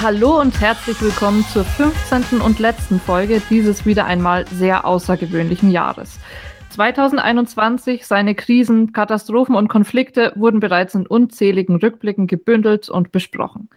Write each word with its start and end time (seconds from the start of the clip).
Hallo 0.00 0.40
und 0.40 0.60
herzlich 0.60 1.02
willkommen 1.02 1.44
zur 1.52 1.64
15. 1.64 2.40
und 2.40 2.60
letzten 2.60 3.00
Folge 3.00 3.42
dieses 3.50 3.84
wieder 3.84 4.04
einmal 4.04 4.46
sehr 4.46 4.86
außergewöhnlichen 4.86 5.72
Jahres. 5.72 6.20
2021, 6.70 8.06
seine 8.06 8.36
Krisen, 8.36 8.92
Katastrophen 8.92 9.56
und 9.56 9.66
Konflikte 9.66 10.32
wurden 10.36 10.60
bereits 10.60 10.94
in 10.94 11.04
unzähligen 11.04 11.74
Rückblicken 11.76 12.28
gebündelt 12.28 12.88
und 12.88 13.10
besprochen. 13.10 13.70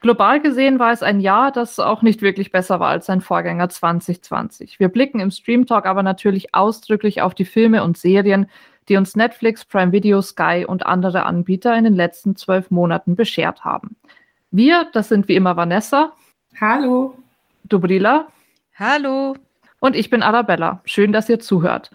Global 0.00 0.40
gesehen 0.40 0.78
war 0.78 0.92
es 0.92 1.02
ein 1.02 1.20
Jahr, 1.20 1.52
das 1.52 1.78
auch 1.78 2.00
nicht 2.00 2.22
wirklich 2.22 2.50
besser 2.50 2.80
war 2.80 2.88
als 2.88 3.04
sein 3.04 3.20
Vorgänger 3.20 3.68
2020. 3.68 4.80
Wir 4.80 4.88
blicken 4.88 5.20
im 5.20 5.30
Stream 5.30 5.66
Talk 5.66 5.84
aber 5.84 6.02
natürlich 6.02 6.54
ausdrücklich 6.54 7.20
auf 7.20 7.34
die 7.34 7.44
Filme 7.44 7.84
und 7.84 7.98
Serien, 7.98 8.48
die 8.88 8.96
uns 8.96 9.16
Netflix, 9.16 9.66
Prime 9.66 9.92
Video, 9.92 10.22
Sky 10.22 10.64
und 10.66 10.86
andere 10.86 11.26
Anbieter 11.26 11.76
in 11.76 11.84
den 11.84 11.94
letzten 11.94 12.36
zwölf 12.36 12.70
Monaten 12.70 13.16
beschert 13.16 13.66
haben. 13.66 13.96
Wir, 14.50 14.88
das 14.92 15.08
sind 15.08 15.28
wie 15.28 15.34
immer 15.34 15.56
Vanessa. 15.56 16.12
Hallo. 16.60 17.14
Dubrila. 17.64 18.28
Hallo. 18.74 19.36
Und 19.80 19.94
ich 19.94 20.08
bin 20.10 20.22
Arabella. 20.22 20.80
Schön, 20.84 21.12
dass 21.12 21.28
ihr 21.28 21.38
zuhört. 21.38 21.90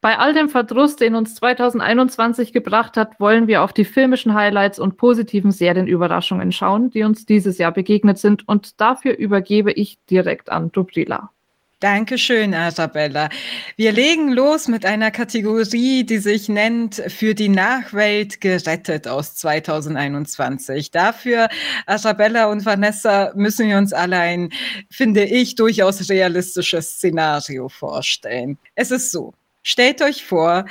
Bei 0.00 0.18
all 0.18 0.34
dem 0.34 0.48
Verdruss, 0.48 0.94
den 0.94 1.16
uns 1.16 1.34
2021 1.34 2.52
gebracht 2.52 2.96
hat, 2.96 3.18
wollen 3.18 3.48
wir 3.48 3.62
auf 3.62 3.72
die 3.72 3.84
filmischen 3.84 4.34
Highlights 4.34 4.78
und 4.78 4.96
positiven 4.96 5.50
Serienüberraschungen 5.50 6.52
schauen, 6.52 6.90
die 6.90 7.02
uns 7.02 7.26
dieses 7.26 7.58
Jahr 7.58 7.72
begegnet 7.72 8.18
sind. 8.18 8.46
Und 8.48 8.80
dafür 8.80 9.16
übergebe 9.16 9.72
ich 9.72 9.98
direkt 10.06 10.50
an 10.50 10.70
Dubrila. 10.70 11.30
Dankeschön, 11.80 12.54
Arabella. 12.54 13.28
Wir 13.76 13.92
legen 13.92 14.32
los 14.32 14.66
mit 14.66 14.86
einer 14.86 15.10
Kategorie, 15.10 16.04
die 16.04 16.16
sich 16.16 16.48
nennt 16.48 16.94
Für 17.08 17.34
die 17.34 17.50
Nachwelt 17.50 18.40
gerettet 18.40 19.06
aus 19.06 19.34
2021. 19.34 20.90
Dafür, 20.90 21.50
Arabella 21.84 22.46
und 22.46 22.64
Vanessa, 22.64 23.30
müssen 23.34 23.68
wir 23.68 23.76
uns 23.76 23.92
alle 23.92 24.18
ein, 24.18 24.48
finde 24.90 25.24
ich, 25.24 25.54
durchaus 25.54 26.08
realistisches 26.08 26.92
Szenario 26.92 27.68
vorstellen. 27.68 28.56
Es 28.74 28.90
ist 28.90 29.12
so, 29.12 29.34
stellt 29.62 30.00
euch 30.00 30.24
vor, 30.24 30.64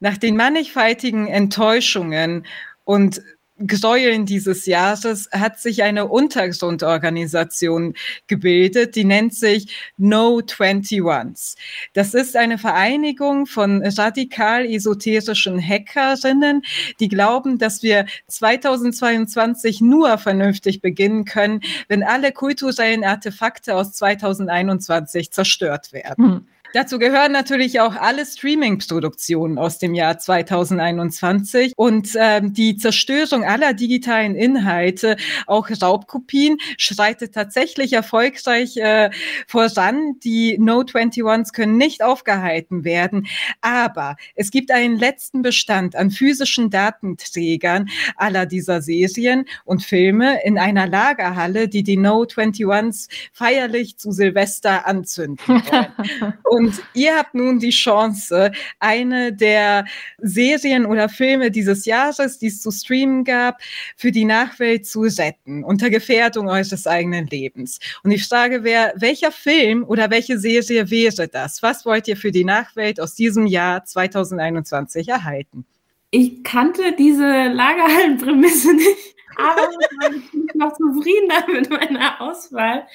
nach 0.00 0.18
den 0.18 0.34
mannigfaltigen 0.34 1.28
Enttäuschungen 1.28 2.44
und 2.82 3.22
Gräueln 3.66 4.24
dieses 4.24 4.66
Jahres 4.66 5.28
hat 5.32 5.60
sich 5.60 5.82
eine 5.82 6.08
Untergrundorganisation 6.08 7.94
gebildet, 8.26 8.96
die 8.96 9.04
nennt 9.04 9.34
sich 9.34 9.92
No 9.96 10.38
21s. 10.38 11.56
Das 11.92 12.14
ist 12.14 12.36
eine 12.36 12.58
Vereinigung 12.58 13.46
von 13.46 13.82
radikal 13.84 14.64
esoterischen 14.64 15.60
Hackerinnen, 15.60 16.62
die 17.00 17.08
glauben, 17.08 17.58
dass 17.58 17.82
wir 17.82 18.06
2022 18.28 19.80
nur 19.80 20.16
vernünftig 20.18 20.80
beginnen 20.80 21.24
können, 21.24 21.60
wenn 21.88 22.02
alle 22.02 22.32
kulturellen 22.32 23.04
Artefakte 23.04 23.76
aus 23.76 23.92
2021 23.92 25.32
zerstört 25.32 25.92
werden. 25.92 26.24
Hm. 26.24 26.46
Dazu 26.72 27.00
gehören 27.00 27.32
natürlich 27.32 27.80
auch 27.80 27.96
alle 27.96 28.24
Streaming-Produktionen 28.24 29.58
aus 29.58 29.78
dem 29.78 29.92
Jahr 29.92 30.18
2021 30.18 31.72
und 31.76 32.10
ähm, 32.16 32.54
die 32.54 32.76
Zerstörung 32.76 33.42
aller 33.44 33.74
digitalen 33.74 34.36
Inhalte, 34.36 35.16
auch 35.48 35.68
Raubkopien, 35.82 36.58
schreitet 36.76 37.34
tatsächlich 37.34 37.92
erfolgreich 37.92 38.76
äh, 38.76 39.10
voran. 39.48 40.20
Die 40.22 40.58
No 40.58 40.82
21s 40.82 41.52
können 41.52 41.76
nicht 41.76 42.04
aufgehalten 42.04 42.84
werden, 42.84 43.26
aber 43.60 44.14
es 44.36 44.52
gibt 44.52 44.70
einen 44.70 44.96
letzten 44.96 45.42
Bestand 45.42 45.96
an 45.96 46.12
physischen 46.12 46.70
Datenträgern 46.70 47.88
aller 48.14 48.46
dieser 48.46 48.80
Serien 48.80 49.44
und 49.64 49.82
Filme 49.82 50.44
in 50.44 50.56
einer 50.56 50.86
Lagerhalle, 50.86 51.66
die 51.66 51.82
die 51.82 51.96
No 51.96 52.22
21s 52.22 53.08
feierlich 53.32 53.96
zu 53.98 54.12
Silvester 54.12 54.86
anzünden 54.86 55.38
wollen. 55.48 56.59
Und 56.60 56.82
ihr 56.92 57.16
habt 57.16 57.34
nun 57.34 57.58
die 57.58 57.70
Chance, 57.70 58.52
eine 58.80 59.32
der 59.32 59.86
Serien 60.18 60.84
oder 60.84 61.08
Filme 61.08 61.50
dieses 61.50 61.86
Jahres, 61.86 62.38
die 62.38 62.48
es 62.48 62.60
zu 62.60 62.70
streamen 62.70 63.24
gab, 63.24 63.62
für 63.96 64.12
die 64.12 64.26
Nachwelt 64.26 64.86
zu 64.86 65.00
retten, 65.00 65.64
unter 65.64 65.88
Gefährdung 65.88 66.50
eures 66.50 66.86
eigenen 66.86 67.28
Lebens. 67.28 67.78
Und 68.02 68.10
ich 68.10 68.28
frage, 68.28 68.62
wer, 68.62 68.92
welcher 68.96 69.32
Film 69.32 69.84
oder 69.84 70.10
welche 70.10 70.38
Serie 70.38 70.90
wäre 70.90 71.28
das? 71.28 71.62
Was 71.62 71.86
wollt 71.86 72.06
ihr 72.08 72.18
für 72.18 72.30
die 72.30 72.44
Nachwelt 72.44 73.00
aus 73.00 73.14
diesem 73.14 73.46
Jahr 73.46 73.86
2021 73.86 75.08
erhalten? 75.08 75.64
Ich 76.10 76.44
kannte 76.44 76.94
diese 76.98 77.48
Lagerhallenprämisse 77.48 78.74
nicht, 78.74 79.16
aber 79.38 79.66
ich 80.14 80.30
bin 80.30 80.46
noch 80.56 80.76
zufriedener 80.76 81.46
mit 81.50 81.70
meiner 81.70 82.20
Auswahl 82.20 82.86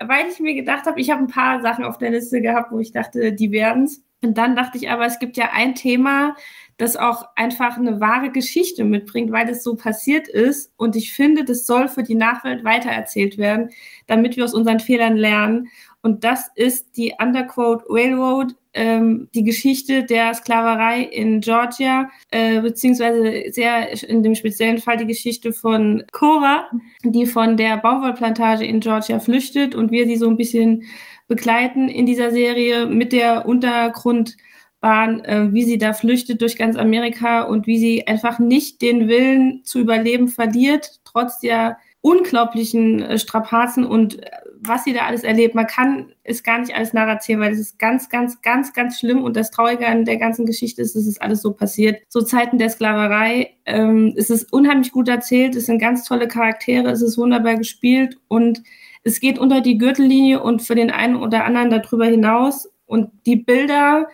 weil 0.00 0.26
ich 0.28 0.40
mir 0.40 0.54
gedacht 0.54 0.86
habe, 0.86 1.00
ich 1.00 1.10
habe 1.10 1.22
ein 1.22 1.28
paar 1.28 1.60
Sachen 1.62 1.84
auf 1.84 1.98
der 1.98 2.10
Liste 2.10 2.40
gehabt, 2.40 2.72
wo 2.72 2.78
ich 2.78 2.92
dachte, 2.92 3.32
die 3.32 3.50
werden 3.50 3.84
es. 3.84 4.02
Und 4.22 4.38
dann 4.38 4.56
dachte 4.56 4.78
ich 4.78 4.90
aber, 4.90 5.04
es 5.04 5.18
gibt 5.18 5.36
ja 5.36 5.50
ein 5.52 5.74
Thema, 5.74 6.34
das 6.78 6.96
auch 6.96 7.26
einfach 7.36 7.76
eine 7.76 8.00
wahre 8.00 8.30
Geschichte 8.30 8.82
mitbringt, 8.84 9.30
weil 9.30 9.48
es 9.48 9.62
so 9.62 9.76
passiert 9.76 10.28
ist. 10.28 10.72
Und 10.76 10.96
ich 10.96 11.12
finde, 11.12 11.44
das 11.44 11.66
soll 11.66 11.88
für 11.88 12.02
die 12.02 12.14
Nachwelt 12.14 12.64
weitererzählt 12.64 13.38
werden, 13.38 13.70
damit 14.06 14.36
wir 14.36 14.44
aus 14.44 14.54
unseren 14.54 14.80
Fehlern 14.80 15.16
lernen. 15.16 15.68
Und 16.02 16.24
das 16.24 16.50
ist 16.54 16.96
die 16.96 17.14
Underquote 17.18 17.84
Railroad 17.88 18.56
ähm, 18.74 19.28
die 19.34 19.44
Geschichte 19.44 20.04
der 20.04 20.34
Sklaverei 20.34 21.02
in 21.02 21.40
Georgia, 21.40 22.10
äh, 22.30 22.60
beziehungsweise 22.60 23.52
sehr 23.52 24.02
in 24.08 24.22
dem 24.22 24.34
speziellen 24.34 24.78
Fall 24.78 24.96
die 24.96 25.06
Geschichte 25.06 25.52
von 25.52 26.02
Cora, 26.12 26.68
die 27.04 27.26
von 27.26 27.56
der 27.56 27.76
Baumwollplantage 27.76 28.64
in 28.64 28.80
Georgia 28.80 29.20
flüchtet 29.20 29.74
und 29.74 29.92
wir 29.92 30.06
sie 30.06 30.16
so 30.16 30.28
ein 30.28 30.36
bisschen 30.36 30.84
begleiten 31.28 31.88
in 31.88 32.04
dieser 32.04 32.32
Serie 32.32 32.86
mit 32.86 33.12
der 33.12 33.46
Untergrundbahn, 33.46 35.24
äh, 35.24 35.52
wie 35.52 35.64
sie 35.64 35.78
da 35.78 35.92
flüchtet 35.92 36.42
durch 36.42 36.56
ganz 36.56 36.76
Amerika 36.76 37.42
und 37.42 37.66
wie 37.66 37.78
sie 37.78 38.06
einfach 38.06 38.38
nicht 38.38 38.82
den 38.82 39.08
Willen 39.08 39.62
zu 39.64 39.78
überleben 39.78 40.28
verliert, 40.28 41.00
trotz 41.04 41.38
der 41.38 41.78
unglaublichen 42.00 43.02
äh, 43.02 43.18
Strapazen 43.18 43.84
und 43.86 44.22
äh, 44.22 44.30
was 44.66 44.84
sie 44.84 44.92
da 44.92 45.06
alles 45.06 45.24
erlebt. 45.24 45.54
Man 45.54 45.66
kann 45.66 46.12
es 46.22 46.42
gar 46.42 46.58
nicht 46.58 46.74
alles 46.74 46.92
nacherzählen, 46.92 47.40
weil 47.40 47.52
es 47.52 47.58
ist 47.58 47.78
ganz, 47.78 48.08
ganz, 48.08 48.42
ganz, 48.42 48.72
ganz 48.72 48.98
schlimm. 48.98 49.22
Und 49.22 49.36
das 49.36 49.50
Traurige 49.50 49.86
an 49.86 50.04
der 50.04 50.16
ganzen 50.16 50.46
Geschichte 50.46 50.82
ist, 50.82 50.94
dass 50.96 51.06
es 51.06 51.20
alles 51.20 51.42
so 51.42 51.52
passiert. 51.52 52.02
Zu 52.08 52.22
Zeiten 52.22 52.58
der 52.58 52.70
Sklaverei 52.70 53.54
ähm, 53.66 54.14
es 54.16 54.30
ist 54.30 54.52
unheimlich 54.52 54.92
gut 54.92 55.08
erzählt. 55.08 55.56
Es 55.56 55.66
sind 55.66 55.78
ganz 55.78 56.04
tolle 56.04 56.28
Charaktere. 56.28 56.90
Es 56.90 57.02
ist 57.02 57.18
wunderbar 57.18 57.56
gespielt 57.56 58.18
und 58.28 58.62
es 59.02 59.20
geht 59.20 59.38
unter 59.38 59.60
die 59.60 59.78
Gürtellinie 59.78 60.42
und 60.42 60.62
für 60.62 60.74
den 60.74 60.90
einen 60.90 61.16
oder 61.16 61.44
anderen 61.44 61.70
darüber 61.70 62.06
hinaus. 62.06 62.70
Und 62.86 63.10
die 63.26 63.36
Bilder, 63.36 64.08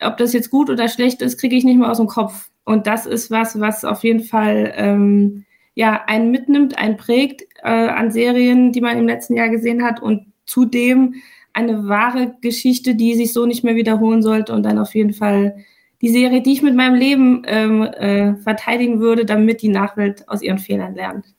ob 0.00 0.16
das 0.16 0.32
jetzt 0.32 0.50
gut 0.50 0.70
oder 0.70 0.88
schlecht 0.88 1.22
ist, 1.22 1.38
kriege 1.38 1.56
ich 1.56 1.64
nicht 1.64 1.78
mehr 1.78 1.90
aus 1.90 1.98
dem 1.98 2.06
Kopf. 2.06 2.50
Und 2.64 2.86
das 2.86 3.06
ist 3.06 3.30
was, 3.30 3.60
was 3.60 3.84
auf 3.84 4.02
jeden 4.02 4.24
Fall 4.24 4.72
ähm, 4.76 5.45
ja, 5.76 6.04
einen 6.06 6.30
mitnimmt, 6.30 6.78
einen 6.78 6.96
prägt 6.96 7.42
äh, 7.62 7.68
an 7.68 8.10
Serien, 8.10 8.72
die 8.72 8.80
man 8.80 8.98
im 8.98 9.06
letzten 9.06 9.36
Jahr 9.36 9.50
gesehen 9.50 9.84
hat 9.84 10.02
und 10.02 10.32
zudem 10.46 11.16
eine 11.52 11.86
wahre 11.86 12.34
Geschichte, 12.40 12.94
die 12.94 13.14
sich 13.14 13.32
so 13.34 13.44
nicht 13.44 13.62
mehr 13.62 13.76
wiederholen 13.76 14.22
sollte 14.22 14.54
und 14.54 14.62
dann 14.64 14.78
auf 14.78 14.94
jeden 14.94 15.12
Fall 15.12 15.56
die 16.00 16.08
Serie, 16.08 16.42
die 16.42 16.54
ich 16.54 16.62
mit 16.62 16.74
meinem 16.74 16.94
Leben 16.94 17.42
ähm, 17.46 17.82
äh, 17.82 18.36
verteidigen 18.36 19.00
würde, 19.00 19.26
damit 19.26 19.60
die 19.60 19.68
Nachwelt 19.68 20.26
aus 20.28 20.42
ihren 20.42 20.58
Fehlern 20.58 20.94
lernt. 20.94 21.35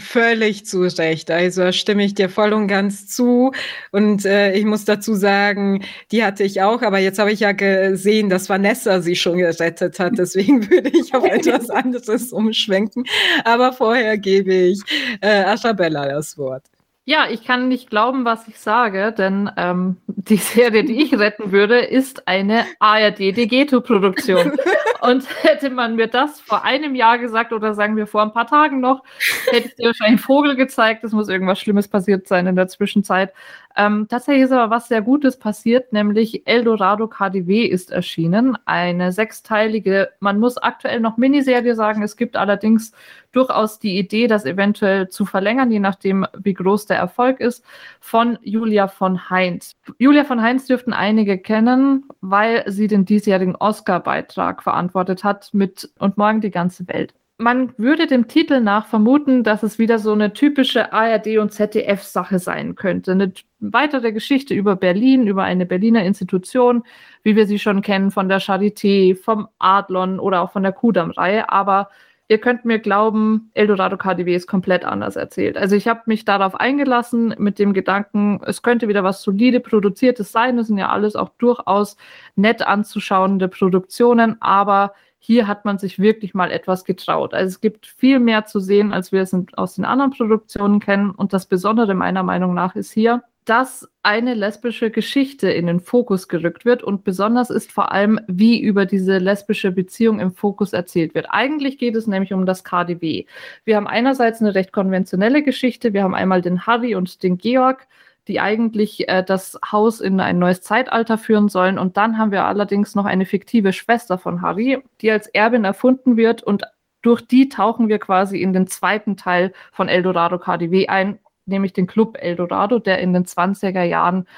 Völlig 0.00 0.66
zu 0.66 0.82
Recht. 0.82 1.30
Also 1.30 1.72
stimme 1.72 2.04
ich 2.04 2.14
dir 2.14 2.28
voll 2.28 2.52
und 2.52 2.66
ganz 2.66 3.06
zu. 3.06 3.52
Und 3.92 4.24
äh, 4.24 4.52
ich 4.54 4.64
muss 4.64 4.84
dazu 4.84 5.14
sagen, 5.14 5.84
die 6.10 6.24
hatte 6.24 6.42
ich 6.44 6.62
auch, 6.62 6.82
aber 6.82 6.98
jetzt 6.98 7.18
habe 7.18 7.32
ich 7.32 7.40
ja 7.40 7.52
gesehen, 7.52 8.28
dass 8.30 8.48
Vanessa 8.48 9.00
sie 9.00 9.16
schon 9.16 9.38
gerettet 9.38 9.98
hat. 10.00 10.14
Deswegen 10.18 10.68
würde 10.70 10.90
ich 10.90 11.14
auf 11.14 11.24
etwas 11.24 11.70
anderes 11.70 12.32
umschwenken. 12.32 13.04
Aber 13.44 13.72
vorher 13.72 14.18
gebe 14.18 14.52
ich 14.54 14.80
äh, 15.20 15.44
Arabella 15.44 16.08
das 16.08 16.36
Wort. 16.38 16.64
Ja, 17.06 17.26
ich 17.30 17.44
kann 17.44 17.68
nicht 17.68 17.90
glauben, 17.90 18.24
was 18.24 18.46
ich 18.46 18.58
sage, 18.58 19.12
denn 19.12 19.50
ähm, 19.56 19.96
die 20.06 20.36
Serie, 20.36 20.84
die 20.84 21.02
ich 21.02 21.18
retten 21.18 21.50
würde, 21.50 21.78
ist 21.78 22.28
eine 22.28 22.66
ARD-Degeto-Produktion. 22.78 24.52
Und 25.00 25.26
hätte 25.42 25.70
man 25.70 25.96
mir 25.96 26.08
das 26.08 26.42
vor 26.42 26.62
einem 26.62 26.94
Jahr 26.94 27.18
gesagt 27.18 27.54
oder 27.54 27.72
sagen 27.72 27.96
wir 27.96 28.06
vor 28.06 28.20
ein 28.20 28.34
paar 28.34 28.46
Tagen 28.46 28.80
noch, 28.80 29.02
hätte 29.50 29.68
ich 29.68 29.74
dir 29.74 29.86
wahrscheinlich 29.86 30.10
einen 30.10 30.18
Vogel 30.18 30.56
gezeigt. 30.56 31.02
Es 31.04 31.12
muss 31.12 31.30
irgendwas 31.30 31.58
Schlimmes 31.58 31.88
passiert 31.88 32.28
sein 32.28 32.46
in 32.46 32.54
der 32.54 32.68
Zwischenzeit. 32.68 33.32
Ähm, 33.80 34.08
tatsächlich 34.08 34.44
ist 34.44 34.52
aber 34.52 34.68
was 34.68 34.88
sehr 34.88 35.00
Gutes 35.00 35.38
passiert, 35.38 35.90
nämlich 35.94 36.46
Eldorado 36.46 37.08
KDW 37.08 37.64
ist 37.64 37.90
erschienen. 37.90 38.58
Eine 38.66 39.10
sechsteilige, 39.10 40.10
man 40.20 40.38
muss 40.38 40.58
aktuell 40.58 41.00
noch 41.00 41.16
Miniserie 41.16 41.74
sagen. 41.74 42.02
Es 42.02 42.18
gibt 42.18 42.36
allerdings 42.36 42.92
durchaus 43.32 43.78
die 43.78 43.98
Idee, 43.98 44.26
das 44.26 44.44
eventuell 44.44 45.08
zu 45.08 45.24
verlängern, 45.24 45.70
je 45.70 45.78
nachdem, 45.78 46.26
wie 46.36 46.52
groß 46.52 46.86
der 46.86 46.98
Erfolg 46.98 47.40
ist, 47.40 47.64
von 48.00 48.38
Julia 48.42 48.86
von 48.86 49.30
Heinz. 49.30 49.76
Julia 49.96 50.24
von 50.24 50.42
Heinz 50.42 50.66
dürften 50.66 50.92
einige 50.92 51.38
kennen, 51.38 52.04
weil 52.20 52.64
sie 52.70 52.86
den 52.86 53.06
diesjährigen 53.06 53.56
Oscar-Beitrag 53.56 54.62
verantwortet 54.62 55.24
hat 55.24 55.54
mit 55.54 55.90
Und 55.98 56.18
morgen 56.18 56.42
die 56.42 56.50
ganze 56.50 56.86
Welt. 56.88 57.14
Man 57.40 57.72
würde 57.78 58.06
dem 58.06 58.28
Titel 58.28 58.60
nach 58.60 58.86
vermuten, 58.86 59.42
dass 59.42 59.62
es 59.62 59.78
wieder 59.78 59.98
so 59.98 60.12
eine 60.12 60.32
typische 60.32 60.92
ARD 60.92 61.38
und 61.38 61.52
ZDF-Sache 61.52 62.38
sein 62.38 62.74
könnte. 62.74 63.12
Eine 63.12 63.32
weitere 63.60 64.12
Geschichte 64.12 64.54
über 64.54 64.76
Berlin, 64.76 65.26
über 65.26 65.42
eine 65.44 65.64
Berliner 65.64 66.04
Institution, 66.04 66.84
wie 67.22 67.36
wir 67.36 67.46
sie 67.46 67.58
schon 67.58 67.80
kennen 67.80 68.10
von 68.10 68.28
der 68.28 68.40
Charité, 68.40 69.16
vom 69.16 69.48
Adlon 69.58 70.20
oder 70.20 70.42
auch 70.42 70.52
von 70.52 70.62
der 70.62 70.72
Kudam-Reihe. 70.72 71.50
Aber 71.50 71.88
ihr 72.28 72.38
könnt 72.38 72.66
mir 72.66 72.78
glauben, 72.78 73.50
Eldorado 73.54 73.96
KDW 73.96 74.34
ist 74.34 74.46
komplett 74.46 74.84
anders 74.84 75.16
erzählt. 75.16 75.56
Also 75.56 75.76
ich 75.76 75.88
habe 75.88 76.02
mich 76.04 76.26
darauf 76.26 76.54
eingelassen 76.54 77.34
mit 77.38 77.58
dem 77.58 77.72
Gedanken, 77.72 78.40
es 78.44 78.62
könnte 78.62 78.86
wieder 78.86 79.02
was 79.02 79.22
solide 79.22 79.60
produziertes 79.60 80.30
sein. 80.30 80.58
Das 80.58 80.66
sind 80.66 80.76
ja 80.76 80.90
alles 80.90 81.16
auch 81.16 81.30
durchaus 81.38 81.96
nett 82.36 82.60
anzuschauende 82.60 83.48
Produktionen, 83.48 84.36
aber 84.40 84.92
hier 85.22 85.46
hat 85.46 85.66
man 85.66 85.78
sich 85.78 85.98
wirklich 85.98 86.32
mal 86.32 86.50
etwas 86.50 86.84
getraut. 86.84 87.34
Also 87.34 87.48
es 87.48 87.60
gibt 87.60 87.86
viel 87.86 88.18
mehr 88.18 88.46
zu 88.46 88.58
sehen, 88.58 88.92
als 88.92 89.12
wir 89.12 89.20
es 89.20 89.36
aus 89.52 89.74
den 89.74 89.84
anderen 89.84 90.12
Produktionen 90.12 90.80
kennen. 90.80 91.10
Und 91.10 91.34
das 91.34 91.44
Besondere 91.46 91.94
meiner 91.94 92.22
Meinung 92.22 92.54
nach 92.54 92.74
ist 92.74 92.90
hier, 92.90 93.22
dass 93.44 93.86
eine 94.02 94.32
lesbische 94.32 94.90
Geschichte 94.90 95.50
in 95.50 95.66
den 95.66 95.80
Fokus 95.80 96.28
gerückt 96.28 96.64
wird 96.64 96.82
und 96.82 97.04
besonders 97.04 97.50
ist 97.50 97.70
vor 97.70 97.92
allem, 97.92 98.18
wie 98.28 98.60
über 98.60 98.86
diese 98.86 99.18
lesbische 99.18 99.72
Beziehung 99.72 100.20
im 100.20 100.32
Fokus 100.32 100.72
erzählt 100.72 101.14
wird. 101.14 101.26
Eigentlich 101.28 101.76
geht 101.76 101.96
es 101.96 102.06
nämlich 102.06 102.32
um 102.32 102.46
das 102.46 102.64
KDW. 102.64 103.26
Wir 103.64 103.76
haben 103.76 103.86
einerseits 103.86 104.40
eine 104.40 104.54
recht 104.54 104.72
konventionelle 104.72 105.42
Geschichte. 105.42 105.92
Wir 105.92 106.02
haben 106.02 106.14
einmal 106.14 106.40
den 106.40 106.66
Harry 106.66 106.94
und 106.94 107.22
den 107.22 107.36
Georg, 107.36 107.86
die 108.30 108.40
eigentlich 108.40 109.08
äh, 109.08 109.24
das 109.24 109.58
Haus 109.72 110.00
in 110.00 110.20
ein 110.20 110.38
neues 110.38 110.62
Zeitalter 110.62 111.18
führen 111.18 111.48
sollen. 111.48 111.78
Und 111.78 111.96
dann 111.96 112.16
haben 112.16 112.30
wir 112.30 112.44
allerdings 112.44 112.94
noch 112.94 113.06
eine 113.06 113.26
fiktive 113.26 113.72
Schwester 113.72 114.18
von 114.18 114.40
Harry, 114.40 114.82
die 115.00 115.10
als 115.10 115.26
Erbin 115.26 115.64
erfunden 115.64 116.16
wird 116.16 116.44
und 116.44 116.62
durch 117.02 117.26
die 117.26 117.48
tauchen 117.48 117.88
wir 117.88 117.98
quasi 117.98 118.40
in 118.40 118.52
den 118.52 118.68
zweiten 118.68 119.16
Teil 119.16 119.52
von 119.72 119.88
Eldorado 119.88 120.38
KDW 120.38 120.86
ein, 120.86 121.18
nämlich 121.46 121.72
den 121.72 121.88
Club 121.88 122.18
Eldorado, 122.20 122.78
der 122.78 123.00
in 123.00 123.12
den 123.12 123.24
20er 123.24 123.82
Jahren 123.82 124.28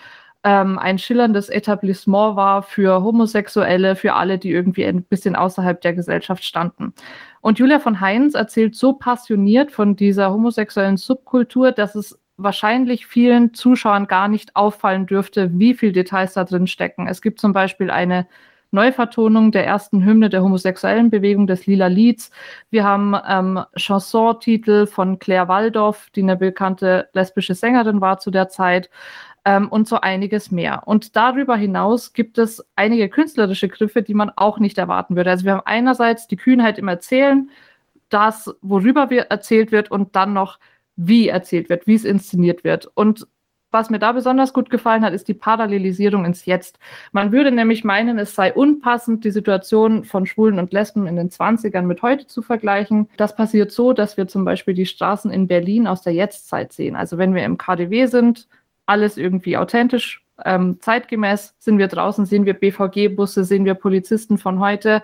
ähm, 0.44 0.78
ein 0.78 0.98
schillerndes 0.98 1.50
Etablissement 1.50 2.36
war 2.36 2.62
für 2.62 3.02
Homosexuelle, 3.02 3.94
für 3.94 4.14
alle, 4.14 4.38
die 4.38 4.52
irgendwie 4.52 4.86
ein 4.86 5.02
bisschen 5.02 5.36
außerhalb 5.36 5.80
der 5.82 5.92
Gesellschaft 5.92 6.44
standen. 6.44 6.94
Und 7.42 7.58
Julia 7.58 7.78
von 7.78 8.00
Heinz 8.00 8.34
erzählt 8.34 8.74
so 8.74 8.94
passioniert 8.94 9.70
von 9.70 9.96
dieser 9.96 10.32
homosexuellen 10.32 10.96
Subkultur, 10.96 11.72
dass 11.72 11.94
es 11.94 12.18
wahrscheinlich 12.42 13.06
vielen 13.06 13.54
Zuschauern 13.54 14.06
gar 14.06 14.28
nicht 14.28 14.56
auffallen 14.56 15.06
dürfte, 15.06 15.50
wie 15.58 15.74
viel 15.74 15.92
Details 15.92 16.34
da 16.34 16.44
drin 16.44 16.66
stecken. 16.66 17.06
Es 17.06 17.22
gibt 17.22 17.40
zum 17.40 17.52
Beispiel 17.52 17.90
eine 17.90 18.26
Neuvertonung 18.72 19.52
der 19.52 19.66
ersten 19.66 20.04
Hymne 20.04 20.30
der 20.30 20.42
homosexuellen 20.42 21.10
Bewegung 21.10 21.46
des 21.46 21.66
Lila 21.66 21.88
Lieds. 21.88 22.30
Wir 22.70 22.84
haben 22.84 23.14
ähm, 23.28 23.60
Chansontitel 23.76 24.86
von 24.86 25.18
Claire 25.18 25.48
Waldorf, 25.48 26.08
die 26.16 26.22
eine 26.22 26.36
bekannte 26.36 27.08
lesbische 27.12 27.54
Sängerin 27.54 28.00
war 28.00 28.18
zu 28.18 28.30
der 28.30 28.48
Zeit. 28.48 28.88
Ähm, 29.44 29.68
und 29.68 29.88
so 29.88 30.00
einiges 30.00 30.52
mehr. 30.52 30.82
Und 30.86 31.16
darüber 31.16 31.56
hinaus 31.56 32.12
gibt 32.12 32.38
es 32.38 32.64
einige 32.76 33.08
künstlerische 33.08 33.68
Griffe, 33.68 34.02
die 34.02 34.14
man 34.14 34.30
auch 34.36 34.60
nicht 34.60 34.78
erwarten 34.78 35.16
würde. 35.16 35.30
Also 35.30 35.44
wir 35.44 35.52
haben 35.54 35.66
einerseits 35.66 36.28
die 36.28 36.36
Kühnheit 36.36 36.78
im 36.78 36.86
Erzählen, 36.86 37.50
das, 38.08 38.54
worüber 38.62 39.10
wir 39.10 39.22
erzählt 39.22 39.72
wird, 39.72 39.90
und 39.90 40.14
dann 40.14 40.32
noch 40.32 40.60
wie 40.96 41.28
erzählt 41.28 41.68
wird, 41.68 41.86
wie 41.86 41.94
es 41.94 42.04
inszeniert 42.04 42.64
wird. 42.64 42.90
Und 42.94 43.26
was 43.72 43.88
mir 43.88 43.98
da 43.98 44.12
besonders 44.12 44.52
gut 44.52 44.68
gefallen 44.68 45.02
hat, 45.02 45.14
ist 45.14 45.28
die 45.28 45.34
Parallelisierung 45.34 46.26
ins 46.26 46.44
Jetzt. 46.44 46.78
Man 47.10 47.32
würde 47.32 47.50
nämlich 47.50 47.84
meinen, 47.84 48.18
es 48.18 48.34
sei 48.34 48.52
unpassend, 48.52 49.24
die 49.24 49.30
Situation 49.30 50.04
von 50.04 50.26
Schwulen 50.26 50.58
und 50.58 50.74
Lesben 50.74 51.06
in 51.06 51.16
den 51.16 51.30
20ern 51.30 51.82
mit 51.82 52.02
heute 52.02 52.26
zu 52.26 52.42
vergleichen. 52.42 53.08
Das 53.16 53.34
passiert 53.34 53.72
so, 53.72 53.94
dass 53.94 54.18
wir 54.18 54.28
zum 54.28 54.44
Beispiel 54.44 54.74
die 54.74 54.84
Straßen 54.84 55.30
in 55.30 55.48
Berlin 55.48 55.86
aus 55.86 56.02
der 56.02 56.12
Jetztzeit 56.12 56.72
sehen. 56.72 56.96
Also 56.96 57.16
wenn 57.16 57.34
wir 57.34 57.44
im 57.44 57.56
KDW 57.56 58.06
sind, 58.06 58.46
alles 58.84 59.16
irgendwie 59.16 59.56
authentisch, 59.56 60.22
ähm, 60.44 60.78
zeitgemäß, 60.80 61.54
sind 61.58 61.78
wir 61.78 61.88
draußen, 61.88 62.26
sehen 62.26 62.44
wir 62.46 62.54
BVG-Busse, 62.54 63.44
sehen 63.44 63.64
wir 63.64 63.74
Polizisten 63.74 64.36
von 64.38 64.58
heute. 64.60 65.02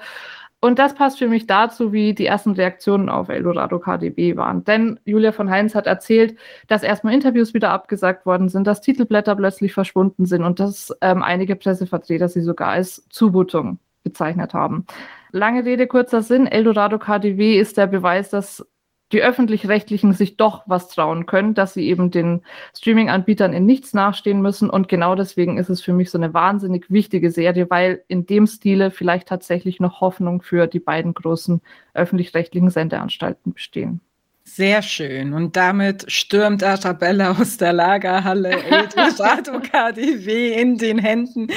Und 0.61 0.81
das 0.81 0.95
passt 0.95 1.19
für 1.19 1.29
mich 1.29 1.47
dazu, 1.47 1.93
wie 1.93 2.15
die 2.15 2.27
ersten 2.27 2.53
Reaktionen 2.53 3.09
auf 3.09 3.29
Eldorado 3.29 3.79
KDB 3.79 4.37
waren. 4.37 4.65
Denn 4.65 4.99
Julia 5.05 5.31
von 5.31 5.49
Heinz 5.51 5.77
hat 5.77 5.87
erzählt, 5.87 6.37
dass 6.67 6.83
erstmal 6.83 7.15
Interviews 7.15 7.55
wieder 7.55 7.71
abgesagt 7.71 8.27
worden 8.27 8.49
sind, 8.49 8.67
dass 8.67 8.81
Titelblätter 8.81 9.37
plötzlich 9.37 9.73
verschwunden 9.73 10.27
sind 10.27 10.43
und 10.43 10.59
dass 10.59 10.93
ähm, 11.01 11.23
einige 11.23 11.55
Pressevertreter 11.55 12.29
sie 12.29 12.41
sogar 12.41 12.71
als 12.71 13.07
Zumutung 13.09 13.79
bezeichnet 14.03 14.53
haben. 14.53 14.85
Lange 15.31 15.65
Rede, 15.65 15.87
kurzer 15.87 16.23
Sinn. 16.23 16.47
Eldorado 16.49 16.99
KDW 16.99 17.59
ist 17.59 17.77
der 17.77 17.87
Beweis, 17.87 18.31
dass 18.31 18.67
die 19.13 19.23
öffentlich-rechtlichen 19.23 20.13
sich 20.13 20.37
doch 20.37 20.63
was 20.67 20.89
trauen 20.89 21.27
können, 21.27 21.55
dass 21.55 21.75
sie 21.75 21.87
eben 21.89 22.11
den 22.11 22.43
Streaming-Anbietern 22.77 23.53
in 23.53 23.65
nichts 23.65 23.95
nachstehen 23.95 24.43
müssen. 24.43 24.69
Und 24.69 24.89
genau 24.89 25.15
deswegen 25.15 25.59
ist 25.59 25.71
es 25.71 25.81
für 25.81 25.93
mich 25.93 26.11
so 26.11 26.19
eine 26.19 26.35
wahnsinnig 26.35 26.91
wichtige 26.91 27.31
Serie, 27.31 27.71
weil 27.71 28.03
in 28.09 28.27
dem 28.27 28.47
Stile 28.47 28.91
vielleicht 28.91 29.29
tatsächlich 29.29 29.81
noch 29.81 30.01
Hoffnung 30.01 30.43
für 30.43 30.67
die 30.67 30.81
beiden 30.81 31.15
großen 31.15 31.63
öffentlich-rechtlichen 31.95 32.71
Sendeanstalten 32.71 33.55
bestehen. 33.55 34.01
Sehr 34.45 34.81
schön. 34.81 35.35
Und 35.35 35.57
damit 35.57 36.11
stürmt 36.11 36.65
Arabella 36.65 37.33
aus 37.33 37.59
der 37.59 37.75
Lagerhalle 37.75 38.51
Eldorado 38.71 39.61
KDW 39.61 40.55
in 40.55 40.79
den 40.79 40.99
Händen. 40.99 41.49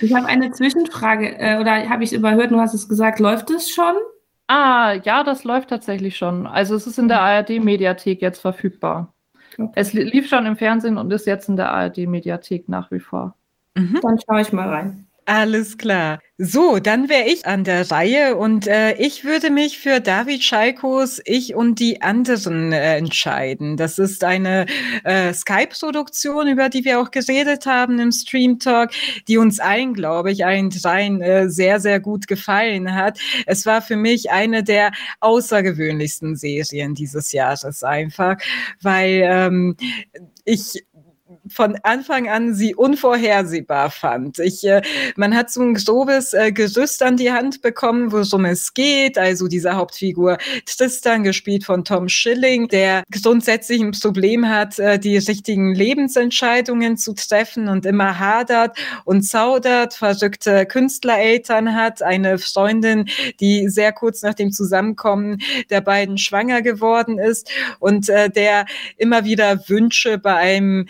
ich 0.00 0.14
habe 0.14 0.26
eine 0.26 0.50
Zwischenfrage, 0.52 1.38
äh, 1.38 1.58
oder 1.58 1.88
habe 1.90 2.04
ich 2.04 2.14
überhört, 2.14 2.50
du 2.50 2.58
hast 2.58 2.72
es 2.72 2.88
gesagt, 2.88 3.20
läuft 3.20 3.50
es 3.50 3.68
schon? 3.68 3.94
Ah, 4.54 4.98
ja, 5.02 5.24
das 5.24 5.44
läuft 5.44 5.70
tatsächlich 5.70 6.18
schon. 6.18 6.46
Also 6.46 6.74
es 6.74 6.86
ist 6.86 6.98
in 6.98 7.08
der 7.08 7.20
mhm. 7.20 7.24
ARD-Mediathek 7.24 8.20
jetzt 8.20 8.38
verfügbar. 8.38 9.14
Okay. 9.56 9.72
Es 9.74 9.94
lief 9.94 10.28
schon 10.28 10.44
im 10.44 10.56
Fernsehen 10.56 10.98
und 10.98 11.10
ist 11.10 11.26
jetzt 11.26 11.48
in 11.48 11.56
der 11.56 11.72
ARD-Mediathek 11.72 12.68
nach 12.68 12.90
wie 12.90 13.00
vor. 13.00 13.34
Mhm. 13.74 13.98
Dann 14.02 14.18
schaue 14.20 14.42
ich 14.42 14.52
mal 14.52 14.68
rein. 14.68 15.06
Alles 15.24 15.78
klar. 15.78 16.18
So, 16.36 16.80
dann 16.80 17.08
wäre 17.08 17.28
ich 17.28 17.46
an 17.46 17.62
der 17.62 17.88
Reihe 17.92 18.34
und 18.36 18.66
äh, 18.66 18.94
ich 18.94 19.24
würde 19.24 19.50
mich 19.50 19.78
für 19.78 20.00
David 20.00 20.42
Schalkos 20.42 21.20
Ich 21.24 21.54
und 21.54 21.78
die 21.78 22.02
anderen 22.02 22.72
äh, 22.72 22.96
entscheiden. 22.96 23.76
Das 23.76 24.00
ist 24.00 24.24
eine 24.24 24.66
äh, 25.04 25.32
Skype-Produktion, 25.32 26.48
über 26.48 26.68
die 26.68 26.84
wir 26.84 27.00
auch 27.00 27.12
geredet 27.12 27.66
haben 27.66 28.00
im 28.00 28.10
Stream 28.10 28.58
Talk, 28.58 28.90
die 29.28 29.38
uns 29.38 29.60
allen, 29.60 29.94
glaube 29.94 30.32
ich, 30.32 30.44
allen 30.44 30.70
dreien 30.70 31.22
äh, 31.22 31.48
sehr, 31.48 31.78
sehr 31.78 32.00
gut 32.00 32.26
gefallen 32.26 32.92
hat. 32.92 33.20
Es 33.46 33.64
war 33.64 33.80
für 33.80 33.96
mich 33.96 34.32
eine 34.32 34.64
der 34.64 34.90
außergewöhnlichsten 35.20 36.34
Serien 36.34 36.94
dieses 36.96 37.30
Jahres 37.30 37.84
einfach, 37.84 38.38
weil 38.80 39.22
ähm, 39.24 39.76
ich 40.44 40.84
von 41.52 41.76
Anfang 41.82 42.28
an 42.28 42.54
sie 42.54 42.74
unvorhersehbar 42.74 43.90
fand. 43.90 44.38
Ich, 44.38 44.64
äh, 44.64 44.82
man 45.16 45.34
hat 45.36 45.50
so 45.50 45.62
ein 45.62 45.74
grobes 45.74 46.32
äh, 46.32 46.52
Gerüst 46.52 47.02
an 47.02 47.16
die 47.16 47.32
Hand 47.32 47.62
bekommen, 47.62 48.12
worum 48.12 48.44
es 48.44 48.74
geht. 48.74 49.18
Also 49.18 49.48
diese 49.48 49.76
Hauptfigur 49.76 50.38
Tristan, 50.66 51.22
gespielt 51.22 51.64
von 51.64 51.84
Tom 51.84 52.08
Schilling, 52.08 52.68
der 52.68 53.04
grundsätzlich 53.10 53.80
ein 53.80 53.92
Problem 53.92 54.48
hat, 54.48 54.78
äh, 54.78 54.98
die 54.98 55.16
richtigen 55.16 55.74
Lebensentscheidungen 55.74 56.96
zu 56.96 57.14
treffen 57.14 57.68
und 57.68 57.86
immer 57.86 58.18
hadert 58.18 58.78
und 59.04 59.22
zaudert, 59.22 59.94
verrückte 59.94 60.66
Künstlereltern 60.66 61.74
hat, 61.74 62.02
eine 62.02 62.38
Freundin, 62.38 63.08
die 63.40 63.68
sehr 63.68 63.92
kurz 63.92 64.22
nach 64.22 64.34
dem 64.34 64.52
Zusammenkommen 64.52 65.38
der 65.70 65.80
beiden 65.80 66.18
schwanger 66.18 66.62
geworden 66.62 67.18
ist 67.18 67.50
und 67.78 68.08
äh, 68.08 68.30
der 68.30 68.66
immer 68.96 69.24
wieder 69.24 69.68
Wünsche 69.68 70.18
bei 70.18 70.34
einem 70.34 70.86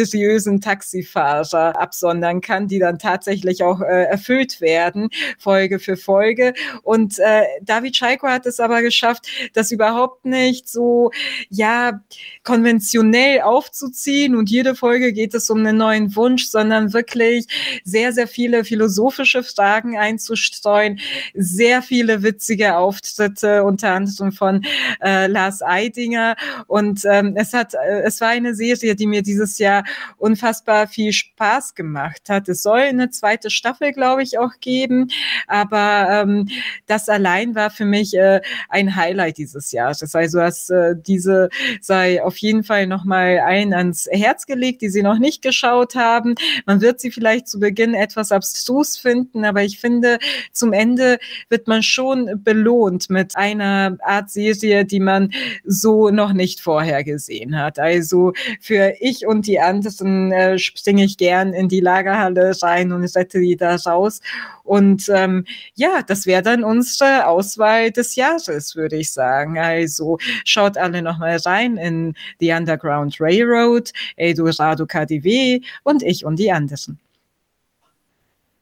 mysteriösen 0.00 0.60
Taxifahrer 0.60 1.78
absondern 1.78 2.40
kann, 2.40 2.68
die 2.68 2.78
dann 2.78 2.98
tatsächlich 2.98 3.62
auch 3.62 3.80
äh, 3.80 4.04
erfüllt 4.04 4.60
werden, 4.60 5.10
Folge 5.38 5.78
für 5.78 5.96
Folge. 5.96 6.54
Und 6.82 7.18
äh, 7.18 7.44
David 7.62 7.96
Scheiko 7.96 8.28
hat 8.28 8.46
es 8.46 8.60
aber 8.60 8.82
geschafft, 8.82 9.26
das 9.52 9.70
überhaupt 9.70 10.24
nicht 10.24 10.68
so, 10.68 11.10
ja, 11.48 12.00
konventionell 12.44 13.42
aufzuziehen 13.42 14.34
und 14.36 14.50
jede 14.50 14.74
Folge 14.74 15.12
geht 15.12 15.34
es 15.34 15.50
um 15.50 15.58
einen 15.58 15.76
neuen 15.76 16.16
Wunsch, 16.16 16.46
sondern 16.46 16.92
wirklich 16.92 17.46
sehr, 17.84 18.12
sehr 18.12 18.26
viele 18.26 18.64
philosophische 18.64 19.42
Fragen 19.42 19.98
einzustreuen, 19.98 21.00
sehr 21.34 21.82
viele 21.82 22.22
witzige 22.22 22.76
Auftritte, 22.76 23.64
unter 23.64 23.92
anderem 23.92 24.32
von 24.32 24.64
äh, 25.02 25.26
Lars 25.26 25.62
Eidinger 25.62 26.36
und 26.66 27.02
ähm, 27.04 27.34
es 27.36 27.52
hat, 27.52 27.74
äh, 27.74 28.02
es 28.02 28.20
war 28.20 28.28
eine 28.28 28.54
Serie, 28.54 28.94
die 28.94 29.06
mir 29.06 29.22
dieses 29.22 29.58
Jahr 29.58 29.79
unfassbar 30.18 30.88
viel 30.88 31.12
Spaß 31.12 31.74
gemacht 31.74 32.28
hat. 32.28 32.48
Es 32.48 32.62
soll 32.62 32.80
eine 32.80 33.10
zweite 33.10 33.50
Staffel, 33.50 33.92
glaube 33.92 34.22
ich, 34.22 34.38
auch 34.38 34.60
geben, 34.60 35.08
aber 35.46 36.22
ähm, 36.22 36.48
das 36.86 37.08
allein 37.08 37.54
war 37.54 37.70
für 37.70 37.84
mich 37.84 38.14
äh, 38.14 38.40
ein 38.68 38.96
Highlight 38.96 39.38
dieses 39.38 39.72
Jahres. 39.72 40.14
Also 40.14 40.38
dass 40.38 40.70
äh, 40.70 40.94
diese 40.96 41.48
sei 41.80 42.22
auf 42.22 42.36
jeden 42.38 42.64
Fall 42.64 42.86
nochmal 42.86 43.40
ein 43.40 43.72
ans 43.74 44.08
Herz 44.10 44.46
gelegt, 44.46 44.82
die 44.82 44.88
sie 44.88 45.02
noch 45.02 45.18
nicht 45.18 45.42
geschaut 45.42 45.94
haben. 45.94 46.34
Man 46.66 46.80
wird 46.80 47.00
sie 47.00 47.10
vielleicht 47.10 47.48
zu 47.48 47.60
Beginn 47.60 47.94
etwas 47.94 48.32
abstrus 48.32 48.96
finden, 48.96 49.44
aber 49.44 49.62
ich 49.62 49.78
finde, 49.80 50.18
zum 50.52 50.72
Ende 50.72 51.18
wird 51.48 51.68
man 51.68 51.82
schon 51.82 52.42
belohnt 52.42 53.10
mit 53.10 53.36
einer 53.36 53.96
Art 54.02 54.30
Serie, 54.30 54.84
die 54.84 55.00
man 55.00 55.32
so 55.64 56.10
noch 56.10 56.32
nicht 56.32 56.60
vorher 56.60 57.04
gesehen 57.04 57.58
hat. 57.58 57.78
Also 57.78 58.32
für 58.60 58.94
ich 59.00 59.26
und 59.26 59.46
die 59.46 59.60
anderen 59.70 60.32
äh, 60.32 60.58
springe 60.58 61.04
ich 61.04 61.16
gern 61.16 61.52
in 61.54 61.68
die 61.68 61.80
Lagerhalle 61.80 62.52
rein 62.62 62.92
und 62.92 63.04
rette 63.16 63.40
die 63.40 63.56
da 63.56 63.76
raus. 63.76 64.20
Und 64.64 65.08
ähm, 65.08 65.44
ja, 65.74 66.02
das 66.06 66.26
wäre 66.26 66.42
dann 66.42 66.64
unsere 66.64 67.26
Auswahl 67.26 67.90
des 67.90 68.16
Jahres, 68.16 68.76
würde 68.76 68.96
ich 68.96 69.12
sagen. 69.12 69.58
Also 69.58 70.18
schaut 70.44 70.76
alle 70.76 71.02
nochmal 71.02 71.36
rein 71.38 71.76
in 71.76 72.14
The 72.40 72.52
Underground 72.52 73.16
Railroad, 73.20 73.92
Eldorado 74.16 74.86
KDW 74.86 75.60
und 75.82 76.02
ich 76.02 76.24
und 76.24 76.38
die 76.38 76.52
anderen. 76.52 76.98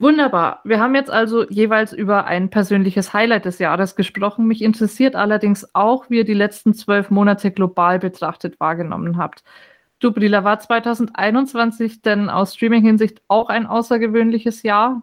Wunderbar. 0.01 0.61
Wir 0.63 0.79
haben 0.79 0.95
jetzt 0.95 1.11
also 1.11 1.49
jeweils 1.49 1.93
über 1.93 2.25
ein 2.27 2.51
persönliches 2.51 3.13
Highlight 3.13 3.47
des 3.47 3.59
Jahres 3.59 3.97
gesprochen. 3.97 4.47
Mich 4.47 4.63
interessiert 4.63 5.17
allerdings 5.17 5.75
auch, 5.75 6.09
wie 6.09 6.19
ihr 6.19 6.25
die 6.25 6.35
letzten 6.35 6.73
zwölf 6.73 7.11
Monate 7.11 7.51
global 7.51 7.99
betrachtet 7.99 8.61
wahrgenommen 8.61 9.17
habt. 9.17 9.43
Du, 10.01 10.13
Brila, 10.13 10.45
war 10.45 10.61
2021 10.61 12.03
denn 12.03 12.31
aus 12.31 12.55
Streaming-Hinsicht 12.55 13.21
auch 13.27 13.49
ein 13.49 13.67
außergewöhnliches 13.67 14.63
Jahr? 14.63 15.03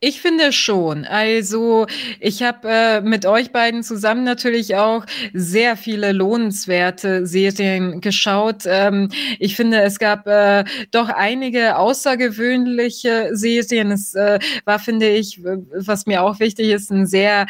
Ich 0.00 0.20
finde 0.20 0.52
schon. 0.52 1.04
Also 1.04 1.86
ich 2.20 2.44
habe 2.44 2.68
äh, 2.68 3.00
mit 3.00 3.26
euch 3.26 3.50
beiden 3.50 3.82
zusammen 3.82 4.22
natürlich 4.22 4.76
auch 4.76 5.04
sehr 5.32 5.76
viele 5.76 6.12
lohnenswerte 6.12 7.26
Serien 7.26 8.00
geschaut. 8.00 8.62
Ähm, 8.66 9.10
ich 9.40 9.56
finde, 9.56 9.82
es 9.82 9.98
gab 9.98 10.28
äh, 10.28 10.64
doch 10.92 11.08
einige 11.08 11.76
außergewöhnliche 11.76 13.30
Serien. 13.32 13.90
Es 13.90 14.14
äh, 14.14 14.38
war, 14.64 14.78
finde 14.78 15.08
ich, 15.08 15.42
was 15.42 16.06
mir 16.06 16.22
auch 16.22 16.38
wichtig 16.38 16.68
ist, 16.68 16.92
ein 16.92 17.06
sehr 17.08 17.46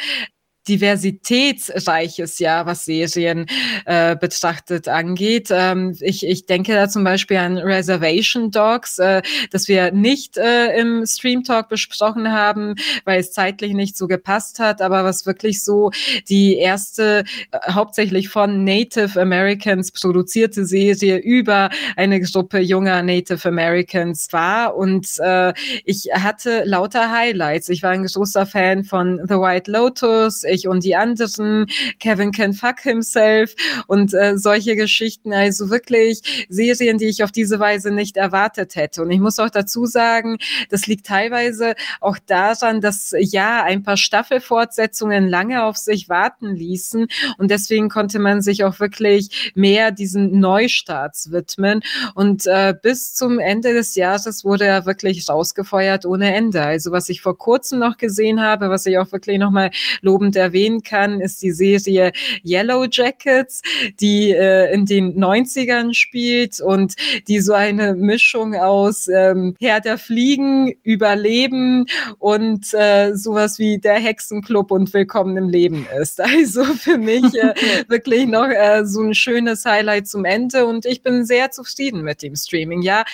diversitätsreiches 0.68 2.38
Jahr, 2.38 2.66
was 2.66 2.84
Serien 2.84 3.46
äh, 3.87 4.16
betrachtet 4.16 4.88
angeht. 4.88 5.48
Ähm, 5.50 5.96
ich, 6.00 6.26
ich 6.26 6.46
denke 6.46 6.75
da 6.75 6.88
zum 6.88 7.04
Beispiel 7.04 7.38
an 7.38 7.58
Reservation 7.58 8.50
Dogs, 8.50 8.98
äh, 8.98 9.22
das 9.50 9.68
wir 9.68 9.92
nicht 9.92 10.37
äh, 10.37 10.78
im 10.78 11.06
Stream 11.06 11.44
Talk 11.44 11.68
besprochen 11.68 12.32
haben, 12.32 12.75
weil 13.04 13.20
es 13.20 13.32
zeitlich 13.32 13.72
nicht 13.72 13.96
so 13.96 14.06
gepasst 14.06 14.58
hat, 14.58 14.82
aber 14.82 15.04
was 15.04 15.26
wirklich 15.26 15.64
so 15.64 15.90
die 16.28 16.56
erste 16.56 17.25
äh, 17.50 17.72
hauptsächlich 17.72 18.28
von 18.28 18.64
Native 18.64 19.20
Americans 19.20 19.92
produzierte 19.92 20.64
Serie 20.64 21.18
über 21.18 21.70
eine 21.96 22.20
Gruppe 22.20 22.58
junger 22.58 23.02
Native 23.02 23.48
Americans 23.48 24.28
war. 24.32 24.76
Und 24.76 25.06
äh, 25.18 25.52
ich 25.84 26.08
hatte 26.12 26.62
lauter 26.64 27.10
Highlights. 27.10 27.68
Ich 27.68 27.82
war 27.82 27.90
ein 27.90 28.04
großer 28.04 28.46
Fan 28.46 28.84
von 28.84 29.20
The 29.28 29.34
White 29.34 29.70
Lotus. 29.70 30.44
Ich 30.44 30.58
und 30.67 30.83
die 30.83 30.97
anderen, 30.97 31.67
Kevin 32.00 32.33
can 32.33 32.55
fuck 32.55 32.81
himself 32.81 33.55
und 33.87 34.15
äh, 34.15 34.37
solche 34.37 34.75
Geschichten. 34.75 35.33
Also 35.33 35.71
wirklich 35.71 36.47
Serien, 36.49 36.99
die 36.99 37.07
ich 37.07 37.23
auf 37.23 37.31
diese 37.31 37.61
Weise 37.61 37.91
nicht 37.91 38.17
erwartet 38.17 38.75
hätte. 38.75 39.03
Und 39.03 39.11
ich 39.11 39.21
muss 39.21 39.38
auch 39.38 39.50
dazu 39.50 39.87
sagen, 39.87 40.38
das 40.71 40.87
liegt 40.87 41.07
teilweise 41.07 41.75
auch 42.00 42.19
daran, 42.27 42.81
dass 42.81 43.15
ja 43.19 43.62
ein 43.62 43.83
paar 43.83 43.97
Staffelfortsetzungen 43.97 45.29
lange 45.29 45.65
auf 45.65 45.77
sich 45.77 46.09
warten 46.09 46.55
ließen 46.55 47.07
und 47.37 47.50
deswegen 47.50 47.88
konnte 47.88 48.19
man 48.19 48.41
sich 48.41 48.65
auch 48.65 48.81
wirklich 48.81 49.53
mehr 49.55 49.91
diesen 49.91 50.41
Neustarts 50.41 51.31
widmen. 51.31 51.81
Und 52.15 52.47
äh, 52.47 52.75
bis 52.81 53.15
zum 53.15 53.38
Ende 53.38 53.75
des 53.75 53.95
Jahres 53.95 54.45
wurde 54.45 54.65
er 54.65 54.87
wirklich 54.87 55.29
rausgefeuert 55.29 56.07
ohne 56.07 56.35
Ende. 56.35 56.62
Also 56.62 56.93
was 56.93 57.09
ich 57.09 57.21
vor 57.21 57.37
kurzem 57.37 57.79
noch 57.79 57.97
gesehen 57.97 58.41
habe, 58.41 58.71
was 58.71 58.87
ich 58.87 58.99
auch 58.99 59.12
wirklich 59.12 59.38
nochmal 59.38 59.71
lobend 60.00 60.35
erwähnen 60.38 60.83
kann, 60.83 61.21
ist 61.21 61.42
die 61.42 61.50
Serie 61.50 62.12
Yellow 62.45 62.87
Jackets, 62.90 63.62
die 64.00 64.30
äh, 64.30 64.73
in 64.73 64.87
den 64.87 65.18
90ern 65.18 65.95
spielt 65.95 66.61
und 66.61 66.95
die 67.28 67.40
so 67.40 67.52
eine 67.52 67.95
Mischung 67.95 68.54
aus 68.54 69.09
ähm, 69.09 69.54
Herr 69.61 69.80
der 69.80 69.99
Fliegen, 69.99 70.73
Überleben 70.83 71.87
und 72.18 72.73
äh, 72.75 73.14
sowas 73.14 73.59
wie 73.59 73.78
der 73.78 73.95
Hexenclub 73.95 74.71
und 74.71 74.92
Willkommen 74.95 75.37
im 75.37 75.49
Leben 75.49 75.87
ist. 76.00 76.21
Also 76.38 76.62
für 76.64 76.99
mich 76.99 77.25
äh, 77.35 77.54
wirklich 77.88 78.26
noch 78.26 78.49
äh, 78.49 78.85
so 78.85 79.02
ein 79.02 79.14
schönes 79.14 79.64
Highlight 79.64 80.07
zum 80.07 80.25
Ende 80.25 80.66
und 80.66 80.87
ich 80.87 81.02
bin 81.02 81.25
sehr 81.25 81.50
zufrieden 81.50 82.02
mit 82.02 82.23
dem 82.23 82.37
Streaming. 82.37 82.83
Ja, 82.83 83.04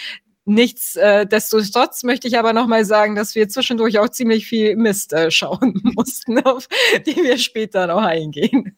Nichtsdestotrotz 0.47 2.03
möchte 2.03 2.29
ich 2.29 2.39
aber 2.39 2.53
nochmal 2.53 2.85
sagen, 2.85 3.15
dass 3.15 3.35
wir 3.35 3.49
zwischendurch 3.49 3.99
auch 3.99 4.11
ziemlich 4.11 4.47
viel 4.47 4.77
Mist 4.77 5.13
äh, 5.13 5.31
schauen 5.31 5.81
mussten, 5.97 6.39
auf 6.45 6.69
die 7.07 7.17
wir 7.17 7.39
später 7.39 7.87
noch 7.87 8.03
eingehen. 8.03 8.75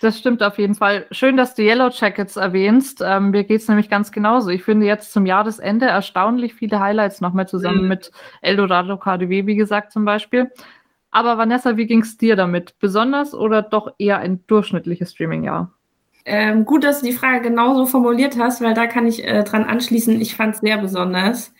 Das 0.00 0.18
stimmt 0.18 0.42
auf 0.42 0.58
jeden 0.58 0.74
Fall. 0.74 1.06
Schön, 1.10 1.36
dass 1.36 1.54
du 1.54 1.62
Yellow 1.62 1.90
Jackets 1.90 2.36
erwähnst. 2.36 3.02
Ähm, 3.04 3.32
mir 3.32 3.44
geht 3.44 3.60
es 3.60 3.68
nämlich 3.68 3.90
ganz 3.90 4.10
genauso. 4.10 4.48
Ich 4.48 4.62
finde 4.62 4.86
jetzt 4.86 5.12
zum 5.12 5.26
Jahresende 5.26 5.86
erstaunlich 5.86 6.54
viele 6.54 6.80
Highlights 6.80 7.20
nochmal 7.20 7.46
zusammen 7.46 7.82
mhm. 7.82 7.88
mit 7.88 8.10
Eldorado 8.40 8.96
KDW, 8.96 9.44
wie 9.44 9.56
gesagt, 9.56 9.92
zum 9.92 10.06
Beispiel. 10.06 10.50
Aber 11.10 11.36
Vanessa, 11.36 11.76
wie 11.76 11.86
ging 11.86 12.00
es 12.00 12.16
dir 12.16 12.34
damit? 12.34 12.78
Besonders 12.78 13.34
oder 13.34 13.60
doch 13.60 13.92
eher 13.98 14.18
ein 14.18 14.46
durchschnittliches 14.46 15.12
Streaming-Jahr? 15.12 15.70
Ähm, 16.24 16.64
gut, 16.64 16.84
dass 16.84 17.00
du 17.00 17.06
die 17.06 17.12
Frage 17.12 17.42
genauso 17.42 17.86
formuliert 17.86 18.38
hast, 18.38 18.60
weil 18.60 18.74
da 18.74 18.86
kann 18.86 19.06
ich 19.06 19.24
äh, 19.24 19.42
dran 19.44 19.64
anschließen. 19.64 20.20
Ich 20.20 20.34
fand 20.36 20.54
es 20.54 20.60
sehr 20.60 20.78
besonders. 20.78 21.52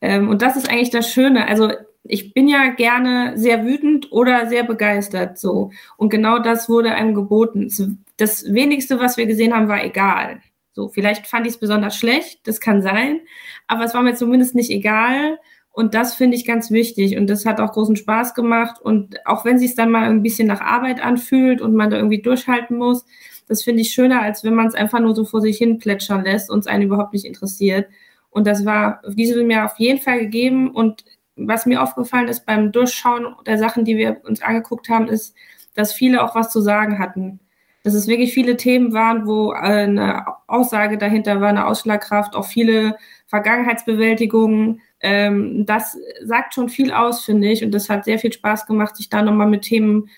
Ähm, 0.00 0.28
und 0.28 0.42
das 0.42 0.56
ist 0.56 0.68
eigentlich 0.70 0.90
das 0.90 1.10
Schöne. 1.10 1.48
Also 1.48 1.70
ich 2.04 2.34
bin 2.34 2.48
ja 2.48 2.68
gerne 2.68 3.32
sehr 3.36 3.64
wütend 3.64 4.12
oder 4.12 4.46
sehr 4.48 4.62
begeistert 4.64 5.38
so. 5.38 5.70
Und 5.96 6.10
genau 6.10 6.38
das 6.38 6.68
wurde 6.68 6.94
einem 6.94 7.14
geboten. 7.14 7.70
Das 8.16 8.52
wenigste, 8.52 9.00
was 9.00 9.16
wir 9.16 9.26
gesehen 9.26 9.54
haben, 9.54 9.68
war 9.68 9.82
egal. 9.82 10.40
So, 10.72 10.88
vielleicht 10.88 11.26
fand 11.26 11.46
ich 11.46 11.54
es 11.54 11.60
besonders 11.60 11.96
schlecht, 11.96 12.46
das 12.48 12.60
kann 12.60 12.82
sein, 12.82 13.20
aber 13.68 13.84
es 13.84 13.94
war 13.94 14.02
mir 14.02 14.16
zumindest 14.16 14.56
nicht 14.56 14.70
egal. 14.70 15.38
Und 15.70 15.94
das 15.94 16.14
finde 16.14 16.36
ich 16.36 16.46
ganz 16.46 16.70
wichtig. 16.70 17.16
Und 17.16 17.28
das 17.28 17.46
hat 17.46 17.60
auch 17.60 17.72
großen 17.72 17.96
Spaß 17.96 18.34
gemacht. 18.34 18.80
Und 18.80 19.16
auch 19.26 19.44
wenn 19.44 19.56
es 19.56 19.62
sich 19.62 19.74
dann 19.74 19.90
mal 19.90 20.04
ein 20.04 20.22
bisschen 20.22 20.46
nach 20.46 20.60
Arbeit 20.60 21.02
anfühlt 21.02 21.60
und 21.60 21.74
man 21.74 21.90
da 21.90 21.96
irgendwie 21.96 22.22
durchhalten 22.22 22.78
muss, 22.78 23.04
das 23.46 23.62
finde 23.62 23.82
ich 23.82 23.90
schöner, 23.90 24.22
als 24.22 24.44
wenn 24.44 24.54
man 24.54 24.66
es 24.66 24.74
einfach 24.74 25.00
nur 25.00 25.14
so 25.14 25.24
vor 25.24 25.40
sich 25.40 25.58
hin 25.58 25.78
plätschern 25.78 26.24
lässt 26.24 26.50
und 26.50 26.60
es 26.60 26.66
einen 26.66 26.84
überhaupt 26.84 27.12
nicht 27.12 27.24
interessiert. 27.24 27.88
Und 28.30 28.46
das 28.46 28.64
war 28.64 29.00
diesem 29.06 29.50
Jahr 29.50 29.66
auf 29.66 29.78
jeden 29.78 30.00
Fall 30.00 30.18
gegeben. 30.18 30.70
Und 30.70 31.04
was 31.36 31.66
mir 31.66 31.82
aufgefallen 31.82 32.28
ist 32.28 32.46
beim 32.46 32.72
Durchschauen 32.72 33.34
der 33.46 33.58
Sachen, 33.58 33.84
die 33.84 33.96
wir 33.96 34.22
uns 34.24 34.42
angeguckt 34.42 34.88
haben, 34.88 35.08
ist, 35.08 35.34
dass 35.74 35.92
viele 35.92 36.22
auch 36.22 36.34
was 36.34 36.50
zu 36.50 36.60
sagen 36.60 36.98
hatten. 36.98 37.40
Dass 37.82 37.94
es 37.94 38.06
wirklich 38.06 38.32
viele 38.32 38.56
Themen 38.56 38.92
waren, 38.94 39.26
wo 39.26 39.50
eine 39.50 40.24
Aussage 40.46 40.96
dahinter 40.96 41.40
war, 41.40 41.50
eine 41.50 41.66
Ausschlagkraft, 41.66 42.34
auch 42.34 42.46
viele 42.46 42.96
Vergangenheitsbewältigungen. 43.26 44.80
Ähm, 45.00 45.66
das 45.66 45.98
sagt 46.22 46.54
schon 46.54 46.70
viel 46.70 46.92
aus, 46.92 47.24
finde 47.24 47.50
ich. 47.50 47.62
Und 47.62 47.72
das 47.72 47.90
hat 47.90 48.04
sehr 48.04 48.18
viel 48.18 48.32
Spaß 48.32 48.66
gemacht, 48.66 48.96
sich 48.96 49.10
da 49.10 49.22
nochmal 49.22 49.48
mit 49.48 49.62
Themen 49.62 50.08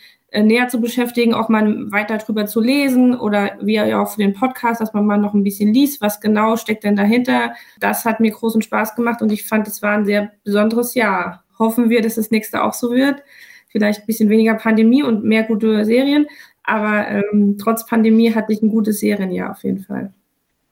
näher 0.42 0.68
zu 0.68 0.80
beschäftigen, 0.80 1.34
auch 1.34 1.48
mal 1.48 1.90
weiter 1.90 2.18
drüber 2.18 2.46
zu 2.46 2.60
lesen 2.60 3.18
oder 3.18 3.56
wie 3.60 3.80
auch 3.80 4.10
für 4.10 4.20
den 4.20 4.34
Podcast, 4.34 4.80
dass 4.80 4.92
man 4.92 5.06
mal 5.06 5.18
noch 5.18 5.34
ein 5.34 5.42
bisschen 5.42 5.72
liest, 5.72 6.00
was 6.00 6.20
genau 6.20 6.56
steckt 6.56 6.84
denn 6.84 6.96
dahinter. 6.96 7.54
Das 7.80 8.04
hat 8.04 8.20
mir 8.20 8.30
großen 8.30 8.62
Spaß 8.62 8.94
gemacht 8.94 9.22
und 9.22 9.32
ich 9.32 9.44
fand, 9.44 9.66
es 9.68 9.82
war 9.82 9.92
ein 9.92 10.04
sehr 10.04 10.32
besonderes 10.44 10.94
Jahr. 10.94 11.44
Hoffen 11.58 11.90
wir, 11.90 12.02
dass 12.02 12.16
das 12.16 12.30
nächste 12.30 12.62
auch 12.62 12.74
so 12.74 12.90
wird. 12.92 13.22
Vielleicht 13.68 14.00
ein 14.00 14.06
bisschen 14.06 14.30
weniger 14.30 14.54
Pandemie 14.54 15.02
und 15.02 15.24
mehr 15.24 15.44
gute 15.44 15.84
Serien, 15.84 16.26
aber 16.62 17.08
ähm, 17.08 17.56
trotz 17.58 17.86
Pandemie 17.86 18.34
hatte 18.34 18.52
ich 18.52 18.62
ein 18.62 18.70
gutes 18.70 19.00
Serienjahr 19.00 19.50
auf 19.50 19.62
jeden 19.64 19.80
Fall. 19.80 20.12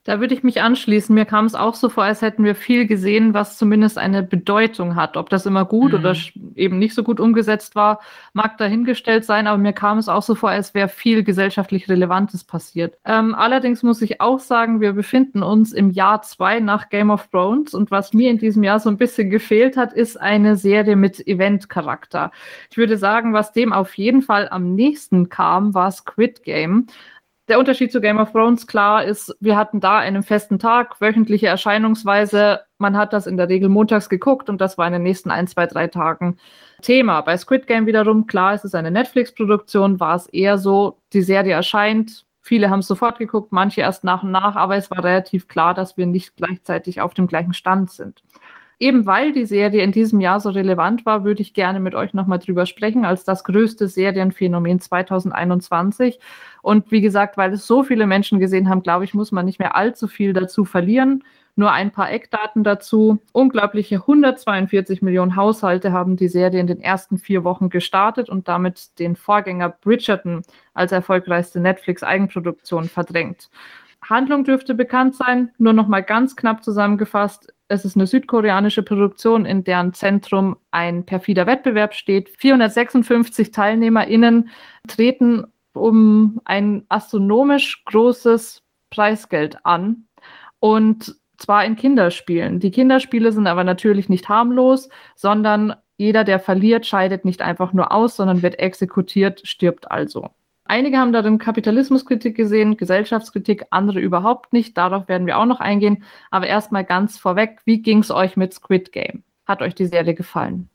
Da 0.04 0.20
würde 0.20 0.34
ich 0.34 0.42
mich 0.42 0.60
anschließen. 0.60 1.14
Mir 1.14 1.24
kam 1.24 1.46
es 1.46 1.54
auch 1.54 1.74
so 1.74 1.88
vor, 1.88 2.04
als 2.04 2.20
hätten 2.20 2.44
wir 2.44 2.54
viel 2.54 2.86
gesehen, 2.86 3.32
was 3.32 3.56
zumindest 3.56 3.96
eine 3.96 4.22
Bedeutung 4.22 4.96
hat. 4.96 5.16
Ob 5.16 5.30
das 5.30 5.46
immer 5.46 5.64
gut 5.64 5.92
mhm. 5.92 5.98
oder 5.98 6.14
eben 6.54 6.78
nicht 6.78 6.94
so 6.94 7.02
gut 7.02 7.20
umgesetzt 7.20 7.74
war, 7.74 8.00
mag 8.34 8.58
dahingestellt 8.58 9.24
sein, 9.24 9.46
aber 9.46 9.56
mir 9.56 9.72
kam 9.72 9.96
es 9.96 10.10
auch 10.10 10.22
so 10.22 10.34
vor, 10.34 10.50
als 10.50 10.74
wäre 10.74 10.88
viel 10.88 11.24
gesellschaftlich 11.24 11.88
Relevantes 11.88 12.44
passiert. 12.44 12.98
Ähm, 13.06 13.34
allerdings 13.34 13.82
muss 13.82 14.02
ich 14.02 14.20
auch 14.20 14.40
sagen, 14.40 14.82
wir 14.82 14.92
befinden 14.92 15.42
uns 15.42 15.72
im 15.72 15.90
Jahr 15.90 16.20
zwei 16.20 16.60
nach 16.60 16.90
Game 16.90 17.08
of 17.08 17.28
Thrones 17.28 17.72
und 17.72 17.90
was 17.90 18.12
mir 18.12 18.30
in 18.30 18.36
diesem 18.36 18.62
Jahr 18.62 18.80
so 18.80 18.90
ein 18.90 18.98
bisschen 18.98 19.30
gefehlt 19.30 19.78
hat, 19.78 19.94
ist 19.94 20.20
eine 20.20 20.56
Serie 20.56 20.96
mit 20.96 21.26
Event-Charakter. 21.26 22.30
Ich 22.70 22.76
würde 22.76 22.98
sagen, 22.98 23.32
was 23.32 23.52
dem 23.54 23.72
auf 23.72 23.94
jeden 23.94 24.20
Fall 24.20 24.50
am 24.50 24.74
nächsten 24.74 25.30
kam, 25.30 25.72
war 25.72 25.90
Squid 25.90 26.42
Game. 26.42 26.88
Der 27.48 27.58
Unterschied 27.58 27.92
zu 27.92 28.00
Game 28.00 28.18
of 28.18 28.32
Thrones, 28.32 28.66
klar, 28.66 29.04
ist, 29.04 29.36
wir 29.38 29.54
hatten 29.54 29.78
da 29.78 29.98
einen 29.98 30.22
festen 30.22 30.58
Tag, 30.58 30.98
wöchentliche 31.02 31.46
Erscheinungsweise. 31.46 32.60
Man 32.78 32.96
hat 32.96 33.12
das 33.12 33.26
in 33.26 33.36
der 33.36 33.50
Regel 33.50 33.68
montags 33.68 34.08
geguckt 34.08 34.48
und 34.48 34.62
das 34.62 34.78
war 34.78 34.86
in 34.86 34.94
den 34.94 35.02
nächsten 35.02 35.30
ein, 35.30 35.46
zwei, 35.46 35.66
drei 35.66 35.88
Tagen 35.88 36.38
Thema. 36.80 37.20
Bei 37.20 37.36
Squid 37.36 37.66
Game 37.66 37.86
wiederum, 37.86 38.26
klar, 38.26 38.54
es 38.54 38.64
ist 38.64 38.74
eine 38.74 38.90
Netflix-Produktion, 38.90 40.00
war 40.00 40.16
es 40.16 40.26
eher 40.28 40.56
so, 40.56 41.02
die 41.12 41.20
Serie 41.20 41.52
erscheint, 41.52 42.24
viele 42.40 42.70
haben 42.70 42.80
es 42.80 42.86
sofort 42.86 43.18
geguckt, 43.18 43.52
manche 43.52 43.82
erst 43.82 44.04
nach 44.04 44.22
und 44.22 44.30
nach, 44.30 44.56
aber 44.56 44.76
es 44.76 44.90
war 44.90 45.04
relativ 45.04 45.46
klar, 45.46 45.74
dass 45.74 45.98
wir 45.98 46.06
nicht 46.06 46.36
gleichzeitig 46.36 47.02
auf 47.02 47.12
dem 47.12 47.26
gleichen 47.26 47.52
Stand 47.52 47.90
sind. 47.90 48.22
Eben 48.78 49.06
weil 49.06 49.32
die 49.32 49.46
Serie 49.46 49.82
in 49.82 49.92
diesem 49.92 50.20
Jahr 50.20 50.40
so 50.40 50.50
relevant 50.50 51.06
war, 51.06 51.24
würde 51.24 51.42
ich 51.42 51.54
gerne 51.54 51.80
mit 51.80 51.94
euch 51.94 52.14
nochmal 52.14 52.38
drüber 52.38 52.66
sprechen, 52.66 53.04
als 53.04 53.24
das 53.24 53.44
größte 53.44 53.88
Serienphänomen 53.88 54.80
2021. 54.80 56.18
Und 56.62 56.90
wie 56.90 57.00
gesagt, 57.00 57.36
weil 57.36 57.52
es 57.52 57.66
so 57.66 57.82
viele 57.82 58.06
Menschen 58.06 58.40
gesehen 58.40 58.68
haben, 58.68 58.82
glaube 58.82 59.04
ich, 59.04 59.14
muss 59.14 59.32
man 59.32 59.44
nicht 59.44 59.58
mehr 59.58 59.76
allzu 59.76 60.08
viel 60.08 60.32
dazu 60.32 60.64
verlieren. 60.64 61.22
Nur 61.56 61.70
ein 61.70 61.92
paar 61.92 62.10
Eckdaten 62.10 62.64
dazu. 62.64 63.20
Unglaubliche 63.32 63.96
142 63.96 65.02
Millionen 65.02 65.36
Haushalte 65.36 65.92
haben 65.92 66.16
die 66.16 66.26
Serie 66.26 66.58
in 66.58 66.66
den 66.66 66.80
ersten 66.80 67.16
vier 67.16 67.44
Wochen 67.44 67.68
gestartet 67.68 68.28
und 68.28 68.48
damit 68.48 68.98
den 68.98 69.14
Vorgänger 69.14 69.68
Bridgerton 69.68 70.42
als 70.74 70.90
erfolgreichste 70.90 71.60
Netflix-Eigenproduktion 71.60 72.88
verdrängt. 72.88 73.50
Handlung 74.08 74.44
dürfte 74.44 74.74
bekannt 74.74 75.14
sein, 75.14 75.50
nur 75.58 75.72
noch 75.72 75.88
mal 75.88 76.02
ganz 76.02 76.36
knapp 76.36 76.62
zusammengefasst. 76.62 77.52
Es 77.68 77.84
ist 77.84 77.96
eine 77.96 78.06
südkoreanische 78.06 78.82
Produktion, 78.82 79.46
in 79.46 79.64
deren 79.64 79.94
Zentrum 79.94 80.56
ein 80.70 81.06
perfider 81.06 81.46
Wettbewerb 81.46 81.94
steht. 81.94 82.28
456 82.28 83.50
TeilnehmerInnen 83.50 84.50
treten 84.86 85.46
um 85.72 86.40
ein 86.44 86.84
astronomisch 86.88 87.84
großes 87.84 88.62
Preisgeld 88.90 89.64
an. 89.64 90.06
Und 90.60 91.16
zwar 91.36 91.64
in 91.64 91.76
Kinderspielen. 91.76 92.60
Die 92.60 92.70
Kinderspiele 92.70 93.32
sind 93.32 93.46
aber 93.46 93.64
natürlich 93.64 94.08
nicht 94.08 94.28
harmlos, 94.28 94.88
sondern 95.16 95.74
jeder, 95.96 96.24
der 96.24 96.40
verliert, 96.40 96.86
scheidet 96.86 97.24
nicht 97.24 97.42
einfach 97.42 97.72
nur 97.72 97.92
aus, 97.92 98.16
sondern 98.16 98.42
wird 98.42 98.58
exekutiert, 98.58 99.42
stirbt 99.44 99.90
also. 99.90 100.30
Einige 100.66 100.98
haben 100.98 101.12
darin 101.12 101.38
Kapitalismuskritik 101.38 102.34
gesehen, 102.36 102.76
Gesellschaftskritik, 102.76 103.64
andere 103.70 104.00
überhaupt 104.00 104.52
nicht. 104.52 104.76
Darauf 104.76 105.08
werden 105.08 105.26
wir 105.26 105.38
auch 105.38 105.46
noch 105.46 105.60
eingehen. 105.60 106.04
Aber 106.30 106.46
erstmal 106.46 106.84
ganz 106.84 107.18
vorweg, 107.18 107.60
wie 107.66 107.82
ging 107.82 107.98
es 107.98 108.10
euch 108.10 108.36
mit 108.36 108.54
Squid 108.54 108.90
Game? 108.92 109.24
Hat 109.46 109.60
euch 109.60 109.74
die 109.74 109.86
Serie 109.86 110.14
gefallen? 110.14 110.70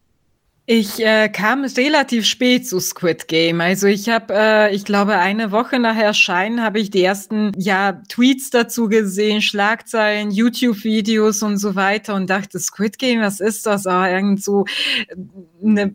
Ich 0.72 1.04
äh, 1.04 1.30
kam 1.30 1.66
relativ 1.66 2.28
spät 2.28 2.68
zu 2.68 2.80
Squid 2.80 3.28
Game. 3.28 3.60
Also 3.60 3.88
ich 3.88 4.08
habe, 4.08 4.32
äh, 4.36 4.76
ich 4.76 4.86
glaube, 4.86 5.18
eine 5.18 5.52
Woche 5.52 5.80
nach 5.80 5.98
Erscheinen 5.98 6.62
habe 6.62 6.80
ich 6.80 6.92
die 6.92 7.04
ersten 7.04 7.52
ja 7.58 8.04
Tweets 8.08 8.52
dazu 8.52 8.88
gesehen, 8.88 9.42
Schlagzeilen, 9.42 10.30
YouTube-Videos 10.30 11.42
und 11.42 11.58
so 11.58 11.74
weiter 11.74 12.14
und 12.14 12.30
dachte, 12.30 12.60
Squid 12.60 13.00
Game, 13.00 13.22
was 13.22 13.40
ist 13.40 13.66
das? 13.66 13.88
Ah, 13.88 14.12
irgend 14.12 14.44
so 14.44 14.66
eine 15.66 15.82
äh, 15.82 15.92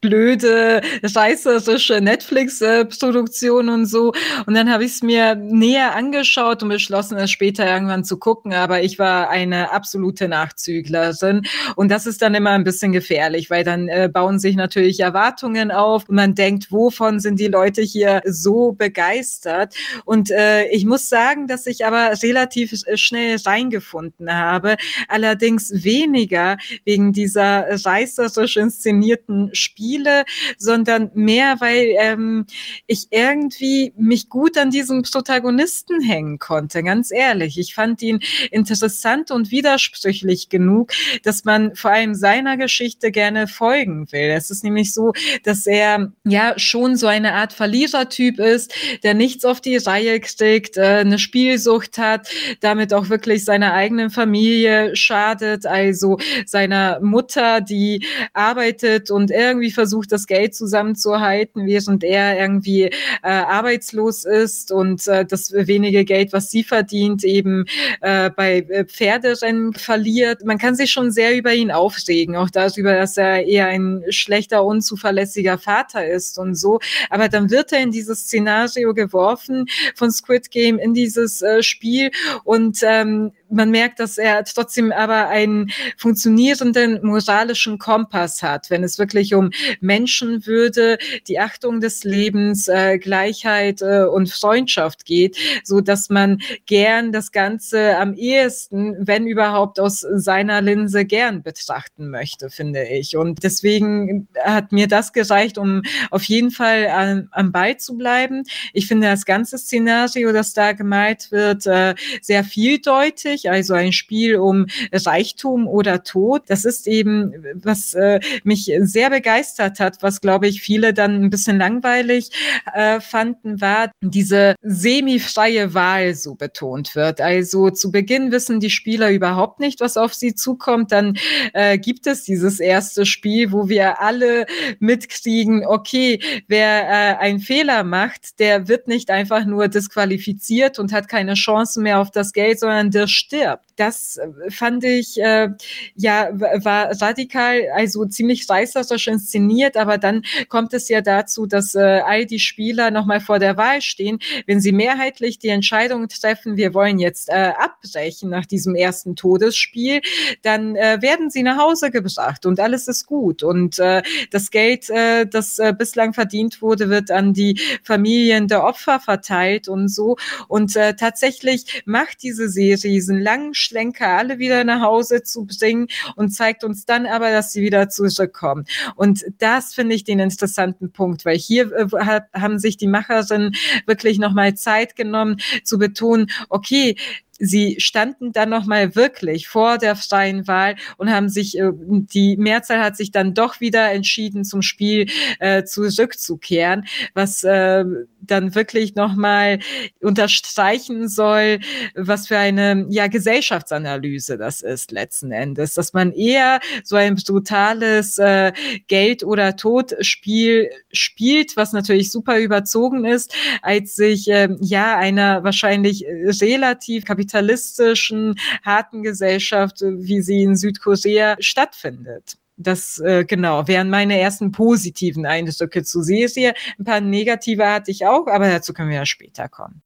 blöde, 0.00 0.80
reißerische 1.02 2.00
Netflix-Produktion 2.00 3.68
und 3.68 3.86
so. 3.86 4.12
Und 4.46 4.54
dann 4.54 4.70
habe 4.70 4.84
ich 4.84 4.92
es 4.92 5.02
mir 5.02 5.34
näher 5.34 5.96
angeschaut 5.96 6.62
und 6.62 6.68
beschlossen, 6.68 7.18
es 7.18 7.30
später 7.30 7.66
irgendwann 7.66 8.04
zu 8.04 8.18
gucken. 8.18 8.54
Aber 8.54 8.82
ich 8.82 8.98
war 8.98 9.28
eine 9.28 9.72
absolute 9.72 10.28
Nachzüglerin. 10.28 11.42
Und 11.74 11.90
das 11.90 12.06
ist 12.06 12.22
dann 12.22 12.34
immer 12.34 12.50
ein 12.50 12.64
bisschen 12.64 12.92
gefährlich, 12.92 13.50
weil 13.50 13.64
dann 13.64 13.88
äh, 13.88 14.08
bauen 14.12 14.38
sich 14.38 14.56
natürlich 14.56 15.00
Erwartungen 15.00 15.70
auf 15.70 16.08
und 16.08 16.14
man 16.14 16.34
denkt, 16.34 16.70
wovon 16.70 17.18
sind 17.18 17.40
die 17.40 17.48
Leute 17.48 17.82
hier 17.82 18.22
so 18.24 18.72
begeistert? 18.72 19.74
Und 20.04 20.30
äh, 20.30 20.68
ich 20.68 20.84
muss 20.84 21.08
sagen, 21.08 21.48
dass 21.48 21.66
ich 21.66 21.84
aber 21.84 22.12
relativ 22.22 22.72
äh, 22.86 22.96
schnell 22.96 23.36
reingefunden 23.44 24.32
habe. 24.32 24.76
Allerdings 25.08 25.72
weniger 25.84 26.56
wegen 26.84 27.12
dieser 27.12 27.66
reißerisch 27.84 28.56
inszenierten 28.56 29.50
Spiele 29.54 29.87
Spiele, 29.88 30.24
sondern 30.58 31.10
mehr, 31.14 31.56
weil 31.60 31.94
ähm, 31.98 32.46
ich 32.86 33.06
irgendwie 33.10 33.92
mich 33.96 34.28
gut 34.28 34.58
an 34.58 34.70
diesem 34.70 35.02
Protagonisten 35.02 36.02
hängen 36.02 36.38
konnte. 36.38 36.82
Ganz 36.82 37.10
ehrlich, 37.10 37.58
ich 37.58 37.74
fand 37.74 38.02
ihn 38.02 38.20
interessant 38.50 39.30
und 39.30 39.50
widersprüchlich 39.50 40.50
genug, 40.50 40.92
dass 41.22 41.44
man 41.44 41.74
vor 41.74 41.92
allem 41.92 42.14
seiner 42.14 42.56
Geschichte 42.56 43.10
gerne 43.10 43.46
folgen 43.46 44.10
will. 44.12 44.30
Es 44.30 44.50
ist 44.50 44.62
nämlich 44.62 44.92
so, 44.92 45.12
dass 45.44 45.66
er 45.66 46.12
ja 46.24 46.58
schon 46.58 46.96
so 46.96 47.06
eine 47.06 47.34
Art 47.34 47.52
Verlierertyp 47.54 48.38
ist, 48.38 48.74
der 49.02 49.14
nichts 49.14 49.44
auf 49.44 49.60
die 49.60 49.78
Reihe 49.78 50.20
kriegt, 50.20 50.76
äh, 50.76 50.98
eine 50.98 51.18
Spielsucht 51.18 51.96
hat, 51.96 52.28
damit 52.60 52.92
auch 52.92 53.08
wirklich 53.08 53.44
seiner 53.44 53.72
eigenen 53.72 54.10
Familie 54.10 54.94
schadet, 54.96 55.64
also 55.64 56.18
seiner 56.44 57.00
Mutter, 57.00 57.60
die 57.62 58.04
arbeitet 58.34 59.10
und 59.10 59.30
irgendwie 59.30 59.70
versucht, 59.78 60.10
das 60.10 60.26
Geld 60.26 60.56
zusammenzuhalten, 60.56 61.64
während 61.64 62.02
er 62.02 62.36
irgendwie 62.36 62.86
äh, 62.86 62.92
arbeitslos 63.22 64.24
ist 64.24 64.72
und 64.72 65.06
äh, 65.06 65.24
das 65.24 65.52
wenige 65.52 66.04
Geld, 66.04 66.32
was 66.32 66.50
sie 66.50 66.64
verdient, 66.64 67.22
eben 67.22 67.64
äh, 68.00 68.28
bei 68.28 68.58
äh, 68.58 68.84
Pferderennen 68.84 69.74
verliert. 69.74 70.44
Man 70.44 70.58
kann 70.58 70.74
sich 70.74 70.90
schon 70.90 71.12
sehr 71.12 71.36
über 71.36 71.54
ihn 71.54 71.70
aufregen, 71.70 72.34
auch 72.34 72.50
darüber, 72.50 72.96
dass 72.96 73.16
er 73.16 73.46
eher 73.46 73.68
ein 73.68 74.02
schlechter, 74.08 74.64
unzuverlässiger 74.64 75.58
Vater 75.58 76.04
ist 76.04 76.38
und 76.38 76.56
so. 76.56 76.80
Aber 77.08 77.28
dann 77.28 77.48
wird 77.48 77.70
er 77.70 77.80
in 77.80 77.92
dieses 77.92 78.22
Szenario 78.22 78.94
geworfen 78.94 79.66
von 79.94 80.10
Squid 80.10 80.50
Game, 80.50 80.80
in 80.80 80.92
dieses 80.92 81.40
äh, 81.40 81.62
Spiel 81.62 82.10
und 82.42 82.80
ähm, 82.82 83.30
man 83.50 83.70
merkt, 83.70 84.00
dass 84.00 84.18
er 84.18 84.44
trotzdem 84.44 84.92
aber 84.92 85.28
einen 85.28 85.70
funktionierenden 85.96 87.00
moralischen 87.02 87.78
Kompass 87.78 88.42
hat, 88.42 88.70
wenn 88.70 88.84
es 88.84 88.98
wirklich 88.98 89.34
um 89.34 89.50
Menschenwürde, 89.80 90.98
die 91.26 91.38
Achtung 91.38 91.80
des 91.80 92.04
Lebens, 92.04 92.68
äh, 92.68 92.98
Gleichheit 92.98 93.82
äh, 93.82 94.04
und 94.04 94.30
Freundschaft 94.30 95.04
geht, 95.04 95.36
so 95.64 95.80
dass 95.80 96.08
man 96.08 96.40
gern 96.66 97.12
das 97.12 97.32
Ganze 97.32 97.96
am 97.96 98.14
ehesten, 98.14 98.96
wenn 99.00 99.26
überhaupt 99.26 99.80
aus 99.80 100.00
seiner 100.00 100.60
Linse 100.60 101.04
gern 101.04 101.42
betrachten 101.42 102.10
möchte, 102.10 102.50
finde 102.50 102.86
ich. 102.88 103.16
Und 103.16 103.42
deswegen 103.42 104.28
hat 104.42 104.72
mir 104.72 104.88
das 104.88 105.12
gereicht, 105.12 105.58
um 105.58 105.82
auf 106.10 106.24
jeden 106.24 106.50
Fall 106.50 106.88
an, 106.88 107.28
am 107.32 107.52
Ball 107.52 107.76
zu 107.76 107.96
bleiben. 107.96 108.44
Ich 108.72 108.86
finde 108.86 109.08
das 109.08 109.24
ganze 109.24 109.58
Szenario, 109.58 110.32
das 110.32 110.54
da 110.54 110.72
gemalt 110.72 111.30
wird, 111.30 111.66
äh, 111.66 111.94
sehr 112.20 112.44
vieldeutig, 112.44 113.37
also 113.46 113.74
ein 113.74 113.92
Spiel 113.92 114.36
um 114.36 114.66
Reichtum 114.92 115.68
oder 115.68 116.02
Tod. 116.02 116.42
Das 116.48 116.64
ist 116.64 116.86
eben, 116.86 117.32
was 117.54 117.94
äh, 117.94 118.20
mich 118.44 118.72
sehr 118.80 119.10
begeistert 119.10 119.80
hat, 119.80 119.98
was 120.02 120.20
glaube 120.20 120.48
ich 120.48 120.62
viele 120.62 120.94
dann 120.94 121.22
ein 121.22 121.30
bisschen 121.30 121.58
langweilig 121.58 122.30
äh, 122.72 123.00
fanden, 123.00 123.60
war 123.60 123.90
diese 124.00 124.54
semifreie 124.62 125.74
Wahl 125.74 126.14
so 126.14 126.34
betont 126.34 126.94
wird. 126.94 127.20
Also 127.20 127.70
zu 127.70 127.90
Beginn 127.92 128.32
wissen 128.32 128.60
die 128.60 128.70
Spieler 128.70 129.10
überhaupt 129.10 129.60
nicht, 129.60 129.80
was 129.80 129.96
auf 129.96 130.14
sie 130.14 130.34
zukommt. 130.34 130.92
Dann 130.92 131.18
äh, 131.52 131.78
gibt 131.78 132.06
es 132.06 132.24
dieses 132.24 132.60
erste 132.60 133.06
Spiel, 133.06 133.52
wo 133.52 133.68
wir 133.68 134.00
alle 134.00 134.46
mitkriegen, 134.78 135.66
okay, 135.66 136.20
wer 136.46 136.88
äh, 136.88 137.16
einen 137.18 137.40
Fehler 137.40 137.84
macht, 137.84 138.38
der 138.40 138.68
wird 138.68 138.88
nicht 138.88 139.10
einfach 139.10 139.44
nur 139.44 139.68
disqualifiziert 139.68 140.78
und 140.78 140.92
hat 140.92 141.08
keine 141.08 141.34
Chance 141.34 141.80
mehr 141.80 142.00
auf 142.00 142.10
das 142.10 142.32
Geld, 142.32 142.60
sondern 142.60 142.90
der 142.90 143.06
stirbt. 143.06 143.27
Das 143.76 144.16
äh, 144.16 144.50
fand 144.50 144.84
ich 144.84 145.18
äh, 145.20 145.48
ja 145.94 146.28
war 146.32 146.90
radikal, 147.00 147.62
also 147.74 148.04
ziemlich 148.04 148.48
reißerisch 148.48 149.08
inszeniert 149.08 149.76
aber 149.76 149.98
dann 149.98 150.22
kommt 150.48 150.74
es 150.74 150.88
ja 150.88 151.00
dazu, 151.00 151.46
dass 151.46 151.74
äh, 151.74 152.02
all 152.04 152.26
die 152.26 152.38
Spieler 152.38 152.90
nochmal 152.90 153.20
vor 153.20 153.38
der 153.38 153.56
Wahl 153.56 153.80
stehen. 153.80 154.18
Wenn 154.46 154.60
sie 154.60 154.72
mehrheitlich 154.72 155.38
die 155.38 155.48
Entscheidung 155.48 156.08
treffen, 156.08 156.56
wir 156.56 156.74
wollen 156.74 156.98
jetzt 156.98 157.28
äh, 157.28 157.52
abbrechen 157.56 158.30
nach 158.30 158.46
diesem 158.46 158.74
ersten 158.74 159.16
Todesspiel, 159.16 160.00
dann 160.42 160.76
äh, 160.76 160.98
werden 161.00 161.30
sie 161.30 161.42
nach 161.42 161.58
Hause 161.58 161.90
gebracht 161.90 162.46
und 162.46 162.60
alles 162.60 162.88
ist 162.88 163.06
gut. 163.06 163.42
Und 163.42 163.78
äh, 163.78 164.02
das 164.30 164.50
Geld, 164.50 164.90
äh, 164.90 165.26
das 165.26 165.58
äh, 165.58 165.72
bislang 165.76 166.12
verdient 166.12 166.60
wurde, 166.60 166.90
wird 166.90 167.10
an 167.10 167.32
die 167.32 167.60
Familien 167.82 168.48
der 168.48 168.64
Opfer 168.64 169.00
verteilt 169.00 169.68
und 169.68 169.88
so. 169.88 170.16
Und 170.48 170.76
äh, 170.76 170.94
tatsächlich 170.94 171.82
macht 171.84 172.22
diese 172.22 172.48
Serie 172.48 173.00
diesen 173.18 173.22
langen 173.22 173.54
Schlenker, 173.54 174.08
alle 174.08 174.38
wieder 174.38 174.64
nach 174.64 174.82
Hause 174.82 175.22
zu 175.22 175.46
bringen 175.46 175.88
und 176.16 176.30
zeigt 176.30 176.64
uns 176.64 176.84
dann 176.84 177.06
aber, 177.06 177.30
dass 177.30 177.52
sie 177.52 177.62
wieder 177.62 177.88
zurückkommen. 177.88 178.64
Und 178.96 179.24
das 179.38 179.74
finde 179.74 179.94
ich 179.94 180.04
den 180.04 180.18
interessanten 180.18 180.92
Punkt, 180.92 181.24
weil 181.24 181.36
hier 181.36 181.72
äh, 181.72 182.20
haben 182.34 182.58
sich 182.58 182.76
die 182.76 182.86
Macherinnen 182.86 183.54
wirklich 183.86 184.18
nochmal 184.18 184.54
Zeit 184.54 184.96
genommen 184.96 185.38
zu 185.64 185.78
betonen, 185.78 186.30
okay, 186.48 186.96
sie 187.38 187.76
standen 187.78 188.32
dann 188.32 188.50
nochmal 188.50 188.94
wirklich 188.94 189.48
vor 189.48 189.78
der 189.78 189.96
freien 189.96 190.46
Wahl 190.46 190.76
und 190.96 191.10
haben 191.10 191.28
sich, 191.28 191.58
äh, 191.58 191.70
die 191.74 192.36
Mehrzahl 192.36 192.80
hat 192.80 192.96
sich 192.96 193.10
dann 193.10 193.34
doch 193.34 193.60
wieder 193.60 193.90
entschieden, 193.92 194.44
zum 194.44 194.62
Spiel 194.62 195.06
äh, 195.38 195.64
zurückzukehren, 195.64 196.86
was 197.14 197.44
äh, 197.44 197.84
dann 198.20 198.54
wirklich 198.54 198.94
nochmal 198.94 199.60
unterstreichen 200.00 201.08
soll, 201.08 201.60
was 201.94 202.28
für 202.28 202.38
eine 202.38 202.86
ja, 202.90 203.06
Gesellschaftsanalyse 203.06 204.36
das 204.36 204.60
ist 204.60 204.92
letzten 204.92 205.32
Endes, 205.32 205.74
dass 205.74 205.92
man 205.92 206.12
eher 206.12 206.60
so 206.84 206.96
ein 206.96 207.16
brutales 207.16 208.18
äh, 208.18 208.52
Geld- 208.88 209.24
oder 209.24 209.56
Todspiel 209.56 210.70
spielt, 210.92 211.56
was 211.56 211.72
natürlich 211.72 212.10
super 212.10 212.38
überzogen 212.38 213.04
ist, 213.04 213.34
als 213.62 213.96
sich 213.96 214.28
äh, 214.28 214.48
ja 214.60 214.96
einer 214.96 215.44
wahrscheinlich 215.44 216.04
relativ 216.40 217.04
kapitalistischen, 217.28 218.36
harten 218.64 219.02
Gesellschaft, 219.02 219.80
wie 219.82 220.22
sie 220.22 220.42
in 220.42 220.56
Südkorea 220.56 221.36
stattfindet. 221.40 222.36
Das 222.56 222.98
äh, 222.98 223.24
genau 223.24 223.68
wären 223.68 223.88
meine 223.88 224.18
ersten 224.18 224.50
positiven 224.50 225.26
Eindrücke 225.26 225.84
zu 225.84 226.02
Serie. 226.02 226.54
Ein 226.78 226.84
paar 226.84 227.00
negative 227.00 227.64
hatte 227.66 227.90
ich 227.92 228.04
auch, 228.04 228.26
aber 228.26 228.48
dazu 228.48 228.72
können 228.72 228.90
wir 228.90 228.96
ja 228.96 229.06
später 229.06 229.48
kommen. 229.48 229.82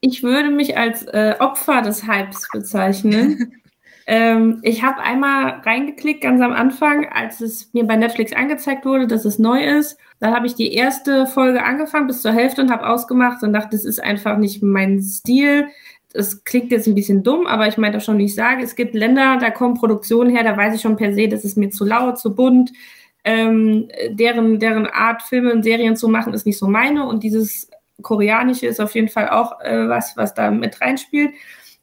Ich 0.00 0.22
würde 0.22 0.50
mich 0.50 0.76
als 0.76 1.04
äh, 1.04 1.36
Opfer 1.38 1.82
des 1.82 2.06
Hypes 2.06 2.48
bezeichnen. 2.52 3.52
ähm, 4.06 4.58
ich 4.62 4.82
habe 4.82 5.00
einmal 5.02 5.60
reingeklickt 5.64 6.22
ganz 6.22 6.40
am 6.40 6.52
Anfang, 6.52 7.06
als 7.12 7.40
es 7.40 7.72
mir 7.72 7.84
bei 7.84 7.96
Netflix 7.96 8.32
angezeigt 8.32 8.84
wurde, 8.84 9.06
dass 9.06 9.24
es 9.24 9.38
neu 9.38 9.64
ist. 9.64 9.96
Dann 10.18 10.34
habe 10.34 10.46
ich 10.46 10.54
die 10.54 10.72
erste 10.72 11.26
Folge 11.26 11.62
angefangen 11.62 12.08
bis 12.08 12.22
zur 12.22 12.32
Hälfte 12.32 12.60
und 12.60 12.72
habe 12.72 12.88
ausgemacht 12.88 13.44
und 13.44 13.52
dachte, 13.52 13.70
das 13.72 13.84
ist 13.84 14.02
einfach 14.02 14.36
nicht 14.36 14.62
mein 14.62 15.00
Stil 15.00 15.68
es 16.16 16.44
klingt 16.44 16.70
jetzt 16.70 16.86
ein 16.86 16.94
bisschen 16.94 17.22
dumm, 17.22 17.46
aber 17.46 17.68
ich 17.68 17.76
meine 17.76 17.94
das 17.94 18.04
schon, 18.04 18.18
wie 18.18 18.24
ich 18.24 18.34
sage, 18.34 18.62
es 18.62 18.74
gibt 18.74 18.94
Länder, 18.94 19.38
da 19.40 19.50
kommen 19.50 19.74
Produktionen 19.74 20.30
her, 20.30 20.42
da 20.42 20.56
weiß 20.56 20.74
ich 20.74 20.80
schon 20.80 20.96
per 20.96 21.14
se, 21.14 21.28
das 21.28 21.44
ist 21.44 21.56
mir 21.56 21.70
zu 21.70 21.84
laut, 21.84 22.18
zu 22.18 22.34
bunt. 22.34 22.72
Ähm, 23.24 23.88
deren, 24.10 24.60
deren 24.60 24.86
Art, 24.86 25.22
Filme 25.22 25.52
und 25.52 25.64
Serien 25.64 25.96
zu 25.96 26.08
machen, 26.08 26.32
ist 26.32 26.46
nicht 26.46 26.58
so 26.58 26.68
meine. 26.68 27.06
Und 27.06 27.24
dieses 27.24 27.68
Koreanische 28.02 28.66
ist 28.66 28.80
auf 28.80 28.94
jeden 28.94 29.08
Fall 29.08 29.28
auch 29.30 29.60
äh, 29.60 29.88
was, 29.88 30.16
was 30.16 30.32
da 30.34 30.50
mit 30.50 30.80
reinspielt. 30.80 31.32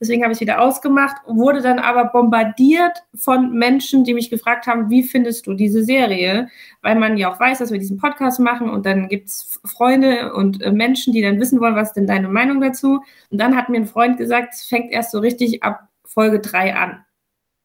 Deswegen 0.03 0.23
habe 0.23 0.33
ich 0.33 0.35
es 0.35 0.41
wieder 0.41 0.59
ausgemacht, 0.59 1.15
wurde 1.25 1.61
dann 1.61 1.79
aber 1.79 2.03
bombardiert 2.03 3.05
von 3.15 3.53
Menschen, 3.53 4.03
die 4.03 4.13
mich 4.13 4.29
gefragt 4.29 4.67
haben, 4.67 4.89
wie 4.89 5.01
findest 5.01 5.47
du 5.47 5.53
diese 5.53 5.81
Serie? 5.81 6.49
Weil 6.81 6.95
man 6.99 7.15
ja 7.15 7.31
auch 7.31 7.39
weiß, 7.39 7.59
dass 7.59 7.71
wir 7.71 7.79
diesen 7.79 7.95
Podcast 7.95 8.41
machen 8.41 8.69
und 8.69 8.85
dann 8.85 9.07
gibt 9.07 9.29
es 9.29 9.61
Freunde 9.63 10.33
und 10.33 10.61
äh, 10.61 10.73
Menschen, 10.73 11.13
die 11.13 11.21
dann 11.21 11.39
wissen 11.39 11.61
wollen, 11.61 11.77
was 11.77 11.87
ist 11.89 11.93
denn 11.93 12.05
deine 12.05 12.27
Meinung 12.27 12.59
dazu? 12.59 13.01
Und 13.29 13.37
dann 13.37 13.55
hat 13.55 13.69
mir 13.69 13.77
ein 13.77 13.87
Freund 13.87 14.17
gesagt, 14.17 14.55
es 14.55 14.65
fängt 14.65 14.91
erst 14.91 15.11
so 15.11 15.19
richtig 15.19 15.63
ab 15.63 15.87
Folge 16.03 16.41
3 16.41 16.75
an. 16.75 17.05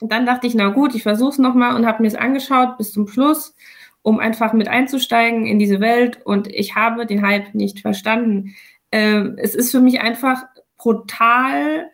Und 0.01 0.13
dann 0.13 0.25
dachte 0.25 0.47
ich, 0.47 0.55
na 0.55 0.69
gut, 0.69 0.95
ich 0.95 1.03
versuche 1.03 1.31
es 1.31 1.39
nochmal 1.39 1.75
und 1.75 1.87
habe 1.87 2.03
mir 2.03 2.09
es 2.09 2.15
angeschaut 2.15 2.79
bis 2.79 2.93
zum 2.93 3.09
Schluss, 3.09 3.57
um 4.03 4.21
einfach 4.21 4.53
mit 4.53 4.69
einzusteigen 4.69 5.45
in 5.45 5.59
diese 5.59 5.81
Welt. 5.81 6.25
Und 6.25 6.47
ich 6.47 6.77
habe 6.77 7.05
den 7.05 7.27
Hype 7.27 7.53
nicht 7.57 7.81
verstanden. 7.81 8.55
Ähm, 8.93 9.35
es 9.39 9.57
ist 9.57 9.73
für 9.73 9.81
mich 9.81 10.03
einfach 10.03 10.45
brutal 10.77 11.91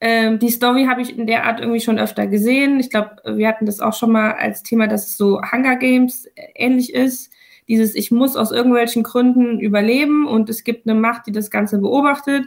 ähm, 0.00 0.38
die 0.38 0.50
Story 0.50 0.84
habe 0.84 1.02
ich 1.02 1.18
in 1.18 1.26
der 1.26 1.44
Art 1.44 1.60
irgendwie 1.60 1.80
schon 1.80 1.98
öfter 1.98 2.26
gesehen. 2.26 2.78
Ich 2.78 2.90
glaube, 2.90 3.16
wir 3.24 3.48
hatten 3.48 3.66
das 3.66 3.80
auch 3.80 3.94
schon 3.94 4.12
mal 4.12 4.32
als 4.32 4.62
Thema, 4.62 4.86
dass 4.86 5.06
es 5.06 5.16
so 5.16 5.40
Hunger 5.40 5.76
Games 5.76 6.26
äh, 6.36 6.42
ähnlich 6.54 6.94
ist. 6.94 7.32
Dieses, 7.66 7.94
ich 7.94 8.10
muss 8.10 8.36
aus 8.36 8.52
irgendwelchen 8.52 9.02
Gründen 9.02 9.60
überleben 9.60 10.26
und 10.26 10.48
es 10.48 10.64
gibt 10.64 10.88
eine 10.88 10.98
Macht, 10.98 11.26
die 11.26 11.32
das 11.32 11.50
Ganze 11.50 11.78
beobachtet 11.78 12.46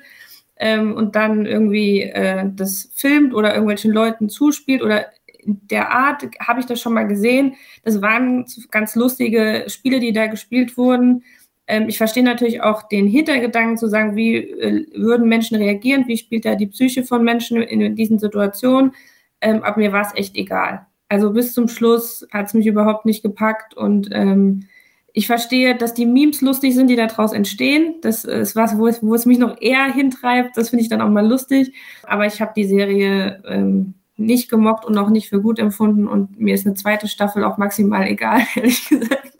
ähm, 0.57 0.95
und 0.95 1.15
dann 1.15 1.45
irgendwie 1.45 2.03
äh, 2.03 2.45
das 2.55 2.89
filmt 2.95 3.33
oder 3.33 3.53
irgendwelchen 3.53 3.91
Leuten 3.91 4.29
zuspielt 4.29 4.81
oder 4.81 5.07
in 5.43 5.59
der 5.67 5.91
Art 5.91 6.23
habe 6.39 6.59
ich 6.59 6.67
das 6.67 6.79
schon 6.79 6.93
mal 6.93 7.07
gesehen. 7.07 7.55
Das 7.83 8.01
waren 8.01 8.45
ganz 8.69 8.95
lustige 8.95 9.65
Spiele, 9.67 9.99
die 9.99 10.13
da 10.13 10.27
gespielt 10.27 10.77
wurden. 10.77 11.23
Ähm, 11.71 11.88
ich 11.88 11.97
verstehe 11.97 12.23
natürlich 12.23 12.62
auch 12.62 12.84
den 12.84 13.07
Hintergedanken 13.07 13.77
zu 13.77 13.88
sagen, 13.88 14.17
wie 14.17 14.36
äh, 14.36 14.86
würden 14.93 15.29
Menschen 15.29 15.55
reagieren, 15.55 16.03
wie 16.05 16.17
spielt 16.17 16.43
da 16.43 16.55
die 16.55 16.67
Psyche 16.67 17.05
von 17.05 17.23
Menschen 17.23 17.62
in, 17.62 17.79
in 17.79 17.95
diesen 17.95 18.19
Situationen. 18.19 18.91
Ähm, 19.39 19.63
aber 19.63 19.77
mir 19.77 19.93
war 19.93 20.01
es 20.01 20.13
echt 20.15 20.36
egal. 20.36 20.86
Also 21.07 21.31
bis 21.31 21.53
zum 21.53 21.69
Schluss 21.69 22.27
hat 22.34 22.47
es 22.47 22.53
mich 22.53 22.67
überhaupt 22.67 23.05
nicht 23.05 23.23
gepackt 23.23 23.73
und 23.73 24.10
ähm, 24.12 24.67
ich 25.13 25.27
verstehe, 25.27 25.75
dass 25.75 25.93
die 25.93 26.05
Memes 26.05 26.41
lustig 26.41 26.75
sind, 26.75 26.89
die 26.89 26.95
daraus 26.97 27.31
entstehen. 27.31 27.95
Das 28.01 28.25
ist 28.25 28.55
was, 28.55 28.77
wo 28.77 28.88
es, 28.88 29.01
wo 29.01 29.15
es 29.15 29.25
mich 29.25 29.39
noch 29.39 29.62
eher 29.62 29.86
hintreibt. 29.93 30.57
Das 30.57 30.69
finde 30.69 30.84
ich 30.84 30.89
dann 30.89 31.01
auch 31.01 31.10
mal 31.10 31.27
lustig. 31.27 31.73
Aber 32.03 32.25
ich 32.25 32.41
habe 32.41 32.53
die 32.55 32.65
Serie 32.65 33.41
ähm, 33.45 33.93
nicht 34.15 34.49
gemockt 34.49 34.86
und 34.86 34.97
auch 34.97 35.10
nicht 35.10 35.27
für 35.29 35.41
gut 35.41 35.60
empfunden. 35.60 36.07
Und 36.07 36.39
mir 36.39 36.53
ist 36.53 36.65
eine 36.65 36.75
zweite 36.75 37.10
Staffel 37.10 37.43
auch 37.43 37.57
maximal 37.57 38.07
egal, 38.07 38.41
ehrlich 38.55 38.88
gesagt. 38.88 39.31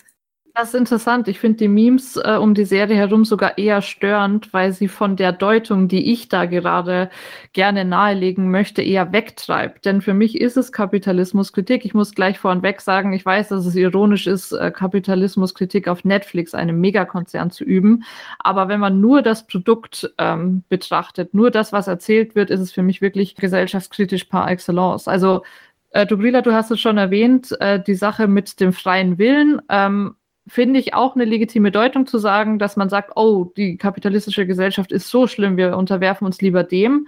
Das 0.54 0.70
ist 0.70 0.76
interessant. 0.76 1.30
Ich 1.30 1.40
finde 1.40 1.60
die 1.60 1.70
Memes 1.70 2.18
äh, 2.18 2.36
um 2.38 2.54
die 2.54 2.66
Serie 2.66 2.98
herum 2.98 3.24
sogar 3.24 3.58
eher 3.58 3.82
störend, 3.82 4.52
weil 4.52 4.74
sie 4.74 4.90
von 4.90 5.16
der 5.16 5.32
Deutung, 5.32 5.88
die 5.88 6.12
ich 6.12 6.28
da 6.28 6.46
gerade 6.46 7.10
gerne 7.54 7.86
nahelegen 7.86 8.52
möchte, 8.52 8.82
eher 8.82 9.14
wegtreibt. 9.14 9.86
Denn 9.86 10.02
für 10.02 10.14
mich 10.14 10.42
ist 10.42 10.58
es 10.58 10.74
Kapitalismuskritik. 10.74 11.86
Ich 11.86 11.94
muss 11.94 12.14
gleich 12.14 12.38
vornweg 12.38 12.82
sagen, 12.82 13.14
ich 13.14 13.26
weiß, 13.26 13.48
dass 13.48 13.66
es 13.66 13.76
ironisch 13.76 14.28
ist, 14.28 14.52
äh, 14.52 14.72
Kapitalismuskritik 14.72 15.88
auf 15.88 16.04
Netflix, 16.04 16.54
einem 16.54 16.82
Megakonzern, 16.82 17.50
zu 17.50 17.64
üben. 17.64 18.04
Aber 18.40 18.68
wenn 18.68 18.82
man 18.82 19.00
nur 19.00 19.22
das 19.22 19.48
Produkt 19.48 20.14
ähm, 20.18 20.64
betrachtet, 20.68 21.34
nur 21.34 21.50
das, 21.50 21.72
was 21.72 21.88
erzählt 21.88 22.36
wird, 22.36 22.50
ist 22.50 22.60
es 22.60 22.74
für 22.74 22.84
mich 22.84 23.02
wirklich 23.02 23.36
gesellschaftskritisch 23.36 24.26
par 24.26 24.52
excellence. 24.52 25.08
Also 25.08 25.44
äh, 25.92 26.06
Dubrila, 26.06 26.42
du 26.42 26.54
hast 26.54 26.72
es 26.72 26.80
schon 26.80 26.98
erwähnt, 26.98 27.56
äh, 27.62 27.82
die 27.82 27.96
Sache 27.96 28.28
mit 28.28 28.60
dem 28.60 28.74
freien 28.74 29.18
Willen. 29.18 29.62
Ähm, 29.70 30.16
finde 30.52 30.82
ich 30.82 30.94
auch 30.94 31.16
eine 31.16 31.24
legitime 31.24 31.72
Deutung 31.72 32.06
zu 32.06 32.18
sagen, 32.18 32.60
dass 32.60 32.76
man 32.76 32.90
sagt, 32.90 33.12
oh, 33.16 33.54
die 33.56 33.78
kapitalistische 33.78 34.46
Gesellschaft 34.46 34.92
ist 34.92 35.10
so 35.10 35.26
schlimm, 35.26 35.56
wir 35.56 35.78
unterwerfen 35.78 36.26
uns 36.26 36.42
lieber 36.42 36.66
dem. 36.66 37.08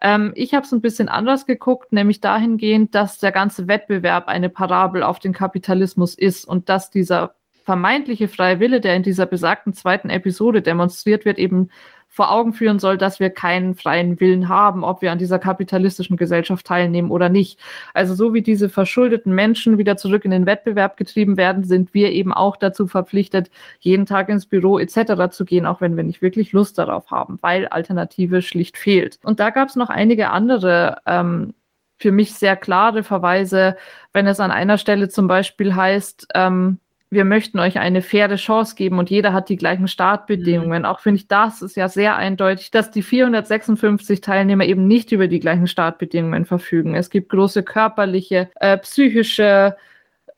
Ähm, 0.00 0.30
ich 0.36 0.54
habe 0.54 0.64
es 0.64 0.70
ein 0.70 0.80
bisschen 0.80 1.08
anders 1.08 1.44
geguckt, 1.44 1.92
nämlich 1.92 2.20
dahingehend, 2.20 2.94
dass 2.94 3.18
der 3.18 3.32
ganze 3.32 3.66
Wettbewerb 3.66 4.28
eine 4.28 4.48
Parabel 4.48 5.02
auf 5.02 5.18
den 5.18 5.32
Kapitalismus 5.32 6.14
ist 6.14 6.44
und 6.44 6.68
dass 6.68 6.92
dieser 6.92 7.34
vermeintliche 7.64 8.28
freie 8.28 8.60
Wille, 8.60 8.80
der 8.80 8.94
in 8.94 9.02
dieser 9.02 9.26
besagten 9.26 9.72
zweiten 9.72 10.08
Episode 10.08 10.62
demonstriert 10.62 11.24
wird, 11.24 11.38
eben 11.38 11.70
vor 12.14 12.30
Augen 12.30 12.52
führen 12.52 12.78
soll, 12.78 12.96
dass 12.96 13.18
wir 13.18 13.28
keinen 13.28 13.74
freien 13.74 14.20
Willen 14.20 14.48
haben, 14.48 14.84
ob 14.84 15.02
wir 15.02 15.10
an 15.10 15.18
dieser 15.18 15.40
kapitalistischen 15.40 16.16
Gesellschaft 16.16 16.64
teilnehmen 16.64 17.10
oder 17.10 17.28
nicht. 17.28 17.58
Also 17.92 18.14
so 18.14 18.32
wie 18.32 18.40
diese 18.40 18.68
verschuldeten 18.68 19.34
Menschen 19.34 19.78
wieder 19.78 19.96
zurück 19.96 20.24
in 20.24 20.30
den 20.30 20.46
Wettbewerb 20.46 20.96
getrieben 20.96 21.36
werden, 21.36 21.64
sind 21.64 21.92
wir 21.92 22.12
eben 22.12 22.32
auch 22.32 22.56
dazu 22.56 22.86
verpflichtet, 22.86 23.50
jeden 23.80 24.06
Tag 24.06 24.28
ins 24.28 24.46
Büro 24.46 24.78
etc. 24.78 25.28
zu 25.32 25.44
gehen, 25.44 25.66
auch 25.66 25.80
wenn 25.80 25.96
wir 25.96 26.04
nicht 26.04 26.22
wirklich 26.22 26.52
Lust 26.52 26.78
darauf 26.78 27.10
haben, 27.10 27.38
weil 27.40 27.66
Alternative 27.66 28.42
schlicht 28.42 28.78
fehlt. 28.78 29.18
Und 29.24 29.40
da 29.40 29.50
gab 29.50 29.68
es 29.68 29.74
noch 29.74 29.90
einige 29.90 30.30
andere 30.30 30.98
ähm, 31.06 31.52
für 31.98 32.12
mich 32.12 32.34
sehr 32.34 32.54
klare 32.54 33.02
Verweise, 33.02 33.76
wenn 34.12 34.28
es 34.28 34.38
an 34.38 34.52
einer 34.52 34.78
Stelle 34.78 35.08
zum 35.08 35.26
Beispiel 35.26 35.74
heißt, 35.74 36.28
ähm, 36.36 36.78
wir 37.10 37.24
möchten 37.24 37.58
euch 37.58 37.78
eine 37.78 38.02
faire 38.02 38.36
Chance 38.36 38.74
geben 38.74 38.98
und 38.98 39.08
jeder 39.08 39.32
hat 39.32 39.48
die 39.48 39.56
gleichen 39.56 39.88
Startbedingungen. 39.88 40.82
Mhm. 40.82 40.86
Auch 40.86 41.00
finde 41.00 41.20
ich, 41.20 41.28
das 41.28 41.62
ist 41.62 41.76
ja 41.76 41.88
sehr 41.88 42.16
eindeutig, 42.16 42.70
dass 42.70 42.90
die 42.90 43.02
456 43.02 44.20
Teilnehmer 44.20 44.64
eben 44.64 44.86
nicht 44.86 45.12
über 45.12 45.28
die 45.28 45.40
gleichen 45.40 45.66
Startbedingungen 45.66 46.44
verfügen. 46.44 46.94
Es 46.94 47.10
gibt 47.10 47.30
große 47.30 47.62
körperliche, 47.62 48.50
äh, 48.56 48.76
psychische, 48.78 49.76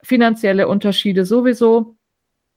finanzielle 0.01 0.67
Unterschiede 0.67 1.25
sowieso. 1.25 1.96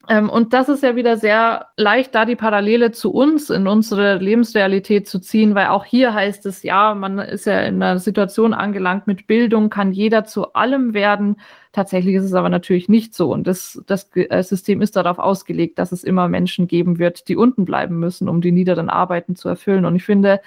Ähm, 0.09 0.31
und 0.31 0.55
das 0.55 0.69
ist 0.69 0.83
ja 0.83 0.97
wieder 0.97 1.19
sehr 1.19 1.67
leicht, 1.77 2.15
da 2.15 2.25
die 2.25 2.37
Parallele 2.37 2.91
zu 2.91 3.13
uns 3.13 3.51
in 3.51 3.67
unsere 3.67 4.17
Lebensrealität 4.17 5.07
zu 5.07 5.21
ziehen, 5.21 5.55
weil 5.55 5.67
auch 5.67 5.85
hier 5.85 6.15
heißt 6.15 6.47
es, 6.47 6.63
ja, 6.63 6.95
man 6.95 7.19
ist 7.19 7.45
ja 7.47 7.61
in 7.61 7.83
einer 7.83 7.99
Situation 7.99 8.55
angelangt 8.55 9.07
mit 9.07 9.27
Bildung, 9.27 9.69
kann 9.69 9.93
jeder 9.93 10.25
zu 10.25 10.55
allem 10.55 10.95
werden. 10.95 11.37
Tatsächlich 11.73 12.15
ist 12.15 12.25
es 12.25 12.35
aber 12.35 12.49
natürlich 12.49 12.89
nicht 12.89 13.15
so. 13.15 13.31
Und 13.31 13.47
das, 13.47 13.83
das 13.87 14.11
äh, 14.17 14.43
System 14.43 14.81
ist 14.81 14.97
darauf 14.97 15.19
ausgelegt, 15.19 15.79
dass 15.79 15.93
es 15.93 16.03
immer 16.03 16.29
Menschen 16.29 16.67
geben 16.67 16.99
wird, 16.99 17.29
die 17.29 17.37
unten 17.37 17.65
bleiben 17.67 17.99
müssen, 18.01 18.29
um 18.29 18.41
die 18.41 18.53
niederen 18.53 18.89
Arbeiten 18.89 19.37
zu 19.37 19.49
erfüllen. 19.49 19.85
Und 19.85 19.97
ich 19.97 20.05
finde, 20.05 20.41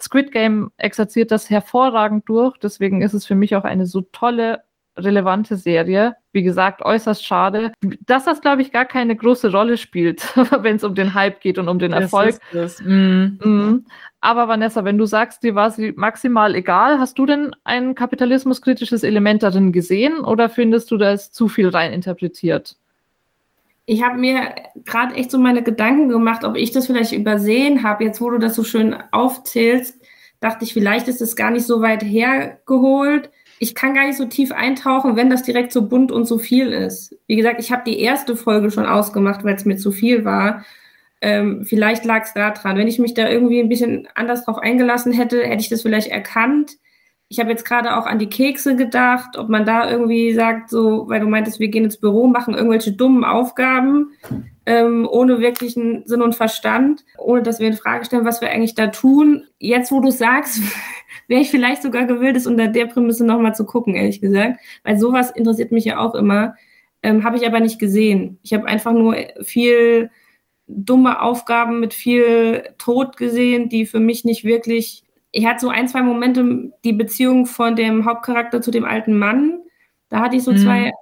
Squid 0.00 0.32
Game 0.32 0.70
exerziert 0.76 1.30
das 1.30 1.50
hervorragend 1.50 2.28
durch. 2.28 2.56
Deswegen 2.58 3.02
ist 3.02 3.14
es 3.14 3.26
für 3.26 3.34
mich 3.34 3.56
auch 3.56 3.64
eine 3.64 3.86
so 3.86 4.02
tolle 4.02 4.62
relevante 4.98 5.56
Serie. 5.56 6.16
Wie 6.32 6.42
gesagt, 6.42 6.82
äußerst 6.82 7.24
schade, 7.24 7.72
dass 8.06 8.24
das, 8.24 8.40
glaube 8.40 8.62
ich, 8.62 8.72
gar 8.72 8.84
keine 8.84 9.16
große 9.16 9.50
Rolle 9.50 9.76
spielt, 9.76 10.22
wenn 10.62 10.76
es 10.76 10.84
um 10.84 10.94
den 10.94 11.14
Hype 11.14 11.40
geht 11.40 11.58
und 11.58 11.68
um 11.68 11.78
den 11.78 11.92
Erfolg. 11.92 12.38
Mm. 12.84 13.38
Mm. 13.42 13.86
Aber 14.20 14.48
Vanessa, 14.48 14.84
wenn 14.84 14.98
du 14.98 15.06
sagst, 15.06 15.42
dir 15.42 15.54
war 15.54 15.70
sie 15.70 15.92
maximal 15.92 16.54
egal, 16.54 16.98
hast 16.98 17.18
du 17.18 17.26
denn 17.26 17.54
ein 17.64 17.94
kapitalismuskritisches 17.94 19.02
Element 19.02 19.42
darin 19.42 19.72
gesehen 19.72 20.20
oder 20.20 20.48
findest 20.48 20.90
du 20.90 20.96
das 20.96 21.30
zu 21.30 21.48
viel 21.48 21.68
rein 21.68 21.92
interpretiert? 21.92 22.76
Ich 23.86 24.02
habe 24.02 24.18
mir 24.18 24.54
gerade 24.84 25.14
echt 25.14 25.30
so 25.30 25.38
meine 25.38 25.62
Gedanken 25.62 26.08
gemacht, 26.08 26.44
ob 26.44 26.56
ich 26.56 26.72
das 26.72 26.86
vielleicht 26.86 27.12
übersehen 27.12 27.82
habe, 27.84 28.04
jetzt 28.04 28.20
wo 28.20 28.28
du 28.28 28.38
das 28.38 28.54
so 28.54 28.64
schön 28.64 28.94
aufzählst 29.12 29.98
dachte 30.40 30.64
ich, 30.64 30.72
vielleicht 30.72 31.08
ist 31.08 31.20
es 31.20 31.36
gar 31.36 31.50
nicht 31.50 31.66
so 31.66 31.80
weit 31.80 32.02
hergeholt. 32.02 33.30
Ich 33.58 33.74
kann 33.74 33.94
gar 33.94 34.06
nicht 34.06 34.16
so 34.16 34.26
tief 34.26 34.52
eintauchen, 34.52 35.16
wenn 35.16 35.30
das 35.30 35.42
direkt 35.42 35.72
so 35.72 35.88
bunt 35.88 36.12
und 36.12 36.26
so 36.26 36.38
viel 36.38 36.72
ist. 36.72 37.16
Wie 37.26 37.36
gesagt, 37.36 37.60
ich 37.60 37.72
habe 37.72 37.82
die 37.84 38.00
erste 38.00 38.36
Folge 38.36 38.70
schon 38.70 38.86
ausgemacht, 38.86 39.44
weil 39.44 39.54
es 39.54 39.64
mir 39.64 39.76
zu 39.76 39.90
viel 39.90 40.24
war. 40.24 40.64
Ähm, 41.20 41.64
vielleicht 41.64 42.04
lag 42.04 42.22
es 42.22 42.34
daran. 42.34 42.76
Wenn 42.76 42.86
ich 42.88 42.98
mich 42.98 43.14
da 43.14 43.28
irgendwie 43.28 43.60
ein 43.60 43.68
bisschen 43.68 44.06
anders 44.14 44.44
drauf 44.44 44.58
eingelassen 44.58 45.12
hätte, 45.12 45.42
hätte 45.42 45.62
ich 45.62 45.68
das 45.68 45.82
vielleicht 45.82 46.08
erkannt. 46.08 46.76
Ich 47.28 47.40
habe 47.40 47.50
jetzt 47.50 47.64
gerade 47.64 47.96
auch 47.96 48.06
an 48.06 48.18
die 48.18 48.30
Kekse 48.30 48.74
gedacht, 48.76 49.36
ob 49.36 49.48
man 49.48 49.66
da 49.66 49.90
irgendwie 49.90 50.32
sagt, 50.32 50.70
so, 50.70 51.08
weil 51.08 51.20
du 51.20 51.26
meintest, 51.26 51.60
wir 51.60 51.68
gehen 51.68 51.84
ins 51.84 51.98
Büro, 51.98 52.26
machen 52.26 52.54
irgendwelche 52.54 52.92
dummen 52.92 53.24
Aufgaben, 53.24 54.12
ähm, 54.68 55.08
ohne 55.10 55.40
wirklichen 55.40 56.06
Sinn 56.06 56.20
und 56.20 56.34
Verstand, 56.34 57.02
ohne 57.16 57.42
dass 57.42 57.58
wir 57.58 57.68
in 57.68 57.72
Frage 57.72 58.04
stellen, 58.04 58.26
was 58.26 58.42
wir 58.42 58.50
eigentlich 58.50 58.74
da 58.74 58.88
tun. 58.88 59.44
Jetzt, 59.58 59.90
wo 59.90 60.00
du 60.00 60.10
sagst, 60.10 60.60
wäre 61.26 61.40
ich 61.40 61.50
vielleicht 61.50 61.80
sogar 61.80 62.04
gewillt, 62.04 62.36
es 62.36 62.46
unter 62.46 62.68
der 62.68 62.84
Prämisse 62.84 63.24
nochmal 63.24 63.54
zu 63.54 63.64
gucken, 63.64 63.94
ehrlich 63.94 64.20
gesagt. 64.20 64.60
Weil 64.84 64.98
sowas 64.98 65.30
interessiert 65.30 65.72
mich 65.72 65.86
ja 65.86 65.98
auch 65.98 66.14
immer. 66.14 66.54
Ähm, 67.02 67.24
habe 67.24 67.38
ich 67.38 67.46
aber 67.46 67.60
nicht 67.60 67.78
gesehen. 67.78 68.38
Ich 68.42 68.52
habe 68.52 68.66
einfach 68.66 68.92
nur 68.92 69.16
viel 69.40 70.10
dumme 70.66 71.22
Aufgaben 71.22 71.80
mit 71.80 71.94
viel 71.94 72.62
Tod 72.76 73.16
gesehen, 73.16 73.70
die 73.70 73.86
für 73.86 74.00
mich 74.00 74.26
nicht 74.26 74.44
wirklich. 74.44 75.02
Er 75.32 75.48
hat 75.48 75.60
so 75.60 75.70
ein, 75.70 75.88
zwei 75.88 76.02
Momente, 76.02 76.72
die 76.84 76.92
Beziehung 76.92 77.46
von 77.46 77.74
dem 77.74 78.04
Hauptcharakter 78.04 78.60
zu 78.60 78.70
dem 78.70 78.84
alten 78.84 79.18
Mann. 79.18 79.60
Da 80.10 80.20
hatte 80.20 80.36
ich 80.36 80.42
so 80.42 80.52
mhm. 80.52 80.58
zwei 80.58 80.92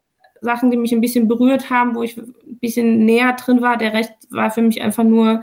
Sachen, 0.47 0.71
die 0.71 0.79
mich 0.79 0.93
ein 0.93 1.03
bisschen 1.03 1.29
berührt 1.29 1.69
haben, 1.69 1.95
wo 1.95 2.03
ich 2.03 2.17
ein 2.17 2.35
bisschen 2.61 3.05
näher 3.05 3.35
drin 3.35 3.61
war. 3.61 3.77
Der 3.77 3.93
Rest 3.93 4.15
war 4.31 4.51
für 4.51 4.63
mich 4.63 4.81
einfach 4.81 5.05
nur 5.05 5.43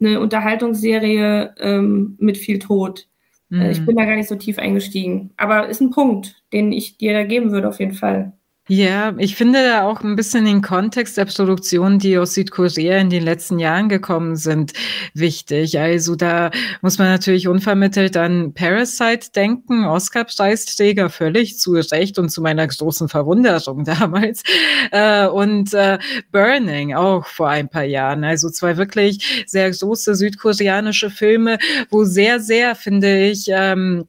eine 0.00 0.20
Unterhaltungsserie 0.20 1.54
ähm, 1.60 2.16
mit 2.18 2.36
viel 2.36 2.58
Tod. 2.58 3.06
Mhm. 3.50 3.62
Ich 3.70 3.84
bin 3.86 3.96
da 3.96 4.04
gar 4.04 4.16
nicht 4.16 4.28
so 4.28 4.34
tief 4.34 4.58
eingestiegen. 4.58 5.30
Aber 5.36 5.68
ist 5.68 5.80
ein 5.80 5.90
Punkt, 5.90 6.42
den 6.52 6.72
ich 6.72 6.98
dir 6.98 7.12
da 7.12 7.22
geben 7.22 7.52
würde, 7.52 7.68
auf 7.68 7.78
jeden 7.78 7.94
Fall. 7.94 8.32
Ja, 8.70 9.14
ich 9.16 9.34
finde 9.34 9.64
da 9.64 9.84
auch 9.84 10.02
ein 10.02 10.14
bisschen 10.14 10.44
den 10.44 10.60
Kontext 10.60 11.16
der 11.16 11.24
Produktionen, 11.24 11.98
die 11.98 12.18
aus 12.18 12.34
Südkorea 12.34 12.98
in 12.98 13.08
den 13.08 13.22
letzten 13.22 13.58
Jahren 13.58 13.88
gekommen 13.88 14.36
sind, 14.36 14.74
wichtig. 15.14 15.80
Also 15.80 16.16
da 16.16 16.50
muss 16.82 16.98
man 16.98 17.08
natürlich 17.08 17.48
unvermittelt 17.48 18.14
an 18.18 18.52
Parasite 18.52 19.30
denken, 19.34 19.86
Oscar-Preisträger, 19.86 21.08
völlig 21.08 21.58
zu 21.58 21.72
Recht 21.76 22.18
und 22.18 22.28
zu 22.28 22.42
meiner 22.42 22.66
großen 22.66 23.08
Verwunderung 23.08 23.84
damals. 23.86 24.42
Äh, 24.90 25.28
und 25.28 25.72
äh, 25.72 25.98
Burning 26.30 26.92
auch 26.94 27.24
vor 27.26 27.48
ein 27.48 27.70
paar 27.70 27.84
Jahren. 27.84 28.22
Also 28.22 28.50
zwei 28.50 28.76
wirklich 28.76 29.44
sehr 29.46 29.70
große 29.70 30.14
südkoreanische 30.14 31.08
Filme, 31.08 31.56
wo 31.88 32.04
sehr, 32.04 32.38
sehr, 32.38 32.74
finde 32.74 33.18
ich, 33.18 33.46
ähm, 33.48 34.04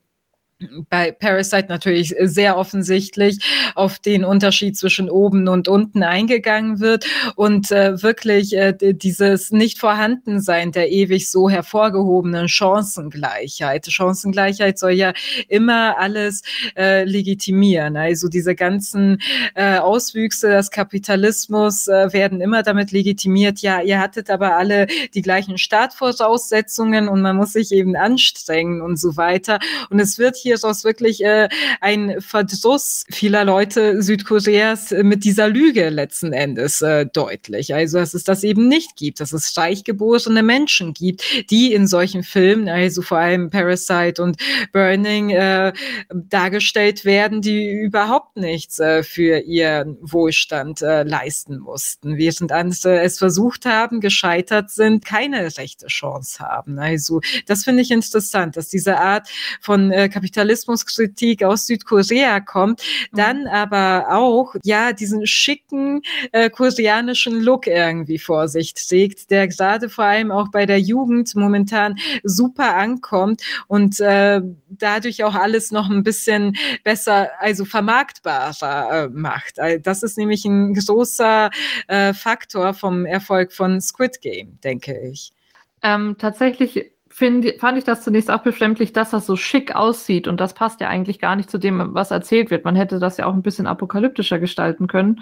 bei 0.90 1.12
Parasite 1.12 1.68
natürlich 1.70 2.16
sehr 2.22 2.58
offensichtlich 2.58 3.40
auf 3.76 4.00
den 4.00 4.26
Unterschied 4.26 4.78
zwischen 4.78 5.10
oben 5.10 5.48
und 5.48 5.68
unten 5.68 6.04
eingegangen 6.04 6.80
wird 6.80 7.06
und 7.36 7.72
äh, 7.72 8.02
wirklich 8.04 8.56
äh, 8.56 8.74
dieses 8.78 9.52
Nicht-Vorhandensein 9.52 10.72
der 10.72 10.92
ewig 10.92 11.32
so 11.32 11.50
hervorgehobenen 11.50 12.50
Chancengleichheit. 12.50 13.88
Chancengleichheit 13.90 14.78
soll 14.78 14.92
ja 14.92 15.14
immer 15.48 15.98
alles 15.98 16.42
äh, 16.76 17.06
legitimieren. 17.06 17.96
Also 17.96 18.28
diese 18.28 18.54
ganzen 18.54 19.22
äh, 19.56 19.78
Auswüchse 19.78 20.50
des 20.50 20.72
Kapitalismus 20.72 21.88
äh, 21.88 22.12
werden 22.12 22.42
immer 22.42 22.64
damit 22.64 22.92
legitimiert, 22.92 23.60
ja, 23.60 23.82
ihr 23.82 24.00
hattet 24.00 24.30
aber 24.30 24.58
alle 24.58 24.88
die 25.14 25.22
gleichen 25.22 25.58
Startvoraussetzungen 25.58 27.08
und 27.08 27.22
man 27.22 27.38
muss 27.38 27.54
sich 27.54 27.72
eben 27.72 27.96
anstrengen 27.96 28.82
und 28.82 28.98
so 28.98 29.16
weiter. 29.16 29.60
Und 29.90 30.00
es 30.00 30.20
wird 30.20 30.36
hier 30.36 30.49
Hieraus 30.50 30.84
wirklich 30.84 31.24
äh, 31.24 31.48
ein 31.82 32.22
Verdruss 32.22 33.06
vieler 33.10 33.46
Leute 33.46 34.02
Südkoreas 34.02 34.92
mit 34.92 35.24
dieser 35.24 35.48
Lüge 35.48 35.90
letzten 35.90 36.34
Endes 36.34 36.82
äh, 36.82 37.06
deutlich. 37.06 37.74
Also, 37.74 38.00
dass 38.00 38.14
es 38.14 38.24
das 38.24 38.44
eben 38.44 38.68
nicht 38.68 38.96
gibt, 38.96 39.20
dass 39.20 39.34
es 39.34 39.50
steichgeborene 39.50 40.44
Menschen 40.44 40.94
gibt, 40.94 41.24
die 41.50 41.74
in 41.74 41.88
solchen 41.88 42.24
Filmen, 42.24 42.68
also 42.68 43.02
vor 43.02 43.20
allem 43.20 43.50
Parasite 43.50 44.22
und 44.22 44.38
Burning, 44.74 45.30
äh, 45.30 45.74
dargestellt 46.14 47.06
werden, 47.06 47.42
die 47.42 47.70
überhaupt 47.70 48.38
nichts 48.38 48.80
äh, 48.80 49.04
für 49.04 49.40
ihren 49.40 49.98
Wohlstand 50.02 50.82
äh, 50.82 51.04
leisten 51.04 51.60
mussten, 51.60 52.18
während 52.18 52.52
andere 52.52 53.02
es 53.02 53.18
versucht 53.18 53.66
haben, 53.66 54.00
gescheitert 54.00 54.72
sind, 54.72 55.06
keine 55.06 55.58
rechte 55.58 55.88
Chance 55.88 56.40
haben. 56.40 56.80
Also 56.80 57.22
das 57.46 57.64
finde 57.64 57.82
ich 57.82 57.92
interessant, 57.92 58.58
dass 58.58 58.70
diese 58.70 58.98
Art 58.98 59.30
von 59.62 59.92
äh, 59.92 60.10
Kapitalismus 60.10 60.39
Kapitalismuskritik 60.40 61.44
aus 61.44 61.68
Südkorea 61.68 62.40
kommt, 62.40 62.82
mhm. 63.12 63.18
dann 63.18 63.48
aber 63.48 64.08
auch 64.10 64.56
ja 64.64 64.94
diesen 64.94 65.28
schicken 65.28 66.02
äh, 66.32 66.50
koreanischen 66.50 67.42
Look 67.42 67.68
irgendwie 67.68 68.20
vor 68.20 68.48
sich 68.48 68.74
trägt, 68.74 69.32
der 69.32 69.48
gerade 69.48 69.90
vor 69.90 70.06
allem 70.06 70.32
auch 70.32 70.50
bei 70.50 70.66
der 70.66 70.80
Jugend 70.80 71.36
momentan 71.36 71.96
super 72.24 72.76
ankommt 72.76 73.42
und 73.68 74.00
äh, 74.00 74.42
dadurch 74.70 75.24
auch 75.24 75.36
alles 75.36 75.72
noch 75.72 75.90
ein 75.90 76.04
bisschen 76.04 76.56
besser, 76.84 77.30
also 77.40 77.66
vermarktbarer 77.66 79.06
äh, 79.06 79.10
macht. 79.10 79.58
Das 79.82 80.04
ist 80.04 80.18
nämlich 80.18 80.46
ein 80.46 80.74
großer 80.74 81.50
äh, 81.88 82.14
Faktor 82.14 82.74
vom 82.74 83.06
Erfolg 83.06 83.52
von 83.52 83.82
Squid 83.82 84.22
Game, 84.22 84.60
denke 84.64 84.98
ich. 85.00 85.34
Ähm, 85.82 86.16
tatsächlich 86.18 86.92
find, 87.20 87.46
fand 87.60 87.78
ich 87.78 87.84
das 87.84 88.02
zunächst 88.02 88.32
auch 88.32 88.42
befremdlich, 88.42 88.94
dass 88.94 89.12
das 89.12 89.26
so 89.26 89.36
schick 89.36 89.76
aussieht. 89.76 90.28
Und 90.28 90.40
das 90.40 90.54
passt 90.54 90.80
ja 90.80 90.88
eigentlich 90.88 91.20
gar 91.20 91.36
nicht 91.36 91.52
zu 91.52 91.58
dem, 91.58 91.94
was 91.94 92.12
erzählt 92.12 92.50
wird. 92.50 92.64
Man 92.64 92.76
hätte 92.76 92.98
das 92.98 93.18
ja 93.18 93.26
auch 93.26 93.34
ein 93.34 93.44
bisschen 93.44 93.68
apokalyptischer 93.68 94.40
gestalten 94.40 94.88
können. 94.88 95.22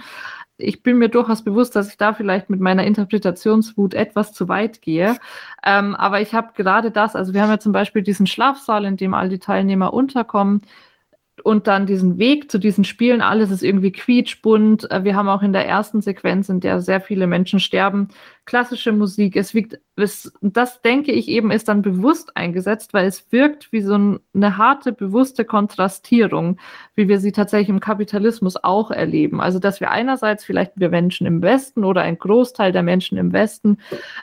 Ich 0.60 0.84
bin 0.84 0.98
mir 1.00 1.10
durchaus 1.10 1.44
bewusst, 1.44 1.76
dass 1.76 1.90
ich 1.90 1.98
da 1.98 2.14
vielleicht 2.14 2.50
mit 2.50 2.60
meiner 2.60 2.86
Interpretationswut 2.86 3.96
etwas 3.96 4.32
zu 4.32 4.48
weit 4.48 4.82
gehe. 4.82 5.18
Ähm, 5.66 5.96
aber 5.96 6.22
ich 6.22 6.34
habe 6.34 6.54
gerade 6.56 6.92
das, 6.92 7.16
also 7.16 7.34
wir 7.34 7.42
haben 7.42 7.50
ja 7.50 7.60
zum 7.60 7.74
Beispiel 7.74 8.04
diesen 8.04 8.28
Schlafsaal, 8.28 8.86
in 8.86 8.98
dem 8.98 9.14
all 9.14 9.30
die 9.30 9.40
Teilnehmer 9.40 9.94
unterkommen 9.94 10.62
und 11.44 11.68
dann 11.68 11.86
diesen 11.86 12.18
Weg 12.18 12.50
zu 12.52 12.58
diesen 12.60 12.84
Spielen, 12.84 13.22
alles 13.22 13.52
ist 13.52 13.64
irgendwie 13.64 13.92
quietschbunt. 13.92 14.90
Äh, 14.92 15.04
wir 15.04 15.16
haben 15.16 15.30
auch 15.30 15.42
in 15.42 15.54
der 15.54 15.68
ersten 15.68 16.02
Sequenz, 16.02 16.50
in 16.50 16.60
der 16.60 16.80
sehr 16.82 17.02
viele 17.02 17.28
Menschen 17.28 17.60
sterben, 17.60 18.10
klassische 18.48 18.94
Musik. 18.94 19.36
Es 19.36 19.54
wiegt, 19.54 19.78
es, 19.98 20.32
das 20.42 20.82
denke 20.82 21.12
ich 21.12 21.28
eben 21.28 21.52
ist 21.52 21.68
dann 21.68 21.82
bewusst 21.82 22.36
eingesetzt, 22.36 22.94
weil 22.94 23.06
es 23.06 23.32
wirkt 23.32 23.72
wie 23.72 23.82
so 23.82 23.94
eine 23.94 24.58
harte, 24.58 24.94
bewusste 24.94 25.44
Kontrastierung, 25.46 26.58
wie 26.96 27.10
wir 27.10 27.20
sie 27.20 27.34
tatsächlich 27.34 27.70
im 27.70 27.82
Kapitalismus 27.82 28.56
auch 28.56 28.90
erleben. 28.90 29.42
Also, 29.42 29.60
dass 29.60 29.82
wir 29.82 29.92
einerseits 29.92 30.46
vielleicht 30.46 30.72
wir 30.76 30.90
Menschen 30.90 31.28
im 31.28 31.42
Westen 31.42 31.84
oder 31.84 32.02
ein 32.02 32.18
Großteil 32.18 32.72
der 32.72 32.84
Menschen 32.84 33.18
im 33.18 33.34
Westen 33.34 33.80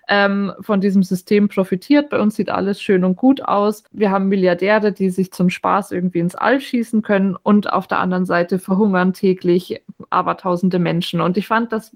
ähm, 0.09 0.53
von 0.61 0.81
diesem 0.81 1.03
System 1.03 1.49
profitiert. 1.49 2.09
Bei 2.09 2.19
uns 2.19 2.35
sieht 2.35 2.49
alles 2.49 2.81
schön 2.81 3.05
und 3.05 3.17
gut 3.17 3.43
aus. 3.43 3.85
Wir 3.93 4.11
haben 4.11 4.29
Milliardäre, 4.29 4.93
die 4.93 5.11
sich 5.11 5.33
zum 5.33 5.51
Spaß 5.51 5.93
irgendwie 5.93 6.21
ins 6.21 6.35
All 6.35 6.61
schießen 6.61 7.03
können 7.03 7.37
und 7.37 7.71
auf 7.71 7.87
der 7.87 7.99
anderen 7.99 8.25
Seite 8.25 8.59
verhungern 8.59 9.13
täglich 9.13 9.83
abertausende 10.09 10.79
Menschen. 10.79 11.21
Und 11.21 11.37
ich 11.37 11.47
fand, 11.47 11.73
das 11.73 11.95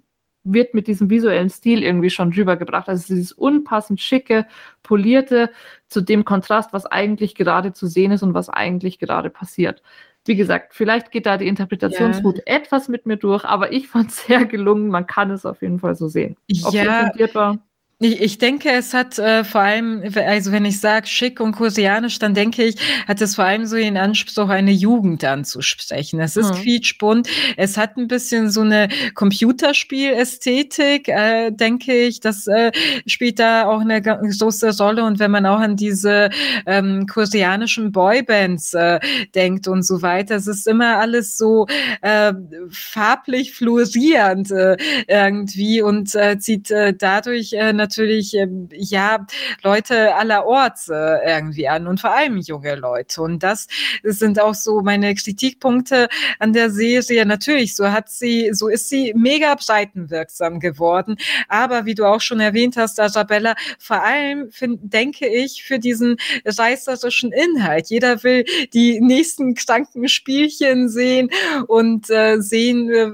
wird 0.53 0.75
mit 0.75 0.87
diesem 0.87 1.11
visuellen 1.11 1.51
Stil 1.51 1.83
irgendwie 1.83 2.11
schon 2.11 2.33
rübergebracht. 2.33 2.89
Also 2.89 3.07
dieses 3.09 3.33
unpassend 3.33 4.01
schicke, 4.01 4.47
polierte 4.83 5.51
zu 5.89 6.01
dem 6.01 6.25
Kontrast, 6.25 6.73
was 6.73 6.87
eigentlich 6.87 7.35
gerade 7.35 7.73
zu 7.73 7.87
sehen 7.87 8.13
ist 8.13 8.23
und 8.23 8.35
was 8.35 8.49
eigentlich 8.49 8.99
gerade 8.99 9.31
passiert. 9.31 9.83
Wie 10.25 10.37
gesagt, 10.37 10.75
vielleicht 10.75 11.11
geht 11.11 11.27
da 11.27 11.39
die 11.39 11.49
Interpretationswut 11.49 12.39
ja. 12.39 12.43
etwas 12.47 12.89
mit 12.89 13.07
mir 13.07 13.17
durch, 13.17 13.45
aber 13.45 13.73
ich 13.73 13.89
fand 13.89 14.11
es 14.11 14.23
sehr 14.27 14.45
gelungen. 14.45 14.89
Man 14.89 15.07
kann 15.07 15.31
es 15.31 15.47
auf 15.47 15.63
jeden 15.63 15.79
Fall 15.79 15.95
so 15.95 16.09
sehen. 16.09 16.37
Ob 16.65 16.75
ja. 16.75 17.11
war. 17.35 17.59
Ich, 18.01 18.21
ich 18.21 18.39
denke, 18.39 18.71
es 18.71 18.95
hat 18.95 19.19
äh, 19.19 19.43
vor 19.43 19.63
allem, 19.63 20.05
also 20.15 20.53
wenn 20.53 20.65
ich 20.65 20.79
sage 20.79 21.09
schick 21.09 21.41
und 21.41 21.51
koreanisch, 21.51 22.21
dann 22.21 22.33
denke 22.33 22.63
ich, 22.63 22.77
hat 23.09 23.21
es 23.21 23.35
vor 23.35 23.45
allem 23.45 23.67
so 23.67 23.75
den 23.75 23.97
Anspruch, 23.97 24.49
eine 24.51 24.71
Jugend 24.71 25.25
anzusprechen. 25.25 26.21
Es 26.21 26.37
ist 26.37 26.55
hm. 26.55 26.63
quietschbunt, 26.63 27.29
es 27.57 27.77
hat 27.77 27.97
ein 27.97 28.07
bisschen 28.07 28.51
so 28.51 28.61
eine 28.61 28.89
Computerspielästhetik, 29.15 31.09
äh, 31.09 31.51
denke 31.51 31.93
ich. 31.93 32.21
Das 32.21 32.47
äh, 32.47 32.71
spielt 33.07 33.41
da 33.41 33.67
auch 33.67 33.81
eine 33.81 34.01
große 34.01 34.79
Rolle. 34.79 35.03
Und 35.03 35.19
wenn 35.19 35.33
man 35.33 35.45
auch 35.45 35.59
an 35.59 35.75
diese 35.75 36.31
ähm, 36.67 37.05
koreanischen 37.09 37.91
Boybands 37.91 38.75
äh, 38.75 39.01
denkt 39.35 39.67
und 39.67 39.83
so 39.83 40.03
weiter, 40.03 40.37
es 40.37 40.47
ist 40.47 40.69
immer 40.69 40.99
alles 40.99 41.37
so 41.37 41.67
äh, 42.03 42.33
farblich 42.71 43.55
fluorierend 43.55 44.53
äh, 44.53 44.77
irgendwie 45.09 45.83
und 45.83 46.15
äh, 46.15 46.39
zieht 46.39 46.71
äh, 46.71 46.95
dadurch 46.97 47.55
äh, 47.55 47.73
natürlich 47.89 48.35
ähm, 48.35 48.69
ja 48.73 49.27
Leute 49.63 50.15
aller 50.15 50.47
Orts 50.47 50.89
äh, 50.89 50.95
irgendwie 51.25 51.69
an 51.69 51.87
und 51.87 52.01
vor 52.01 52.15
allem 52.15 52.37
junge 52.39 52.75
Leute. 52.75 53.23
Und 53.23 53.43
das 53.43 53.67
sind 54.03 54.41
auch 54.41 54.55
so 54.55 54.83
meine 54.83 55.15
Kritikpunkte 55.15 56.09
an 56.39 56.53
der 56.53 56.71
Serie. 56.71 57.25
Natürlich, 57.25 57.75
so 57.75 57.91
hat 57.91 58.11
sie, 58.11 58.51
so 58.53 58.69
ist 58.69 58.89
sie 58.89 59.15
mega 59.17 59.55
breitenwirksam 59.55 60.61
geworden. 60.61 61.17
Aber 61.49 61.87
wie 61.87 61.95
du 61.95 62.05
auch 62.05 62.21
schon 62.21 62.41
erwähnt 62.41 62.77
hast, 62.77 63.01
Arabella, 63.01 63.55
vor 63.79 64.03
allem 64.03 64.51
find, 64.51 64.93
denke 64.93 65.27
ich 65.27 65.65
für 65.65 65.79
diesen 65.79 66.17
reißerischen 66.45 67.33
Inhalt. 67.33 67.89
Jeder 67.89 68.23
will 68.23 68.45
die 68.75 69.01
nächsten 69.01 69.55
kranken 69.55 70.09
Spielchen 70.09 70.89
sehen 70.89 71.31
und 71.67 72.11
äh, 72.11 72.41
sehen, 72.41 72.91
äh, 72.91 73.11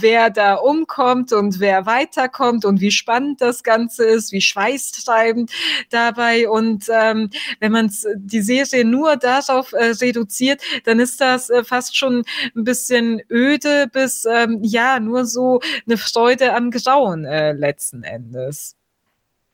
wer 0.00 0.30
da 0.30 0.54
umkommt 0.54 1.32
und 1.32 1.58
wer 1.58 1.86
weiterkommt 1.86 2.64
und 2.64 2.80
wie 2.80 2.90
spannend 2.92 3.40
das 3.40 3.62
Ganze 3.62 4.11
ist, 4.12 4.32
wie 4.32 4.40
schweißtreibend 4.40 5.50
dabei. 5.90 6.48
Und 6.48 6.86
ähm, 6.90 7.30
wenn 7.60 7.72
man 7.72 7.92
die 8.16 8.42
Serie 8.42 8.84
nur 8.84 9.16
darauf 9.16 9.72
äh, 9.72 9.92
reduziert, 10.00 10.62
dann 10.84 11.00
ist 11.00 11.20
das 11.20 11.50
äh, 11.50 11.64
fast 11.64 11.96
schon 11.96 12.24
ein 12.54 12.64
bisschen 12.64 13.22
öde 13.30 13.88
bis 13.92 14.24
ähm, 14.24 14.58
ja 14.62 15.00
nur 15.00 15.26
so 15.26 15.60
eine 15.86 15.96
Freude 15.96 16.54
am 16.54 16.70
Grauen 16.70 17.24
äh, 17.24 17.52
letzten 17.52 18.02
Endes. 18.02 18.76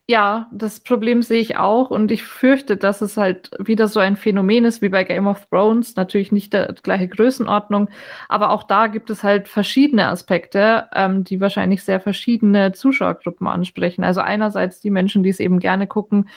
Ja, 0.09 0.47
das 0.51 0.79
Problem 0.79 1.21
sehe 1.21 1.39
ich 1.39 1.57
auch 1.57 1.91
und 1.91 2.09
ich 2.09 2.23
fürchte, 2.23 2.77
dass 2.77 3.01
es 3.01 3.15
halt 3.15 3.51
wieder 3.59 3.87
so 3.87 3.99
ein 3.99 4.15
Phänomen 4.17 4.65
ist 4.65 4.81
wie 4.81 4.89
bei 4.89 5.03
Game 5.03 5.27
of 5.27 5.45
Thrones. 5.51 5.95
Natürlich 5.97 6.31
nicht 6.31 6.51
der 6.51 6.73
gleiche 6.81 7.07
Größenordnung, 7.07 7.89
aber 8.27 8.49
auch 8.49 8.63
da 8.63 8.87
gibt 8.87 9.11
es 9.11 9.21
halt 9.23 9.47
verschiedene 9.47 10.07
Aspekte, 10.07 10.87
ähm, 10.95 11.23
die 11.25 11.39
wahrscheinlich 11.39 11.83
sehr 11.83 11.99
verschiedene 12.01 12.71
Zuschauergruppen 12.71 13.45
ansprechen. 13.45 14.03
Also 14.03 14.21
einerseits 14.21 14.79
die 14.79 14.89
Menschen, 14.89 15.21
die 15.21 15.29
es 15.29 15.39
eben 15.39 15.59
gerne 15.59 15.85
gucken, 15.85 16.27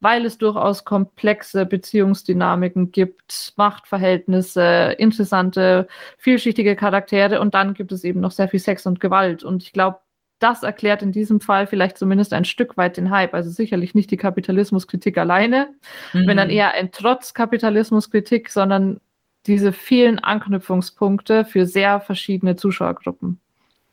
weil 0.00 0.24
es 0.26 0.36
durchaus 0.38 0.84
komplexe 0.84 1.66
Beziehungsdynamiken 1.66 2.90
gibt, 2.90 3.52
Machtverhältnisse, 3.56 4.96
interessante, 4.98 5.86
vielschichtige 6.18 6.74
Charaktere 6.74 7.40
und 7.40 7.54
dann 7.54 7.74
gibt 7.74 7.92
es 7.92 8.02
eben 8.02 8.18
noch 8.18 8.32
sehr 8.32 8.48
viel 8.48 8.60
Sex 8.60 8.86
und 8.86 8.98
Gewalt. 8.98 9.44
Und 9.44 9.62
ich 9.62 9.72
glaube, 9.72 10.00
das 10.40 10.62
erklärt 10.62 11.02
in 11.02 11.12
diesem 11.12 11.40
Fall 11.40 11.66
vielleicht 11.66 11.98
zumindest 11.98 12.32
ein 12.32 12.44
Stück 12.44 12.76
weit 12.76 12.96
den 12.96 13.10
Hype. 13.10 13.34
Also 13.34 13.50
sicherlich 13.50 13.94
nicht 13.94 14.10
die 14.10 14.16
Kapitalismuskritik 14.16 15.16
alleine, 15.18 15.68
mhm. 16.12 16.26
wenn 16.26 16.36
dann 16.36 16.50
eher 16.50 16.74
ein 16.74 16.90
Trotz 16.90 17.34
Kapitalismuskritik, 17.34 18.48
sondern 18.48 19.00
diese 19.46 19.72
vielen 19.72 20.18
Anknüpfungspunkte 20.18 21.44
für 21.44 21.66
sehr 21.66 22.00
verschiedene 22.00 22.56
Zuschauergruppen. 22.56 23.40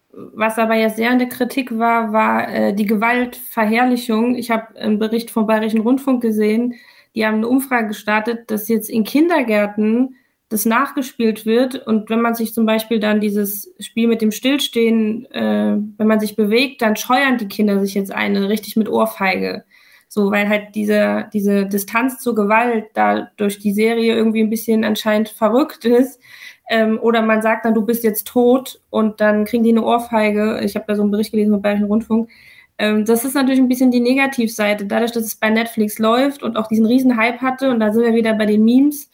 Was 0.09 0.57
aber 0.57 0.75
ja 0.75 0.89
sehr 0.89 1.11
in 1.11 1.19
der 1.19 1.29
Kritik 1.29 1.77
war, 1.77 2.11
war 2.11 2.49
äh, 2.49 2.73
die 2.73 2.85
Gewaltverherrlichung. 2.85 4.35
Ich 4.35 4.49
habe 4.49 4.75
einen 4.77 4.97
Bericht 4.97 5.29
vom 5.29 5.45
Bayerischen 5.45 5.81
Rundfunk 5.81 6.21
gesehen, 6.21 6.73
die 7.15 7.25
haben 7.25 7.37
eine 7.37 7.47
Umfrage 7.47 7.87
gestartet, 7.87 8.51
dass 8.51 8.67
jetzt 8.67 8.89
in 8.89 9.03
Kindergärten 9.03 10.17
das 10.49 10.65
nachgespielt 10.65 11.45
wird 11.45 11.87
und 11.87 12.09
wenn 12.09 12.21
man 12.21 12.33
sich 12.33 12.53
zum 12.53 12.65
Beispiel 12.65 12.99
dann 12.99 13.19
dieses 13.19 13.73
Spiel 13.79 14.07
mit 14.07 14.21
dem 14.21 14.31
Stillstehen, 14.31 15.25
äh, 15.31 15.77
wenn 15.97 16.07
man 16.07 16.19
sich 16.19 16.35
bewegt, 16.35 16.81
dann 16.81 16.95
scheuern 16.95 17.37
die 17.37 17.49
Kinder 17.49 17.79
sich 17.79 17.95
jetzt 17.95 18.13
eine 18.13 18.47
richtig 18.47 18.77
mit 18.77 18.87
Ohrfeige. 18.87 19.65
So, 20.09 20.31
weil 20.31 20.47
halt 20.47 20.73
diese, 20.75 21.27
diese 21.33 21.65
Distanz 21.65 22.19
zur 22.19 22.33
Gewalt 22.33 22.85
da 22.93 23.29
durch 23.35 23.59
die 23.59 23.73
Serie 23.73 24.15
irgendwie 24.15 24.41
ein 24.41 24.49
bisschen 24.49 24.85
anscheinend 24.85 25.27
verrückt 25.27 25.83
ist. 25.83 26.21
Ähm, 26.69 26.97
oder 27.01 27.21
man 27.21 27.41
sagt 27.41 27.65
dann, 27.65 27.73
du 27.73 27.85
bist 27.85 28.05
jetzt 28.05 28.25
tot 28.25 28.81
und 28.89 29.19
dann 29.19 29.43
kriegen 29.43 29.63
die 29.63 29.71
eine 29.71 29.83
Ohrfeige. 29.83 30.61
Ich 30.63 30.75
habe 30.75 30.85
da 30.87 30.95
so 30.95 31.01
einen 31.01 31.11
Bericht 31.11 31.31
gelesen 31.31 31.51
vom 31.51 31.61
Bayerischen 31.61 31.87
Rundfunk. 31.87 32.29
Ähm, 32.77 33.03
das 33.05 33.25
ist 33.25 33.35
natürlich 33.35 33.59
ein 33.59 33.67
bisschen 33.67 33.91
die 33.91 33.99
Negativseite. 33.99 34.85
Dadurch, 34.85 35.11
dass 35.11 35.23
es 35.25 35.35
bei 35.35 35.49
Netflix 35.49 35.99
läuft 35.99 36.41
und 36.41 36.55
auch 36.55 36.67
diesen 36.67 36.85
riesen 36.85 37.17
Hype 37.17 37.41
hatte, 37.41 37.69
und 37.69 37.81
da 37.81 37.91
sind 37.91 38.03
wir 38.03 38.13
wieder 38.13 38.33
bei 38.33 38.45
den 38.45 38.63
Memes, 38.63 39.09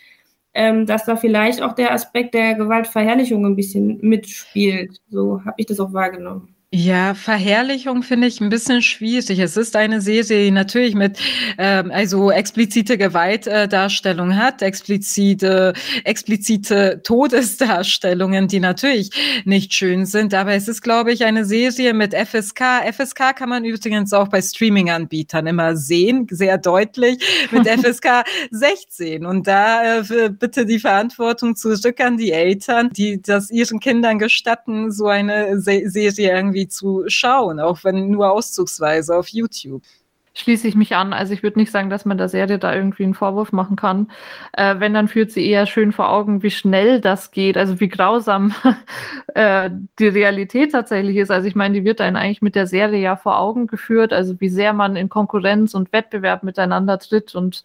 ähm, 0.53 0.85
dass 0.85 1.05
da 1.05 1.15
vielleicht 1.15 1.61
auch 1.61 1.73
der 1.73 1.93
Aspekt 1.93 2.33
der 2.33 2.55
Gewaltverherrlichung 2.55 3.45
ein 3.45 3.55
bisschen 3.55 3.99
mitspielt. 4.01 5.01
So 5.09 5.43
habe 5.45 5.55
ich 5.57 5.65
das 5.65 5.79
auch 5.79 5.93
wahrgenommen. 5.93 6.55
Ja, 6.75 7.13
Verherrlichung 7.13 8.01
finde 8.01 8.25
ich 8.25 8.41
ein 8.41 8.49
bisschen 8.49 8.81
schwierig. 8.81 9.37
Es 9.37 9.57
ist 9.57 9.75
eine 9.75 10.01
Serie, 10.01 10.45
die 10.45 10.49
natürlich 10.49 10.95
mit 10.95 11.19
ähm, 11.59 11.91
also 11.91 12.31
explizite 12.31 12.97
Gewaltdarstellung 12.97 14.31
äh, 14.31 14.33
hat, 14.33 14.63
explizite 14.63 15.73
explizite 16.03 16.99
Todesdarstellungen, 17.03 18.47
die 18.47 18.59
natürlich 18.59 19.11
nicht 19.45 19.71
schön 19.71 20.07
sind. 20.07 20.33
Aber 20.33 20.53
es 20.53 20.67
ist, 20.67 20.81
glaube 20.81 21.11
ich, 21.11 21.23
eine 21.25 21.45
Serie 21.45 21.93
mit 21.93 22.15
FSK. 22.15 22.91
FSK 22.91 23.35
kann 23.35 23.49
man 23.49 23.65
übrigens 23.65 24.11
auch 24.11 24.29
bei 24.29 24.41
Streaming-Anbietern 24.41 25.45
immer 25.45 25.75
sehen, 25.75 26.25
sehr 26.31 26.57
deutlich 26.57 27.23
mit 27.51 27.67
FSK 27.67 28.23
16. 28.49 29.27
Und 29.27 29.45
da 29.45 29.99
äh, 29.99 30.29
bitte 30.31 30.65
die 30.65 30.79
Verantwortung 30.79 31.55
zurück 31.55 31.99
an 31.99 32.17
die 32.17 32.31
Eltern, 32.31 32.89
die 32.89 33.21
das 33.21 33.51
ihren 33.51 33.79
Kindern 33.79 34.17
gestatten, 34.17 34.91
so 34.91 35.05
eine 35.05 35.61
Se 35.61 35.83
Serie 35.85 36.35
irgendwie 36.35 36.62
zu 36.67 37.03
schauen, 37.07 37.59
auch 37.59 37.83
wenn 37.83 38.09
nur 38.09 38.31
auszugsweise 38.31 39.15
auf 39.15 39.27
YouTube 39.29 39.83
schließe 40.33 40.67
ich 40.67 40.75
mich 40.75 40.95
an. 40.95 41.13
Also 41.13 41.33
ich 41.33 41.43
würde 41.43 41.59
nicht 41.59 41.71
sagen, 41.71 41.89
dass 41.89 42.05
man 42.05 42.17
der 42.17 42.29
Serie 42.29 42.57
da 42.57 42.73
irgendwie 42.73 43.03
einen 43.03 43.13
Vorwurf 43.13 43.51
machen 43.51 43.75
kann. 43.75 44.11
Äh, 44.53 44.79
wenn, 44.79 44.93
dann 44.93 45.07
führt 45.07 45.31
sie 45.31 45.47
eher 45.47 45.65
schön 45.65 45.91
vor 45.91 46.09
Augen, 46.09 46.43
wie 46.43 46.51
schnell 46.51 47.01
das 47.01 47.31
geht, 47.31 47.57
also 47.57 47.79
wie 47.79 47.87
grausam 47.87 48.53
äh, 49.35 49.69
die 49.99 50.07
Realität 50.07 50.71
tatsächlich 50.71 51.17
ist. 51.17 51.31
Also 51.31 51.47
ich 51.47 51.55
meine, 51.55 51.75
die 51.75 51.85
wird 51.85 51.99
dann 51.99 52.15
eigentlich 52.15 52.41
mit 52.41 52.55
der 52.55 52.67
Serie 52.67 52.99
ja 52.99 53.15
vor 53.15 53.39
Augen 53.39 53.67
geführt, 53.67 54.11
also 54.13 54.39
wie 54.39 54.49
sehr 54.49 54.73
man 54.73 54.95
in 54.95 55.09
Konkurrenz 55.09 55.73
und 55.75 55.93
Wettbewerb 55.93 56.43
miteinander 56.43 56.97
tritt 56.99 57.35
und 57.35 57.63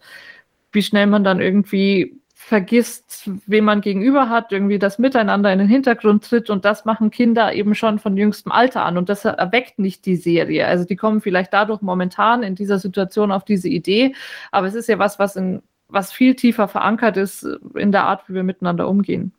wie 0.71 0.83
schnell 0.83 1.07
man 1.07 1.23
dann 1.23 1.41
irgendwie 1.41 2.19
vergisst, 2.49 3.29
wem 3.45 3.65
man 3.65 3.81
gegenüber 3.81 4.27
hat, 4.27 4.51
irgendwie 4.51 4.79
das 4.79 4.97
Miteinander 4.97 5.53
in 5.53 5.59
den 5.59 5.67
Hintergrund 5.67 6.27
tritt 6.27 6.49
und 6.49 6.65
das 6.65 6.83
machen 6.83 7.11
Kinder 7.11 7.53
eben 7.53 7.75
schon 7.75 7.99
von 7.99 8.17
jüngstem 8.17 8.51
Alter 8.51 8.83
an 8.85 8.97
und 8.97 9.07
das 9.07 9.23
erweckt 9.23 9.77
nicht 9.77 10.05
die 10.07 10.15
Serie. 10.15 10.65
Also 10.65 10.83
die 10.83 10.95
kommen 10.95 11.21
vielleicht 11.21 11.53
dadurch 11.53 11.83
momentan 11.83 12.41
in 12.41 12.55
dieser 12.55 12.79
Situation 12.79 13.31
auf 13.31 13.45
diese 13.45 13.69
Idee, 13.69 14.15
aber 14.51 14.65
es 14.65 14.73
ist 14.73 14.89
ja 14.89 14.97
was, 14.97 15.19
was 15.19 15.35
in 15.35 15.61
was 15.89 16.11
viel 16.11 16.35
tiefer 16.35 16.67
verankert 16.67 17.17
ist 17.17 17.47
in 17.75 17.91
der 17.91 18.05
Art, 18.05 18.27
wie 18.27 18.33
wir 18.33 18.43
miteinander 18.43 18.87
umgehen. 18.87 19.31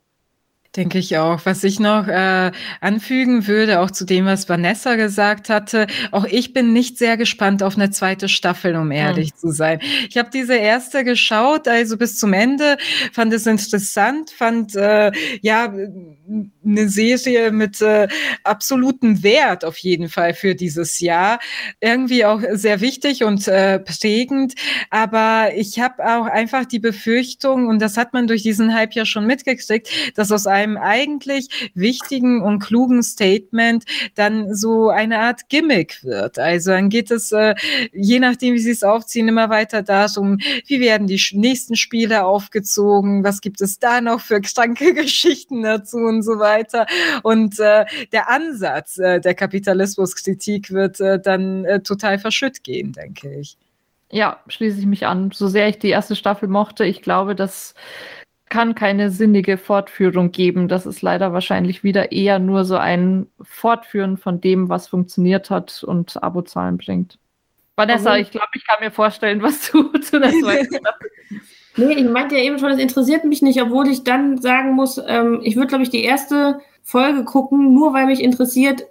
Denke 0.77 0.99
ich 0.99 1.17
auch. 1.17 1.45
Was 1.45 1.65
ich 1.65 1.81
noch 1.81 2.07
äh, 2.07 2.51
anfügen 2.79 3.45
würde, 3.45 3.81
auch 3.81 3.91
zu 3.91 4.05
dem, 4.05 4.25
was 4.25 4.47
Vanessa 4.47 4.95
gesagt 4.95 5.49
hatte, 5.49 5.85
auch 6.11 6.23
ich 6.23 6.53
bin 6.53 6.71
nicht 6.71 6.97
sehr 6.97 7.17
gespannt 7.17 7.61
auf 7.61 7.75
eine 7.75 7.89
zweite 7.89 8.29
Staffel, 8.29 8.77
um 8.77 8.89
ehrlich 8.89 9.33
mhm. 9.33 9.37
zu 9.37 9.51
sein. 9.51 9.81
Ich 10.07 10.17
habe 10.17 10.29
diese 10.33 10.55
erste 10.55 11.03
geschaut, 11.03 11.67
also 11.67 11.97
bis 11.97 12.15
zum 12.15 12.31
Ende, 12.31 12.77
fand 13.11 13.33
es 13.33 13.47
interessant, 13.47 14.29
fand 14.29 14.73
äh, 14.77 15.11
ja 15.41 15.73
eine 16.65 16.87
Serie 16.87 17.51
mit 17.51 17.81
äh, 17.81 18.07
absolutem 18.45 19.23
Wert 19.23 19.65
auf 19.65 19.75
jeden 19.77 20.07
Fall 20.07 20.33
für 20.33 20.55
dieses 20.55 21.01
Jahr. 21.01 21.39
Irgendwie 21.81 22.23
auch 22.23 22.39
sehr 22.53 22.79
wichtig 22.79 23.25
und 23.25 23.45
äh, 23.49 23.79
prägend. 23.79 24.53
Aber 24.89 25.49
ich 25.53 25.81
habe 25.81 26.01
auch 26.05 26.27
einfach 26.27 26.63
die 26.63 26.79
Befürchtung, 26.79 27.67
und 27.67 27.81
das 27.81 27.97
hat 27.97 28.13
man 28.13 28.27
durch 28.27 28.41
diesen 28.41 28.73
Hype 28.73 28.93
ja 28.93 29.03
schon 29.03 29.27
mitgekriegt, 29.27 29.89
dass 30.15 30.31
aus 30.31 30.47
einem 30.47 30.60
einem 30.61 30.77
eigentlich 30.77 31.71
wichtigen 31.73 32.41
und 32.41 32.59
klugen 32.59 33.03
Statement 33.03 33.83
dann 34.15 34.53
so 34.53 34.89
eine 34.89 35.19
Art 35.19 35.49
Gimmick 35.49 36.03
wird. 36.03 36.39
Also 36.39 36.71
dann 36.71 36.89
geht 36.89 37.11
es, 37.11 37.31
äh, 37.31 37.55
je 37.93 38.19
nachdem, 38.19 38.53
wie 38.53 38.59
sie 38.59 38.71
es 38.71 38.83
aufziehen, 38.83 39.27
immer 39.27 39.49
weiter 39.49 39.81
darum, 39.81 40.37
wie 40.67 40.79
werden 40.79 41.07
die 41.07 41.21
nächsten 41.33 41.75
Spiele 41.75 42.25
aufgezogen, 42.25 43.23
was 43.23 43.41
gibt 43.41 43.61
es 43.61 43.79
da 43.79 44.01
noch 44.01 44.21
für 44.21 44.41
kranke 44.41 44.93
Geschichten 45.01 45.63
dazu 45.63 45.97
und 45.97 46.23
so 46.23 46.39
weiter. 46.39 46.85
Und 47.23 47.59
äh, 47.59 47.85
der 48.11 48.29
Ansatz 48.29 48.97
äh, 48.97 49.19
der 49.19 49.33
Kapitalismuskritik 49.33 50.71
wird 50.71 50.99
äh, 50.99 51.19
dann 51.19 51.65
äh, 51.65 51.81
total 51.81 52.19
verschütt 52.19 52.63
gehen, 52.63 52.93
denke 52.93 53.39
ich. 53.39 53.57
Ja, 54.11 54.41
schließe 54.47 54.79
ich 54.79 54.85
mich 54.85 55.05
an. 55.05 55.31
So 55.33 55.47
sehr 55.47 55.69
ich 55.69 55.79
die 55.79 55.89
erste 55.89 56.15
Staffel 56.15 56.49
mochte, 56.49 56.83
ich 56.83 57.01
glaube, 57.01 57.33
dass 57.33 57.73
kann 58.51 58.75
keine 58.75 59.09
sinnige 59.09 59.57
Fortführung 59.57 60.31
geben. 60.31 60.67
Das 60.67 60.85
ist 60.85 61.01
leider 61.01 61.33
wahrscheinlich 61.33 61.83
wieder 61.83 62.11
eher 62.11 62.37
nur 62.37 62.65
so 62.65 62.75
ein 62.75 63.27
Fortführen 63.41 64.17
von 64.17 64.41
dem, 64.41 64.69
was 64.69 64.89
funktioniert 64.89 65.49
hat 65.49 65.83
und 65.83 66.21
Abozahlen 66.21 66.77
bringt. 66.77 67.17
Vanessa, 67.77 68.17
ich 68.17 68.29
glaube, 68.29 68.49
ich 68.53 68.67
kann 68.67 68.77
mir 68.81 68.91
vorstellen, 68.91 69.41
was 69.41 69.71
du 69.71 69.83
zu 70.01 70.19
der 70.19 70.31
zweiten 70.31 70.77
Nee, 71.77 71.93
ich 71.93 72.09
meinte 72.09 72.35
ja 72.35 72.43
eben 72.43 72.59
schon, 72.59 72.69
das 72.69 72.79
interessiert 72.79 73.23
mich 73.23 73.41
nicht, 73.41 73.61
obwohl 73.61 73.87
ich 73.87 74.03
dann 74.03 74.37
sagen 74.41 74.73
muss, 74.73 75.01
ähm, 75.07 75.39
ich 75.41 75.55
würde, 75.55 75.67
glaube 75.67 75.83
ich, 75.83 75.89
die 75.89 76.03
erste 76.03 76.59
Folge 76.83 77.23
gucken, 77.23 77.73
nur 77.73 77.93
weil 77.93 78.07
mich 78.07 78.21
interessiert, 78.21 78.83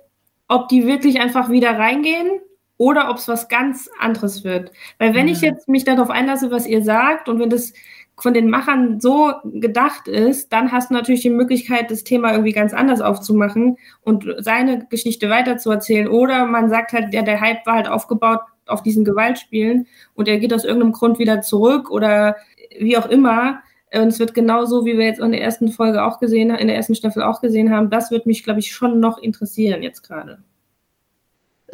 ob 0.48 0.68
die 0.68 0.86
wirklich 0.86 1.20
einfach 1.20 1.50
wieder 1.50 1.78
reingehen 1.78 2.40
oder 2.78 3.10
ob 3.10 3.18
es 3.18 3.28
was 3.28 3.48
ganz 3.48 3.90
anderes 3.98 4.42
wird. 4.42 4.72
Weil 4.96 5.12
wenn 5.12 5.26
mhm. 5.26 5.32
ich 5.32 5.42
jetzt 5.42 5.68
mich 5.68 5.84
darauf 5.84 6.08
einlasse, 6.08 6.50
was 6.50 6.66
ihr 6.66 6.82
sagt 6.82 7.28
und 7.28 7.38
wenn 7.38 7.50
das 7.50 7.74
von 8.22 8.34
den 8.34 8.50
Machern 8.50 9.00
so 9.00 9.32
gedacht 9.44 10.08
ist, 10.08 10.52
dann 10.52 10.72
hast 10.72 10.90
du 10.90 10.94
natürlich 10.94 11.22
die 11.22 11.30
Möglichkeit, 11.30 11.90
das 11.90 12.04
Thema 12.04 12.32
irgendwie 12.32 12.52
ganz 12.52 12.72
anders 12.72 13.00
aufzumachen 13.00 13.76
und 14.02 14.26
seine 14.38 14.86
Geschichte 14.90 15.30
weiterzuerzählen. 15.30 16.08
Oder 16.08 16.46
man 16.46 16.68
sagt 16.68 16.92
halt, 16.92 17.12
ja, 17.14 17.22
der 17.22 17.40
Hype 17.40 17.66
war 17.66 17.76
halt 17.76 17.88
aufgebaut 17.88 18.40
auf 18.66 18.82
diesen 18.82 19.04
Gewaltspielen 19.04 19.86
und 20.14 20.28
er 20.28 20.38
geht 20.38 20.54
aus 20.54 20.64
irgendeinem 20.64 20.92
Grund 20.92 21.18
wieder 21.18 21.40
zurück 21.40 21.90
oder 21.90 22.36
wie 22.78 22.96
auch 22.96 23.06
immer. 23.06 23.60
Und 23.92 24.08
es 24.08 24.20
wird 24.20 24.34
genauso, 24.34 24.84
wie 24.84 24.96
wir 24.96 25.06
jetzt 25.06 25.20
in 25.20 25.32
der 25.32 25.42
ersten 25.42 25.68
Folge 25.68 26.04
auch 26.04 26.20
gesehen, 26.20 26.50
in 26.50 26.68
der 26.68 26.76
ersten 26.76 26.94
Staffel 26.94 27.22
auch 27.22 27.40
gesehen 27.40 27.74
haben. 27.74 27.90
Das 27.90 28.10
wird 28.10 28.26
mich, 28.26 28.44
glaube 28.44 28.60
ich, 28.60 28.72
schon 28.72 29.00
noch 29.00 29.18
interessieren 29.18 29.82
jetzt 29.82 30.02
gerade. 30.02 30.38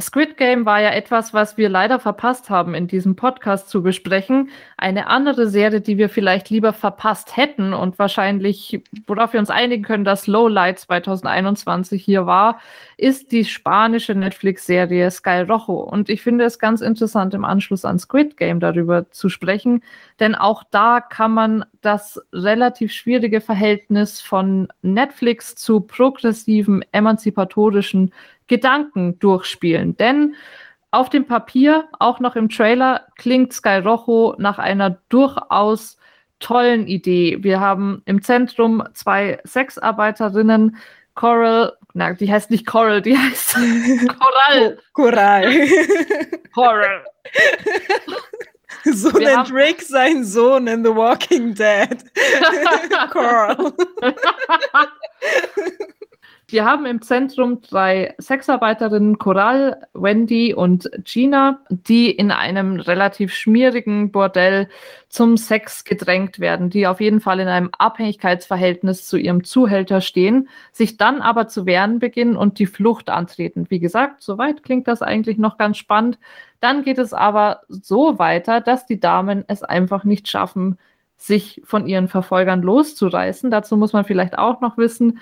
Squid 0.00 0.36
Game 0.36 0.66
war 0.66 0.80
ja 0.80 0.90
etwas, 0.90 1.32
was 1.32 1.56
wir 1.56 1.68
leider 1.68 1.98
verpasst 1.98 2.50
haben, 2.50 2.74
in 2.74 2.86
diesem 2.86 3.16
Podcast 3.16 3.68
zu 3.68 3.82
besprechen. 3.82 4.50
Eine 4.76 5.06
andere 5.06 5.48
Serie, 5.48 5.80
die 5.80 5.96
wir 5.96 6.08
vielleicht 6.08 6.50
lieber 6.50 6.72
verpasst 6.72 7.36
hätten 7.36 7.72
und 7.72 7.98
wahrscheinlich, 7.98 8.82
worauf 9.06 9.32
wir 9.32 9.40
uns 9.40 9.50
einigen 9.50 9.82
können, 9.82 10.04
dass 10.04 10.26
Lowlight 10.26 10.78
2021 10.80 12.04
hier 12.04 12.26
war, 12.26 12.60
ist 12.96 13.32
die 13.32 13.44
spanische 13.44 14.14
Netflix-Serie 14.14 15.10
Sky 15.10 15.40
Rojo. 15.40 15.80
Und 15.80 16.08
ich 16.08 16.22
finde 16.22 16.44
es 16.44 16.58
ganz 16.58 16.80
interessant, 16.80 17.34
im 17.34 17.44
Anschluss 17.44 17.84
an 17.84 17.98
Squid 17.98 18.36
Game 18.36 18.60
darüber 18.60 19.10
zu 19.10 19.28
sprechen, 19.28 19.82
denn 20.20 20.34
auch 20.34 20.62
da 20.70 21.00
kann 21.00 21.32
man 21.32 21.64
das 21.86 22.20
relativ 22.32 22.92
schwierige 22.92 23.40
Verhältnis 23.40 24.20
von 24.20 24.68
Netflix 24.82 25.54
zu 25.54 25.80
progressiven, 25.80 26.84
emanzipatorischen 26.90 28.12
Gedanken 28.48 29.18
durchspielen. 29.20 29.96
Denn 29.96 30.34
auf 30.90 31.10
dem 31.10 31.26
Papier, 31.26 31.88
auch 32.00 32.18
noch 32.18 32.34
im 32.34 32.48
Trailer, 32.48 33.06
klingt 33.16 33.52
Sky 33.52 33.78
Rojo 33.78 34.34
nach 34.38 34.58
einer 34.58 34.98
durchaus 35.08 35.96
tollen 36.40 36.88
Idee. 36.88 37.38
Wir 37.42 37.60
haben 37.60 38.02
im 38.04 38.20
Zentrum 38.20 38.82
zwei 38.92 39.38
Sexarbeiterinnen, 39.46 40.76
Coral, 41.14 41.72
na, 41.94 42.12
die 42.12 42.30
heißt 42.30 42.50
nicht 42.50 42.66
Coral, 42.66 43.00
die 43.00 43.16
heißt 43.16 43.54
Coral. 44.18 44.78
Coral. 44.92 45.52
Coral. 46.52 47.04
So 48.94 49.10
nennt 49.10 49.52
Rick 49.52 49.82
seinen 49.82 50.24
Sohn 50.24 50.66
in 50.68 50.82
The 50.82 50.94
Walking 50.94 51.54
Dead. 51.54 52.04
Coral. 53.10 53.72
Wir 56.48 56.64
haben 56.64 56.86
im 56.86 57.02
Zentrum 57.02 57.60
drei 57.60 58.14
Sexarbeiterinnen, 58.20 59.18
Coral, 59.18 59.88
Wendy 59.94 60.54
und 60.54 60.88
Gina, 61.02 61.58
die 61.70 62.08
in 62.08 62.30
einem 62.30 62.78
relativ 62.78 63.34
schmierigen 63.34 64.12
Bordell 64.12 64.68
zum 65.08 65.36
Sex 65.38 65.82
gedrängt 65.82 66.38
werden, 66.38 66.70
die 66.70 66.86
auf 66.86 67.00
jeden 67.00 67.20
Fall 67.20 67.40
in 67.40 67.48
einem 67.48 67.70
Abhängigkeitsverhältnis 67.76 69.08
zu 69.08 69.16
ihrem 69.16 69.42
Zuhälter 69.42 70.00
stehen, 70.00 70.48
sich 70.70 70.96
dann 70.96 71.20
aber 71.20 71.48
zu 71.48 71.66
wehren 71.66 71.98
beginnen 71.98 72.36
und 72.36 72.60
die 72.60 72.66
Flucht 72.66 73.10
antreten. 73.10 73.66
Wie 73.68 73.80
gesagt, 73.80 74.22
soweit 74.22 74.62
klingt 74.62 74.86
das 74.86 75.02
eigentlich 75.02 75.38
noch 75.38 75.58
ganz 75.58 75.78
spannend. 75.78 76.16
Dann 76.60 76.84
geht 76.84 76.98
es 76.98 77.12
aber 77.12 77.62
so 77.68 78.20
weiter, 78.20 78.60
dass 78.60 78.86
die 78.86 79.00
Damen 79.00 79.44
es 79.48 79.64
einfach 79.64 80.04
nicht 80.04 80.28
schaffen, 80.28 80.78
sich 81.16 81.60
von 81.64 81.88
ihren 81.88 82.06
Verfolgern 82.06 82.62
loszureißen. 82.62 83.50
Dazu 83.50 83.76
muss 83.76 83.92
man 83.92 84.04
vielleicht 84.04 84.38
auch 84.38 84.60
noch 84.60 84.78
wissen, 84.78 85.18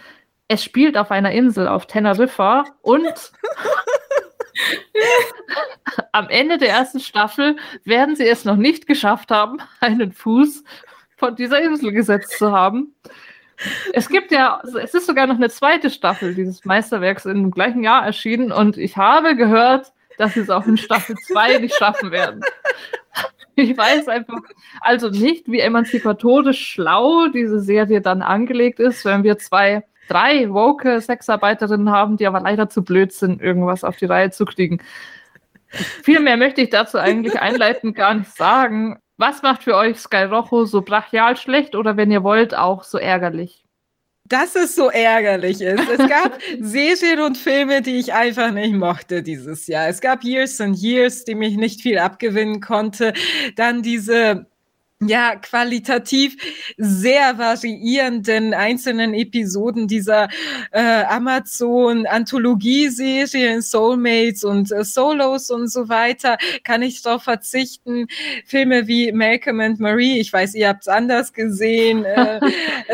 es 0.49 0.63
spielt 0.63 0.97
auf 0.97 1.11
einer 1.11 1.33
Insel 1.33 1.69
auf 1.69 1.87
Teneriffa 1.87 2.65
und 2.83 3.05
am 6.13 6.29
Ende 6.29 6.59
der 6.59 6.71
ersten 6.71 7.01
Staffel 7.01 7.57
werden 7.85 8.17
sie 8.17 8.27
es 8.27 8.45
noch 8.45 8.57
nicht 8.57 8.87
geschafft 8.87 9.31
haben, 9.31 9.59
einen 9.81 10.13
Fuß 10.13 10.65
von 11.17 11.37
dieser 11.37 11.63
Insel 11.63 11.93
gesetzt 11.93 12.39
zu 12.39 12.53
haben. 12.53 12.95
Es 13.93 14.09
gibt 14.09 14.33
ja, 14.33 14.61
es 14.65 14.95
ist 14.95 15.07
sogar 15.07 15.27
noch 15.27 15.37
eine 15.37 15.49
zweite 15.49 15.89
Staffel 15.89 16.35
dieses 16.35 16.65
Meisterwerks 16.65 17.25
im 17.25 17.51
gleichen 17.51 17.85
Jahr 17.85 18.05
erschienen 18.05 18.53
und 18.53 18.77
ich 18.77 18.97
habe 18.97 19.37
gehört, 19.37 19.93
dass 20.19 20.35
sie 20.35 20.41
es 20.41 20.51
auch 20.51 20.67
in 20.67 20.77
Staffel 20.77 21.17
2 21.17 21.59
nicht 21.59 21.75
schaffen 21.75 22.11
werden. 22.11 22.43
Ich 23.57 23.77
weiß 23.77 24.09
einfach 24.09 24.41
also 24.81 25.11
nicht, 25.11 25.47
wie 25.47 25.61
emanzipatorisch 25.61 26.73
schlau 26.73 27.29
diese 27.29 27.61
Serie 27.61 28.01
dann 28.01 28.21
angelegt 28.21 28.81
ist, 28.81 29.05
wenn 29.05 29.23
wir 29.23 29.39
zwei 29.39 29.85
drei 30.09 30.51
woke 30.51 31.01
Sexarbeiterinnen 31.01 31.91
haben, 31.91 32.17
die 32.17 32.27
aber 32.27 32.41
leider 32.41 32.69
zu 32.69 32.83
blöd 32.83 33.13
sind, 33.13 33.41
irgendwas 33.41 33.85
auf 33.85 33.97
die 33.97 34.07
Reihe 34.07 34.31
zu 34.31 34.45
kriegen. 34.45 34.81
Viel 35.69 36.21
mehr 36.21 36.37
möchte 36.37 36.61
ich 36.61 36.71
dazu 36.71 36.99
eigentlich 36.99 37.39
einleitend 37.41 37.97
gar 37.97 38.15
nicht 38.15 38.35
sagen. 38.37 38.99
Was 39.17 39.43
macht 39.43 39.63
für 39.63 39.77
euch 39.77 39.99
Sky 39.99 40.25
Rojo 40.25 40.65
so 40.65 40.83
brachial 40.83 41.37
schlecht 41.37 41.75
oder 41.75 41.97
wenn 41.97 42.11
ihr 42.11 42.23
wollt, 42.23 42.57
auch 42.57 42.85
so 42.85 42.99
ärgerlich? 42.99 43.65
Dass 44.27 44.57
es 44.57 44.75
so 44.75 44.89
ärgerlich 44.89 45.61
ist. 45.61 45.89
Es 45.89 46.09
gab 46.09 46.39
Serien 46.61 47.21
und 47.21 47.37
Filme, 47.37 47.83
die 47.83 47.99
ich 47.99 48.15
einfach 48.15 48.51
nicht 48.53 48.75
mochte 48.75 49.23
dieses 49.23 49.67
Jahr. 49.67 49.89
Es 49.89 50.01
gab 50.01 50.25
Years 50.25 50.61
and 50.61 50.77
Years, 50.79 51.25
die 51.25 51.35
mich 51.35 51.57
nicht 51.57 51.83
viel 51.83 51.99
abgewinnen 51.99 52.61
konnte. 52.61 53.13
Dann 53.57 53.83
diese 53.83 54.47
ja, 55.09 55.37
qualitativ 55.37 56.37
sehr 56.77 57.39
variierenden 57.39 58.53
einzelnen 58.55 59.15
Episoden 59.15 59.89
dieser 59.89 60.29
äh, 60.73 61.05
Amazon-Anthologie-Serien, 61.05 63.63
Soulmates 63.63 64.45
und 64.45 64.71
äh, 64.73 64.85
Solos 64.85 65.51
und 65.51 65.69
so 65.69 65.89
weiter, 65.89 66.37
kann 66.63 66.83
ich 66.83 67.01
darauf 67.03 67.25
verzichten. 67.25 68.07
Filme 68.47 68.87
wie 68.87 69.11
Malcolm 69.13 69.61
and 69.61 69.81
Marie, 69.81 70.21
ich 70.21 70.33
weiß, 70.33 70.55
ihr 70.55 70.69
habt 70.69 70.83
es 70.83 70.89
anders 70.89 71.33
gesehen, 71.33 72.05
äh, 72.05 72.41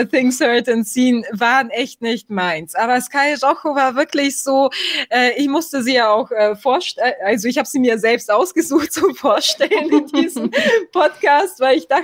Things 0.11 0.41
Heard 0.41 0.69
and 0.69 0.87
Seen, 0.87 1.25
waren 1.33 1.71
echt 1.71 2.03
nicht 2.03 2.31
meins. 2.31 2.75
Aber 2.75 3.01
Sky 3.01 3.35
Rojo 3.43 3.75
war 3.75 3.97
wirklich 3.97 4.43
so, 4.43 4.71
äh, 5.11 5.33
ich 5.37 5.49
musste 5.49 5.83
sie 5.83 5.95
ja 5.95 6.11
auch 6.11 6.31
äh, 6.31 6.57
vorstellen, 6.57 7.15
also 7.25 7.49
ich 7.49 7.59
habe 7.59 7.69
sie 7.69 7.79
mir 7.79 7.99
selbst 7.99 8.31
ausgesucht 8.31 8.93
zum 9.01 9.15
Vorstellen 9.15 9.91
in 9.91 10.07
diesem 10.07 10.51
Podcast, 10.93 11.61
weil 11.61 11.77
ich 11.77 11.89
dachte, 11.89 12.00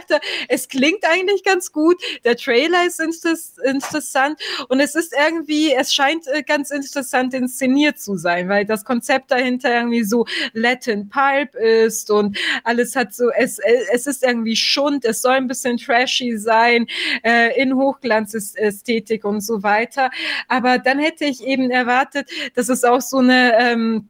es 0.48 0.68
klingt 0.68 1.04
eigentlich 1.04 1.44
ganz 1.44 1.72
gut. 1.72 2.00
Der 2.24 2.36
Trailer 2.36 2.86
ist 2.86 3.00
interessant 3.00 4.40
und 4.68 4.80
es 4.80 4.94
ist 4.94 5.14
irgendwie, 5.18 5.72
es 5.72 5.94
scheint 5.94 6.26
äh, 6.28 6.42
ganz 6.42 6.70
interessant 6.70 7.34
inszeniert 7.34 7.98
zu 7.98 8.16
sein, 8.16 8.48
weil 8.48 8.64
das 8.64 8.84
Konzept 8.84 9.30
dahinter 9.30 9.74
irgendwie 9.74 10.04
so 10.04 10.26
Latin 10.52 11.08
Pulp 11.08 11.54
ist 11.54 12.10
und 12.10 12.38
alles 12.64 12.96
hat 12.96 13.14
so, 13.14 13.30
es, 13.30 13.58
äh, 13.58 13.84
es 13.92 14.06
ist 14.06 14.22
irgendwie 14.22 14.56
Schund, 14.56 15.04
es 15.04 15.22
soll 15.22 15.34
ein 15.34 15.48
bisschen 15.48 15.76
trashy 15.76 16.36
sein, 16.36 16.86
äh, 17.22 17.60
in 17.60 17.74
Hochglanzästhetik 17.74 19.24
und 19.24 19.40
so 19.40 19.62
weiter. 19.62 20.10
Aber 20.48 20.78
dann 20.78 20.98
hätte 20.98 21.24
ich 21.24 21.44
eben 21.44 21.70
erwartet, 21.70 22.30
dass 22.54 22.68
es 22.68 22.84
auch 22.84 23.00
so 23.00 23.18
eine 23.18 23.58
ähm, 23.58 24.08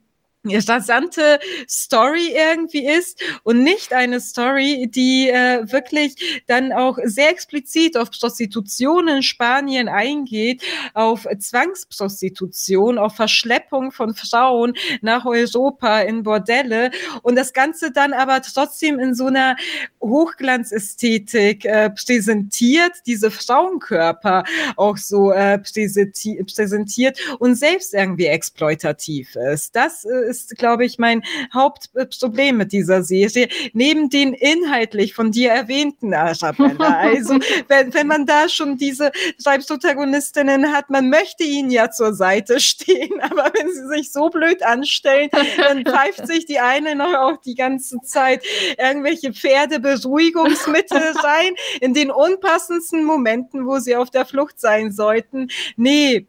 rasante 0.54 1.38
Story 1.68 2.34
irgendwie 2.34 2.86
ist 2.86 3.22
und 3.42 3.62
nicht 3.62 3.92
eine 3.92 4.20
Story, 4.20 4.88
die 4.90 5.28
äh, 5.28 5.70
wirklich 5.70 6.44
dann 6.46 6.72
auch 6.72 6.98
sehr 7.04 7.30
explizit 7.30 7.96
auf 7.96 8.10
Prostitution 8.10 9.08
in 9.08 9.22
Spanien 9.22 9.88
eingeht, 9.88 10.62
auf 10.94 11.26
Zwangsprostitution, 11.38 12.98
auf 12.98 13.16
Verschleppung 13.16 13.92
von 13.92 14.14
Frauen 14.14 14.74
nach 15.00 15.24
Europa 15.24 16.00
in 16.00 16.22
Bordelle 16.22 16.90
und 17.22 17.36
das 17.36 17.52
Ganze 17.52 17.90
dann 17.90 18.12
aber 18.12 18.42
trotzdem 18.42 18.98
in 18.98 19.14
so 19.14 19.26
einer 19.26 19.56
Hochglanzästhetik 20.00 21.64
äh, 21.64 21.90
präsentiert, 21.90 22.92
diese 23.06 23.30
Frauenkörper 23.30 24.44
auch 24.76 24.96
so 24.96 25.32
äh, 25.32 25.58
präsentiert 25.58 27.18
und 27.38 27.56
selbst 27.56 27.94
irgendwie 27.94 28.26
exploitativ 28.26 29.36
ist. 29.36 29.74
Das 29.74 30.04
äh, 30.04 30.28
ist, 30.36 30.56
glaube 30.58 30.84
ich, 30.84 30.98
mein 30.98 31.22
Hauptproblem 31.52 32.56
mit 32.56 32.72
dieser 32.72 33.02
Serie, 33.02 33.48
neben 33.72 34.10
den 34.10 34.34
inhaltlich 34.34 35.14
von 35.14 35.32
dir 35.32 35.50
erwähnten 35.50 36.14
Arabella. 36.14 36.76
Also, 37.06 37.38
wenn, 37.68 37.94
wenn 37.94 38.06
man 38.06 38.26
da 38.26 38.48
schon 38.48 38.76
diese 38.76 39.12
drei 39.42 39.58
Protagonistinnen 39.58 40.72
hat, 40.72 40.90
man 40.90 41.08
möchte 41.08 41.44
ihnen 41.44 41.70
ja 41.70 41.90
zur 41.90 42.14
Seite 42.14 42.60
stehen, 42.60 43.20
aber 43.20 43.50
wenn 43.54 43.72
sie 43.72 43.86
sich 43.88 44.12
so 44.12 44.28
blöd 44.28 44.62
anstellen, 44.62 45.30
dann 45.56 45.84
pfeift 45.84 46.26
sich 46.26 46.46
die 46.46 46.58
eine 46.58 46.94
noch 46.94 47.14
auch 47.14 47.36
die 47.42 47.54
ganze 47.54 48.00
Zeit 48.02 48.44
irgendwelche 48.78 49.32
Pferdeberuhigungsmittel 49.32 50.98
rein, 51.22 51.54
in 51.80 51.94
den 51.94 52.10
unpassendsten 52.10 53.04
Momenten, 53.04 53.66
wo 53.66 53.78
sie 53.78 53.96
auf 53.96 54.10
der 54.10 54.26
Flucht 54.26 54.60
sein 54.60 54.90
sollten. 54.92 55.48
Nee, 55.76 56.26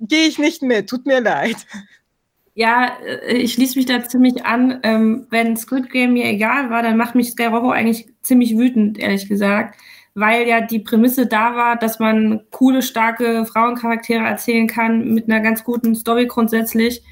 gehe 0.00 0.26
ich 0.26 0.38
nicht 0.38 0.62
mit, 0.62 0.88
tut 0.88 1.06
mir 1.06 1.20
leid. 1.20 1.56
Ja, 2.58 2.90
äh, 3.06 3.36
ich 3.36 3.52
schließe 3.52 3.78
mich 3.78 3.86
da 3.86 4.02
ziemlich 4.02 4.44
an. 4.44 4.80
Ähm, 4.82 5.28
wenn 5.30 5.56
Squid 5.56 5.90
Game 5.90 6.14
mir 6.14 6.24
egal 6.26 6.70
war, 6.70 6.82
dann 6.82 6.96
macht 6.96 7.14
mich 7.14 7.30
Sky 7.30 7.44
eigentlich 7.44 8.08
ziemlich 8.22 8.58
wütend, 8.58 8.98
ehrlich 8.98 9.28
gesagt. 9.28 9.78
Weil 10.14 10.48
ja 10.48 10.60
die 10.60 10.80
Prämisse 10.80 11.26
da 11.26 11.54
war, 11.54 11.76
dass 11.76 12.00
man 12.00 12.40
coole, 12.50 12.82
starke 12.82 13.46
Frauencharaktere 13.46 14.24
erzählen 14.24 14.66
kann 14.66 15.14
mit 15.14 15.28
einer 15.28 15.40
ganz 15.40 15.62
guten 15.62 15.94
Story 15.94 16.26
grundsätzlich. 16.26 17.04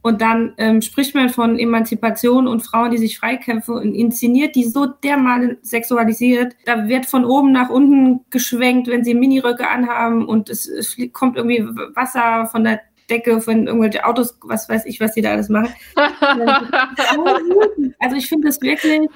Und 0.00 0.22
dann 0.22 0.54
ähm, 0.56 0.80
spricht 0.80 1.14
man 1.14 1.28
von 1.28 1.58
Emanzipation 1.58 2.48
und 2.48 2.62
Frauen, 2.62 2.90
die 2.90 2.98
sich 2.98 3.18
freikämpfen 3.18 3.74
und 3.74 3.94
inszeniert 3.94 4.56
die 4.56 4.64
so 4.64 4.86
dermal 4.86 5.58
sexualisiert. 5.60 6.56
Da 6.64 6.88
wird 6.88 7.04
von 7.04 7.26
oben 7.26 7.52
nach 7.52 7.68
unten 7.68 8.24
geschwenkt, 8.30 8.88
wenn 8.88 9.04
sie 9.04 9.12
Miniröcke 9.12 9.68
anhaben 9.68 10.24
und 10.24 10.48
es, 10.48 10.66
es 10.66 10.96
kommt 11.12 11.36
irgendwie 11.36 11.62
Wasser 11.94 12.46
von 12.46 12.64
der 12.64 12.80
Decke 13.10 13.40
von 13.40 13.66
irgendwelchen 13.66 14.02
Autos, 14.02 14.38
was 14.42 14.68
weiß 14.68 14.86
ich, 14.86 15.00
was 15.00 15.12
die 15.12 15.22
da 15.22 15.32
alles 15.32 15.48
machen. 15.48 15.72
also 17.98 18.16
ich 18.16 18.28
finde 18.28 18.48
das 18.48 18.60
wirklich 18.60 19.08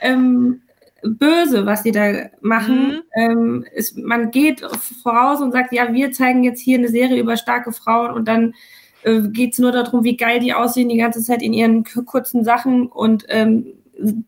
ähm, 0.00 0.62
böse, 1.02 1.66
was 1.66 1.82
die 1.82 1.92
da 1.92 2.30
machen. 2.40 2.88
Mhm. 2.88 3.02
Ähm, 3.16 3.66
es, 3.74 3.96
man 3.96 4.30
geht 4.30 4.60
voraus 5.02 5.40
und 5.40 5.52
sagt, 5.52 5.72
ja, 5.72 5.92
wir 5.92 6.12
zeigen 6.12 6.44
jetzt 6.44 6.60
hier 6.60 6.78
eine 6.78 6.88
Serie 6.88 7.20
über 7.20 7.36
starke 7.36 7.72
Frauen 7.72 8.12
und 8.12 8.28
dann 8.28 8.54
äh, 9.02 9.20
geht 9.22 9.52
es 9.52 9.58
nur 9.58 9.72
darum, 9.72 10.04
wie 10.04 10.16
geil 10.16 10.40
die 10.40 10.54
aussehen 10.54 10.88
die 10.88 10.96
ganze 10.96 11.22
Zeit 11.22 11.42
in 11.42 11.52
ihren 11.52 11.84
kurzen 11.84 12.44
Sachen 12.44 12.86
und 12.86 13.24
ähm, 13.28 13.74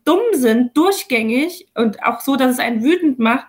dumm 0.03 0.21
sind, 0.33 0.75
durchgängig 0.77 1.67
und 1.75 2.03
auch 2.03 2.21
so, 2.21 2.35
dass 2.35 2.51
es 2.51 2.59
einen 2.59 2.83
wütend 2.83 3.19
macht. 3.19 3.47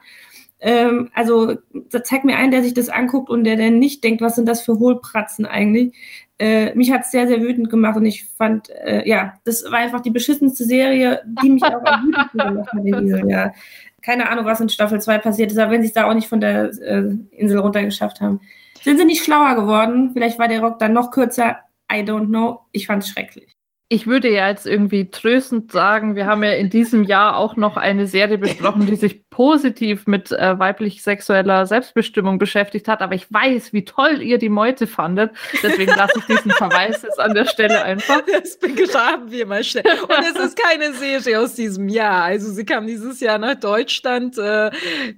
Ähm, 0.60 1.10
also 1.14 1.56
zeig 2.02 2.24
mir 2.24 2.36
einen, 2.36 2.50
der 2.50 2.62
sich 2.62 2.74
das 2.74 2.88
anguckt 2.88 3.28
und 3.28 3.44
der 3.44 3.56
dann 3.56 3.78
nicht 3.78 4.02
denkt, 4.02 4.22
was 4.22 4.36
sind 4.36 4.48
das 4.48 4.62
für 4.62 4.78
Hohlpratzen 4.78 5.44
eigentlich. 5.46 5.94
Äh, 6.38 6.74
mich 6.74 6.90
hat 6.92 7.02
es 7.02 7.10
sehr, 7.10 7.26
sehr 7.26 7.40
wütend 7.40 7.70
gemacht 7.70 7.96
und 7.96 8.06
ich 8.06 8.24
fand, 8.24 8.70
äh, 8.70 9.08
ja, 9.08 9.34
das 9.44 9.64
war 9.64 9.78
einfach 9.78 10.00
die 10.00 10.10
beschissenste 10.10 10.64
Serie, 10.64 11.22
die 11.42 11.50
mich 11.50 11.64
auch 11.64 11.84
am 11.84 12.06
wütendsten 12.06 12.40
gemacht 12.46 12.72
hat 12.72 12.84
in 12.84 13.06
diesem 13.06 13.28
Jahr. 13.28 13.54
Keine 14.02 14.28
Ahnung, 14.28 14.44
was 14.44 14.60
in 14.60 14.68
Staffel 14.68 15.00
2 15.00 15.18
passiert 15.18 15.50
ist, 15.50 15.58
aber 15.58 15.72
wenn 15.72 15.82
sie 15.82 15.88
es 15.88 15.94
da 15.94 16.08
auch 16.08 16.14
nicht 16.14 16.28
von 16.28 16.40
der 16.40 16.70
äh, 16.80 17.10
Insel 17.30 17.58
runtergeschafft 17.58 18.20
haben. 18.20 18.40
Sind 18.82 18.98
sie 18.98 19.04
nicht 19.04 19.24
schlauer 19.24 19.56
geworden? 19.56 20.10
Vielleicht 20.12 20.38
war 20.38 20.48
der 20.48 20.60
Rock 20.60 20.78
dann 20.78 20.92
noch 20.92 21.10
kürzer. 21.10 21.58
I 21.90 22.02
don't 22.02 22.26
know. 22.26 22.60
Ich 22.72 22.86
fand 22.86 23.02
es 23.02 23.08
schrecklich. 23.08 23.55
Ich 23.88 24.08
würde 24.08 24.28
ja 24.28 24.48
jetzt 24.48 24.66
irgendwie 24.66 25.10
tröstend 25.10 25.70
sagen, 25.70 26.16
wir 26.16 26.26
haben 26.26 26.42
ja 26.42 26.54
in 26.54 26.70
diesem 26.70 27.04
Jahr 27.04 27.36
auch 27.36 27.54
noch 27.54 27.76
eine 27.76 28.08
Serie 28.08 28.36
besprochen, 28.36 28.86
die 28.86 28.96
sich 28.96 29.30
positiv 29.30 30.08
mit 30.08 30.32
äh, 30.32 30.58
weiblich 30.58 31.04
sexueller 31.04 31.66
Selbstbestimmung 31.66 32.38
beschäftigt 32.38 32.88
hat. 32.88 33.00
Aber 33.00 33.14
ich 33.14 33.32
weiß, 33.32 33.72
wie 33.72 33.84
toll 33.84 34.22
ihr 34.22 34.38
die 34.38 34.48
Meute 34.48 34.88
fandet. 34.88 35.30
Deswegen 35.62 35.94
lasse 35.94 36.18
ich 36.18 36.24
diesen 36.24 36.50
Verweis 36.50 37.02
jetzt 37.02 37.20
an 37.20 37.34
der 37.34 37.44
Stelle 37.44 37.82
einfach. 37.82 38.22
Das 38.32 38.58
begraben 38.58 39.30
wir 39.30 39.46
mal 39.46 39.62
schnell. 39.62 39.84
Und 40.02 40.36
es 40.36 40.36
ist 40.36 40.58
keine 40.58 40.92
Serie 40.92 41.40
aus 41.40 41.54
diesem 41.54 41.88
Jahr. 41.88 42.24
Also 42.24 42.50
sie 42.50 42.64
kam 42.64 42.86
dieses 42.86 43.20
Jahr 43.20 43.38
nach 43.38 43.54
Deutschland. 43.54 44.36
Äh, 44.36 44.70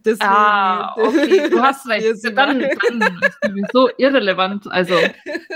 deswegen, 0.05 0.29
ah, 0.29 0.95
okay, 0.97 1.49
du 1.49 1.59
hast 1.63 1.89
recht. 1.89 2.07
Dann, 2.25 2.61
dann 2.61 3.19
ist 3.23 3.39
sowieso 3.43 3.91
irrelevant. 3.97 4.71
Also 4.71 4.95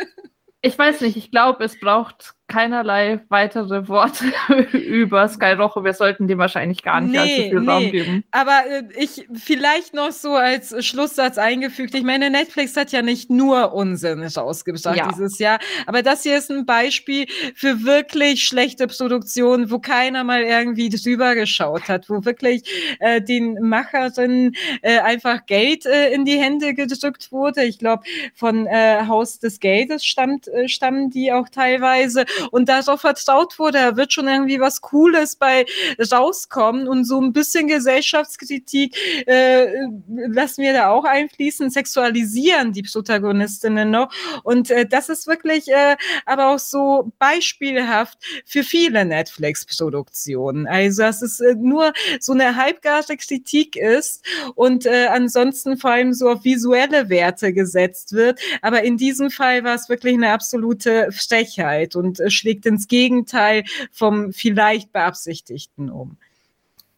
ich 0.62 0.78
weiß 0.78 1.02
nicht, 1.02 1.16
ich 1.16 1.30
glaube, 1.30 1.64
es 1.64 1.78
braucht 1.78 2.34
keinerlei 2.52 3.20
weitere 3.30 3.88
Worte 3.88 4.26
über 4.72 5.26
Skyrocho. 5.26 5.84
Wir 5.84 5.94
sollten 5.94 6.28
dem 6.28 6.38
wahrscheinlich 6.38 6.82
gar 6.82 7.00
nicht 7.00 7.12
nee, 7.12 7.18
allzu 7.18 7.42
viel 7.58 7.68
Raum 7.68 7.90
geben. 7.90 8.24
Aber 8.30 8.60
äh, 8.68 8.82
ich 8.98 9.26
vielleicht 9.32 9.94
noch 9.94 10.12
so 10.12 10.34
als 10.34 10.84
Schlusssatz 10.84 11.38
eingefügt. 11.38 11.94
Ich 11.94 12.02
meine, 12.02 12.28
Netflix 12.28 12.76
hat 12.76 12.92
ja 12.92 13.00
nicht 13.00 13.30
nur 13.30 13.72
Unsinn 13.72 14.22
rausgebracht 14.22 14.96
ja. 14.96 15.08
dieses 15.08 15.38
Jahr, 15.38 15.58
aber 15.86 16.02
das 16.02 16.24
hier 16.24 16.36
ist 16.36 16.50
ein 16.50 16.66
Beispiel 16.66 17.26
für 17.54 17.84
wirklich 17.84 18.44
schlechte 18.44 18.86
Produktionen, 18.86 19.70
wo 19.70 19.78
keiner 19.78 20.22
mal 20.22 20.42
irgendwie 20.42 20.90
drüber 20.90 21.34
geschaut 21.34 21.88
hat, 21.88 22.10
wo 22.10 22.24
wirklich 22.26 22.64
äh, 23.00 23.22
den 23.22 23.54
Macherinnen 23.66 24.54
äh, 24.82 24.98
einfach 24.98 25.46
Geld 25.46 25.86
äh, 25.86 26.10
in 26.12 26.26
die 26.26 26.38
Hände 26.38 26.74
gedrückt 26.74 27.32
wurde. 27.32 27.64
Ich 27.64 27.78
glaube, 27.78 28.02
von 28.34 28.66
äh, 28.66 29.06
Haus 29.06 29.38
des 29.38 29.58
Geldes 29.58 30.04
stammt, 30.04 30.48
äh, 30.48 30.68
stammen 30.68 31.08
die 31.08 31.32
auch 31.32 31.48
teilweise 31.48 32.26
und 32.50 32.68
da 32.68 32.82
so 32.82 32.96
vertraut 32.96 33.58
wurde, 33.58 33.78
da 33.78 33.96
wird 33.96 34.12
schon 34.12 34.28
irgendwie 34.28 34.60
was 34.60 34.80
Cooles 34.80 35.36
bei 35.36 35.66
rauskommen 36.10 36.88
und 36.88 37.04
so 37.04 37.20
ein 37.20 37.32
bisschen 37.32 37.68
Gesellschaftskritik 37.68 38.96
äh, 39.26 39.66
lassen 40.06 40.62
wir 40.62 40.72
da 40.72 40.90
auch 40.90 41.04
einfließen, 41.04 41.70
sexualisieren 41.70 42.72
die 42.72 42.82
Protagonistinnen 42.82 43.90
noch 43.90 44.12
und 44.42 44.70
äh, 44.70 44.86
das 44.86 45.08
ist 45.08 45.26
wirklich 45.26 45.68
äh, 45.68 45.96
aber 46.26 46.48
auch 46.48 46.58
so 46.58 47.12
beispielhaft 47.18 48.18
für 48.46 48.62
viele 48.62 49.04
Netflix-Produktionen. 49.04 50.66
Also 50.66 51.02
dass 51.02 51.22
es 51.22 51.40
äh, 51.40 51.54
nur 51.54 51.92
so 52.20 52.32
eine 52.32 52.56
halbgare 52.56 53.16
Kritik 53.16 53.76
ist 53.76 54.24
und 54.54 54.86
äh, 54.86 55.06
ansonsten 55.06 55.76
vor 55.76 55.90
allem 55.90 56.12
so 56.14 56.30
auf 56.30 56.44
visuelle 56.44 57.08
Werte 57.08 57.52
gesetzt 57.52 58.12
wird. 58.12 58.40
Aber 58.62 58.82
in 58.82 58.96
diesem 58.96 59.30
Fall 59.30 59.64
war 59.64 59.74
es 59.74 59.88
wirklich 59.88 60.14
eine 60.14 60.30
absolute 60.30 61.10
Frechheit 61.12 61.96
und 61.96 62.20
äh, 62.20 62.30
schlägt 62.32 62.66
ins 62.66 62.88
Gegenteil 62.88 63.64
vom 63.90 64.32
vielleicht 64.32 64.92
Beabsichtigten 64.92 65.90
um. 65.90 66.16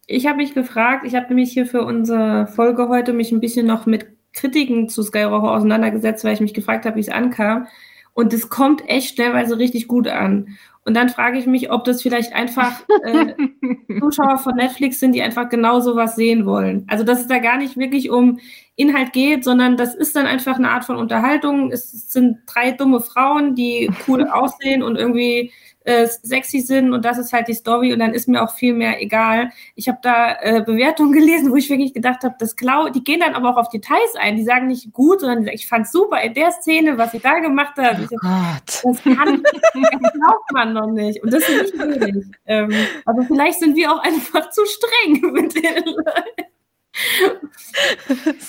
Ich 0.07 0.27
habe 0.27 0.37
mich 0.37 0.55
gefragt, 0.55 1.07
ich 1.07 1.15
habe 1.15 1.29
nämlich 1.29 1.53
hier 1.53 1.67
für 1.67 1.85
unsere 1.85 2.47
Folge 2.47 2.89
heute 2.89 3.13
mich 3.13 3.33
ein 3.33 3.41
bisschen 3.41 3.67
noch 3.67 3.87
mit 3.87 4.07
Kritiken 4.33 4.89
zu 4.89 5.03
Skyroho 5.03 5.49
auseinandergesetzt, 5.49 6.25
weil 6.25 6.35
ich 6.35 6.41
mich 6.41 6.55
gefragt 6.55 6.85
habe, 6.85 6.97
wie 6.97 7.01
es 7.01 7.09
ankam. 7.09 7.67
Und 8.13 8.33
es 8.33 8.49
kommt 8.49 8.89
echt 8.89 9.11
stellenweise 9.11 9.59
richtig 9.59 9.89
gut 9.89 10.07
an. 10.07 10.57
Und 10.87 10.95
dann 10.95 11.09
frage 11.09 11.39
ich 11.39 11.47
mich, 11.47 11.71
ob 11.71 11.85
das 11.85 12.03
vielleicht 12.03 12.35
einfach 12.35 12.83
äh, 13.05 13.35
Zuschauer 14.01 14.37
von 14.39 14.55
Netflix 14.55 15.01
sind, 15.01 15.13
die 15.13 15.23
einfach 15.23 15.49
genau 15.49 15.81
sowas 15.81 16.15
sehen 16.15 16.45
wollen. 16.45 16.85
Also, 16.89 17.05
dass 17.05 17.21
es 17.21 17.27
da 17.27 17.39
gar 17.39 17.57
nicht 17.57 17.79
wirklich 17.79 18.11
um 18.11 18.39
Inhalt 18.77 19.13
geht, 19.13 19.45
sondern 19.45 19.79
das 19.79 19.95
ist 19.95 20.15
dann 20.15 20.27
einfach 20.27 20.57
eine 20.57 20.71
Art 20.71 20.85
von 20.85 20.97
Unterhaltung. 20.97 21.73
Es 21.73 22.11
sind 22.11 22.39
drei 22.47 22.73
dumme 22.73 23.01
Frauen, 23.01 23.55
die 23.55 23.91
cool 24.07 24.29
aussehen 24.33 24.83
und 24.83 24.97
irgendwie 24.97 25.53
äh, 25.85 26.07
sexy 26.07 26.61
sind 26.61 26.93
und 26.93 27.05
das 27.05 27.19
ist 27.19 27.33
halt 27.33 27.47
die 27.47 27.55
Story 27.55 27.93
und 27.93 27.99
dann 27.99 28.15
ist 28.15 28.27
mir 28.27 28.43
auch 28.43 28.55
viel 28.55 28.73
mehr 28.73 29.03
egal. 29.03 29.51
Ich 29.75 29.89
habe 29.89 29.99
da 30.03 30.37
äh, 30.41 30.63
Bewertungen 30.65 31.13
gelesen, 31.19 31.51
wo 31.51 31.57
ich 31.57 31.69
wirklich 31.69 31.93
gedacht 31.93 32.25
habe, 32.25 32.35
das 32.39 32.57
Klau, 32.57 32.89
die 32.89 33.05
gehen 33.05 33.21
dann 33.21 33.35
aber 33.35 33.51
auch 33.51 33.57
auf 33.57 33.69
Details 33.69 34.15
ein. 34.19 34.37
Die 34.37 34.45
sagen 34.45 34.67
nicht 34.67 34.93
gut, 34.93 35.21
sondern 35.21 35.41
die 35.41 35.45
sagen, 35.45 35.57
ich 35.57 35.67
fand 35.67 35.89
super 35.89 36.21
in 36.23 36.35
der 36.35 36.51
Szene, 36.53 36.97
was 36.97 37.13
sie 37.13 37.21
da 37.21 37.39
gemacht 37.39 37.77
hat. 37.77 37.99
Oh 38.01 38.17
Gott. 38.17 38.83
Das, 38.83 39.03
kann, 39.03 39.43
das 39.43 40.13
glaubt 40.13 40.53
man 40.53 40.73
noch 40.73 40.91
nicht 40.91 41.23
und 41.23 41.33
das 41.33 41.49
ist 41.49 41.75
nicht 41.75 41.77
möglich. 41.77 42.27
Ähm, 42.47 42.73
aber 43.05 43.23
vielleicht 43.25 43.61
sind 43.61 43.77
wir 43.77 43.93
auch 43.93 44.03
einfach 44.03 44.51
zu 44.51 44.63
streng 44.67 45.21
mit 45.33 45.55
den 45.55 45.85
Leuten. 45.85 46.51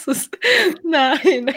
Ist, 0.05 0.37
nein. 0.83 1.51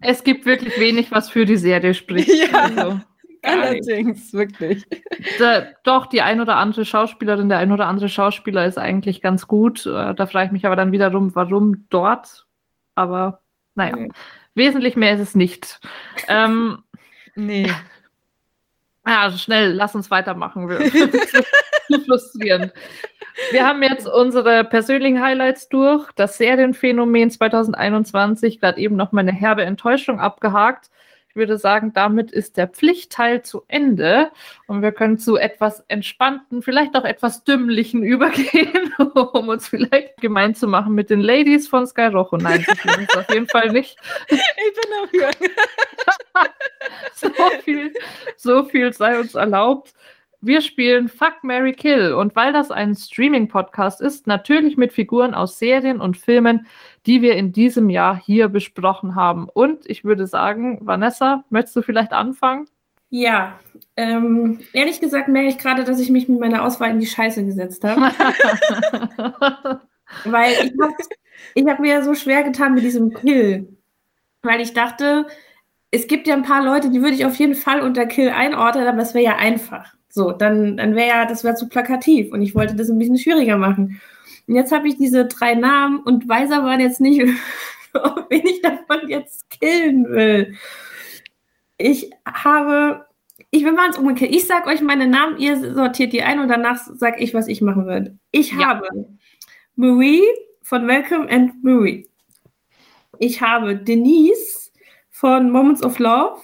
Es 0.00 0.24
gibt 0.24 0.44
wirklich 0.44 0.78
wenig, 0.80 1.12
was 1.12 1.30
für 1.30 1.46
die 1.46 1.56
Serie 1.56 1.94
spricht. 1.94 2.34
Ja. 2.34 2.62
Also. 2.62 3.00
Allerdings, 3.42 4.32
wirklich. 4.32 4.84
Da, 5.38 5.66
doch, 5.84 6.06
die 6.06 6.20
ein 6.20 6.40
oder 6.40 6.56
andere 6.56 6.84
Schauspielerin, 6.84 7.48
der 7.48 7.58
ein 7.58 7.70
oder 7.70 7.86
andere 7.86 8.08
Schauspieler 8.08 8.66
ist 8.66 8.76
eigentlich 8.76 9.22
ganz 9.22 9.46
gut. 9.46 9.86
Äh, 9.86 10.14
da 10.14 10.26
frage 10.26 10.46
ich 10.46 10.52
mich 10.52 10.66
aber 10.66 10.74
dann 10.74 10.90
wiederum, 10.90 11.34
warum 11.34 11.86
dort. 11.90 12.46
Aber 12.96 13.40
naja, 13.74 13.96
nee. 13.96 14.08
wesentlich 14.54 14.96
mehr 14.96 15.14
ist 15.14 15.20
es 15.20 15.34
nicht. 15.34 15.80
ähm, 16.28 16.82
nee. 17.34 17.70
Ja, 19.06 19.30
schnell, 19.30 19.72
lass 19.72 19.94
uns 19.94 20.10
weitermachen. 20.10 20.68
frustrierend. 22.06 22.72
Wir 23.50 23.66
haben 23.66 23.82
jetzt 23.82 24.06
unsere 24.06 24.64
persönlichen 24.64 25.22
Highlights 25.22 25.68
durch. 25.68 26.10
Das 26.12 26.36
Serienphänomen 26.38 27.30
2021, 27.30 28.60
gerade 28.60 28.80
eben 28.80 28.96
noch 28.96 29.12
mal 29.12 29.20
eine 29.20 29.32
herbe 29.32 29.64
Enttäuschung 29.64 30.20
abgehakt. 30.20 30.90
Ich 31.32 31.36
würde 31.36 31.56
sagen, 31.56 31.94
damit 31.94 32.30
ist 32.30 32.58
der 32.58 32.68
Pflichtteil 32.68 33.40
zu 33.40 33.62
Ende 33.66 34.30
und 34.66 34.82
wir 34.82 34.92
können 34.92 35.16
zu 35.16 35.38
etwas 35.38 35.82
entspannten, 35.88 36.60
vielleicht 36.60 36.94
auch 36.94 37.06
etwas 37.06 37.42
dümmlichen 37.42 38.02
übergehen, 38.02 38.92
um 38.98 39.48
uns 39.48 39.66
vielleicht 39.66 40.18
gemein 40.18 40.54
zu 40.54 40.68
machen 40.68 40.94
mit 40.94 41.08
den 41.08 41.22
Ladies 41.22 41.68
von 41.68 41.86
Sky 41.86 42.08
Rojo. 42.08 42.36
Nein, 42.36 42.66
das 42.84 42.98
ist 42.98 43.16
auf 43.16 43.32
jeden 43.32 43.48
Fall 43.48 43.72
nicht. 43.72 43.96
Ich 44.28 44.42
bin 44.42 45.22
dafür. 45.22 45.30
so 47.14 47.30
viel, 47.64 47.94
so 48.36 48.64
viel 48.64 48.92
sei 48.92 49.18
uns 49.18 49.34
erlaubt. 49.34 49.94
Wir 50.44 50.60
spielen 50.60 51.08
Fuck 51.08 51.44
Mary 51.44 51.72
Kill 51.72 52.14
und 52.14 52.34
weil 52.34 52.52
das 52.52 52.72
ein 52.72 52.96
Streaming-Podcast 52.96 54.00
ist, 54.00 54.26
natürlich 54.26 54.76
mit 54.76 54.92
Figuren 54.92 55.34
aus 55.34 55.56
Serien 55.56 56.00
und 56.00 56.16
Filmen, 56.16 56.66
die 57.06 57.22
wir 57.22 57.36
in 57.36 57.52
diesem 57.52 57.88
Jahr 57.88 58.20
hier 58.20 58.48
besprochen 58.48 59.14
haben. 59.14 59.48
Und 59.48 59.88
ich 59.88 60.04
würde 60.04 60.26
sagen, 60.26 60.80
Vanessa, 60.82 61.44
möchtest 61.50 61.76
du 61.76 61.82
vielleicht 61.82 62.12
anfangen? 62.12 62.66
Ja, 63.08 63.60
ähm, 63.96 64.58
ehrlich 64.72 64.98
gesagt 64.98 65.28
merke 65.28 65.48
ich 65.48 65.58
gerade, 65.58 65.84
dass 65.84 66.00
ich 66.00 66.10
mich 66.10 66.28
mit 66.28 66.40
meiner 66.40 66.64
Auswahl 66.64 66.90
in 66.90 66.98
die 66.98 67.06
Scheiße 67.06 67.44
gesetzt 67.44 67.84
habe. 67.84 68.00
weil 70.24 70.54
ich 70.54 70.72
habe 70.82 70.94
ich 71.54 71.66
hab 71.66 71.78
mir 71.78 72.02
so 72.02 72.16
schwer 72.16 72.42
getan 72.42 72.74
mit 72.74 72.82
diesem 72.82 73.14
Kill. 73.14 73.76
Weil 74.42 74.60
ich 74.60 74.74
dachte, 74.74 75.24
es 75.92 76.08
gibt 76.08 76.26
ja 76.26 76.34
ein 76.34 76.42
paar 76.42 76.64
Leute, 76.64 76.90
die 76.90 77.00
würde 77.00 77.14
ich 77.14 77.26
auf 77.26 77.36
jeden 77.36 77.54
Fall 77.54 77.80
unter 77.80 78.06
Kill 78.06 78.30
einordnen, 78.30 78.88
aber 78.88 79.02
es 79.02 79.14
wäre 79.14 79.24
ja 79.24 79.36
einfach. 79.36 79.94
So, 80.14 80.30
dann, 80.30 80.76
dann 80.76 80.94
wäre 80.94 81.08
ja, 81.08 81.24
das 81.24 81.42
wäre 81.42 81.54
zu 81.54 81.70
plakativ 81.70 82.34
und 82.34 82.42
ich 82.42 82.54
wollte 82.54 82.76
das 82.76 82.90
ein 82.90 82.98
bisschen 82.98 83.16
schwieriger 83.16 83.56
machen. 83.56 83.98
Und 84.46 84.54
jetzt 84.54 84.70
habe 84.70 84.86
ich 84.86 84.98
diese 84.98 85.24
drei 85.24 85.54
Namen 85.54 86.00
und 86.00 86.28
weiß 86.28 86.50
aber 86.50 86.78
jetzt 86.78 87.00
nicht, 87.00 87.18
wen 88.28 88.46
ich 88.46 88.60
davon 88.60 89.08
jetzt 89.08 89.48
killen 89.48 90.06
will. 90.10 90.54
Ich 91.78 92.10
habe, 92.26 93.06
ich 93.50 93.64
bin 93.64 93.74
mal 93.74 93.86
ins 93.86 93.96
umgekehrt. 93.96 94.34
Ich 94.34 94.46
sage 94.46 94.68
euch 94.68 94.82
meine 94.82 95.06
Namen, 95.08 95.38
ihr 95.38 95.74
sortiert 95.74 96.12
die 96.12 96.22
ein 96.22 96.40
und 96.40 96.48
danach 96.48 96.76
sage 96.76 97.18
ich, 97.18 97.32
was 97.32 97.48
ich 97.48 97.62
machen 97.62 97.86
würde. 97.86 98.18
Ich 98.32 98.52
ja. 98.52 98.66
habe 98.66 98.86
Marie 99.76 100.22
von 100.60 100.86
Welcome 100.86 101.30
and 101.30 101.64
Marie. 101.64 102.06
Ich 103.18 103.40
habe 103.40 103.76
Denise 103.76 104.70
von 105.08 105.50
Moments 105.50 105.82
of 105.82 105.98
Love. 105.98 106.38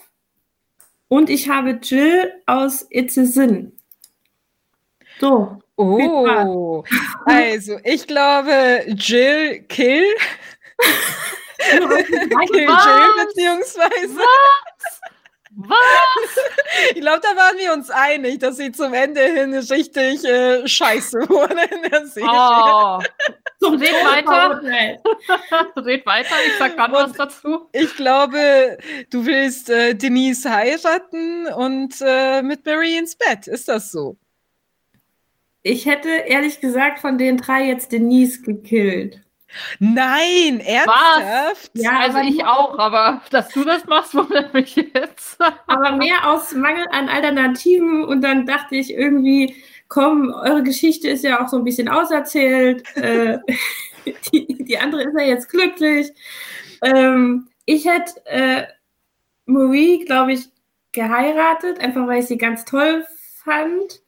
Und 1.09 1.31
ich 1.31 1.49
habe 1.49 1.79
Jill 1.83 2.33
aus 2.47 2.87
It's 2.91 3.17
a 3.19 3.25
Sin. 3.25 3.73
So. 5.21 5.59
Oh, 5.77 6.85
also 7.25 7.79
ich 7.85 8.07
glaube 8.07 8.85
Jill 8.89 9.63
Kill. 9.69 10.05
Kill 11.59 12.67
Jill 12.67 13.27
beziehungsweise. 13.27 14.17
Was? 14.17 14.78
Was? 15.59 15.75
Ich 16.95 17.01
glaube, 17.01 17.21
da 17.23 17.37
waren 17.37 17.59
wir 17.59 17.73
uns 17.73 17.91
einig, 17.91 18.39
dass 18.39 18.57
sie 18.57 18.71
zum 18.71 18.95
Ende 18.95 19.21
hin 19.21 19.53
richtig 19.55 20.25
äh, 20.25 20.67
scheiße 20.69 21.29
wurde 21.29 21.61
in 21.75 21.91
der 21.91 22.07
Serie. 22.07 22.29
Oh. 22.31 23.01
Red 23.67 24.05
weiter. 24.05 24.61
Red 25.85 26.07
weiter, 26.07 26.35
ich 26.47 26.53
sag 26.59 26.77
dann 26.77 26.93
was 26.93 27.13
dazu. 27.13 27.69
Ich 27.73 27.97
glaube, 27.97 28.79
du 29.11 29.27
willst 29.27 29.71
äh, 29.71 29.95
Denise 29.95 30.49
heiraten 30.49 31.49
und 31.49 31.95
äh, 32.01 32.43
mit 32.43 32.65
Marie 32.65 32.99
ins 32.99 33.17
Bett. 33.17 33.49
Ist 33.49 33.69
das 33.69 33.91
so? 33.91 34.17
Ich 35.63 35.87
hätte 35.87 36.09
ehrlich 36.09 36.61
gesagt 36.61 37.01
von 37.01 37.19
den 37.19 37.39
drei 37.39 37.65
jetzt 37.65 37.91
Denise 37.91 38.43
gekillt. 38.43 39.21
Nein, 39.79 40.61
ernsthaft? 40.61 41.71
Was? 41.75 41.83
Ja, 41.83 42.01
also 42.01 42.19
ich 42.19 42.45
auch, 42.45 42.79
aber 42.79 43.23
dass 43.31 43.49
du 43.49 43.65
das 43.65 43.87
machst, 43.87 44.15
wundert 44.15 44.53
mich 44.55 44.77
jetzt. 44.77 45.39
aber 45.67 45.97
mehr 45.97 46.31
aus 46.31 46.53
Mangel 46.55 46.87
an 46.91 47.09
Alternativen 47.09 48.05
und 48.05 48.23
dann 48.23 48.47
dachte 48.47 48.77
ich 48.77 48.93
irgendwie, 48.93 49.57
komm, 49.89 50.33
eure 50.33 50.63
Geschichte 50.63 51.09
ist 51.09 51.25
ja 51.25 51.43
auch 51.43 51.49
so 51.49 51.57
ein 51.57 51.65
bisschen 51.65 51.89
auserzählt. 51.89 52.85
äh, 52.97 53.39
die, 54.33 54.65
die, 54.65 54.79
andere 54.79 55.03
ist 55.05 55.19
ja 55.19 55.25
jetzt 55.25 55.49
glücklich. 55.49 56.13
Ähm, 56.83 57.49
ich 57.65 57.87
hätte 57.87 58.25
äh, 58.27 58.65
Marie, 59.47 60.05
glaube 60.05 60.35
ich, 60.35 60.49
geheiratet, 60.93 61.81
einfach 61.81 62.07
weil 62.07 62.21
ich 62.21 62.27
sie 62.27 62.39
ganz 62.39 62.65
toll 62.65 63.05
fand. 63.45 64.03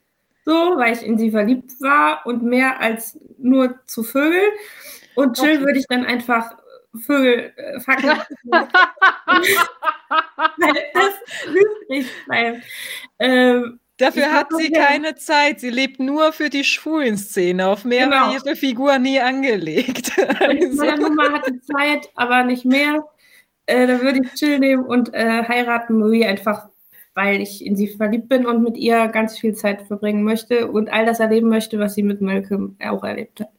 So, 0.45 0.53
weil 0.77 0.95
ich 0.95 1.03
in 1.03 1.19
sie 1.19 1.31
verliebt 1.31 1.81
war 1.81 2.25
und 2.25 2.43
mehr 2.43 2.81
als 2.81 3.19
nur 3.39 3.79
zu 3.87 4.03
Vögel. 4.03 4.43
Und 5.21 5.39
Jill 5.39 5.57
okay. 5.57 5.61
würde 5.61 5.79
ich 5.79 5.87
dann 5.89 6.05
einfach 6.05 6.57
Vögel 6.99 7.53
äh, 7.57 7.81
fackeln. 7.81 8.19
Das 10.93 11.47
übrig 11.47 12.07
bleibt. 12.27 12.65
Ähm, 13.21 13.79
Dafür 13.97 14.33
hat 14.33 14.49
sie 14.57 14.71
keine 14.71 15.15
Zeit. 15.15 15.61
Sie 15.61 15.71
lebt 15.71 16.01
nur 16.01 16.33
für 16.33 16.49
die 16.49 16.65
schwulen 16.65 17.17
Szene. 17.17 17.69
Auf 17.69 17.85
mehr 17.85 18.07
genau. 18.07 18.17
war 18.17 18.33
ihre 18.33 18.57
Figur 18.57 18.99
nie 18.99 19.21
angelegt. 19.21 20.13
also. 20.41 20.85
Meine 20.85 21.03
Nummer 21.03 21.33
hatte 21.33 21.61
Zeit, 21.61 22.11
aber 22.15 22.43
nicht 22.45 22.65
mehr. 22.65 23.05
Äh, 23.67 23.87
da 23.87 24.01
würde 24.01 24.21
ich 24.25 24.41
Jill 24.41 24.59
nehmen 24.59 24.85
und 24.85 25.13
äh, 25.15 25.45
heiraten 25.45 25.99
Marie 25.99 26.25
einfach, 26.25 26.69
weil 27.15 27.41
ich 27.41 27.65
in 27.65 27.77
sie 27.77 27.89
verliebt 27.89 28.29
bin 28.29 28.47
und 28.47 28.63
mit 28.63 28.77
ihr 28.77 29.09
ganz 29.09 29.39
viel 29.39 29.55
Zeit 29.55 29.83
verbringen 29.83 30.25
möchte 30.25 30.71
und 30.71 30.91
all 30.91 31.05
das 31.05 31.21
erleben 31.21 31.49
möchte, 31.49 31.79
was 31.79 31.95
sie 31.95 32.03
mit 32.03 32.21
Malcolm 32.21 32.77
auch 32.83 33.05
erlebt 33.05 33.41
hat. 33.41 33.51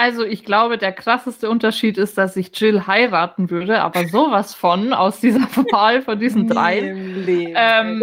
Also 0.00 0.24
ich 0.24 0.46
glaube, 0.46 0.78
der 0.78 0.92
krasseste 0.92 1.50
Unterschied 1.50 1.98
ist, 1.98 2.16
dass 2.16 2.34
ich 2.34 2.58
Jill 2.58 2.86
heiraten 2.86 3.50
würde, 3.50 3.82
aber 3.82 4.08
sowas 4.08 4.54
von 4.54 4.94
aus 4.94 5.20
dieser 5.20 5.40
Wahl 5.72 6.00
von 6.00 6.18
diesen 6.18 6.48
drei. 6.48 6.78
Ähm, 6.78 8.02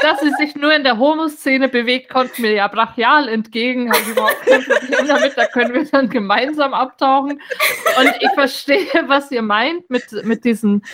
dass 0.00 0.20
sie 0.20 0.30
sich 0.38 0.54
nur 0.54 0.72
in 0.72 0.84
der 0.84 0.98
Homo-Szene 0.98 1.68
bewegt, 1.68 2.08
kommt 2.08 2.38
mir 2.38 2.52
ja 2.52 2.68
brachial 2.68 3.28
entgegen. 3.28 3.90
Habe 3.90 4.00
ich 4.00 4.08
überhaupt 4.10 4.46
kein 4.46 4.62
Problem 4.62 5.08
damit, 5.08 5.32
da 5.34 5.46
können 5.46 5.74
wir 5.74 5.84
dann 5.86 6.08
gemeinsam 6.08 6.72
abtauchen. 6.72 7.32
Und 7.98 8.12
ich 8.20 8.30
verstehe, 8.34 8.86
was 9.08 9.32
ihr 9.32 9.42
meint 9.42 9.90
mit, 9.90 10.04
mit 10.22 10.44
diesen 10.44 10.84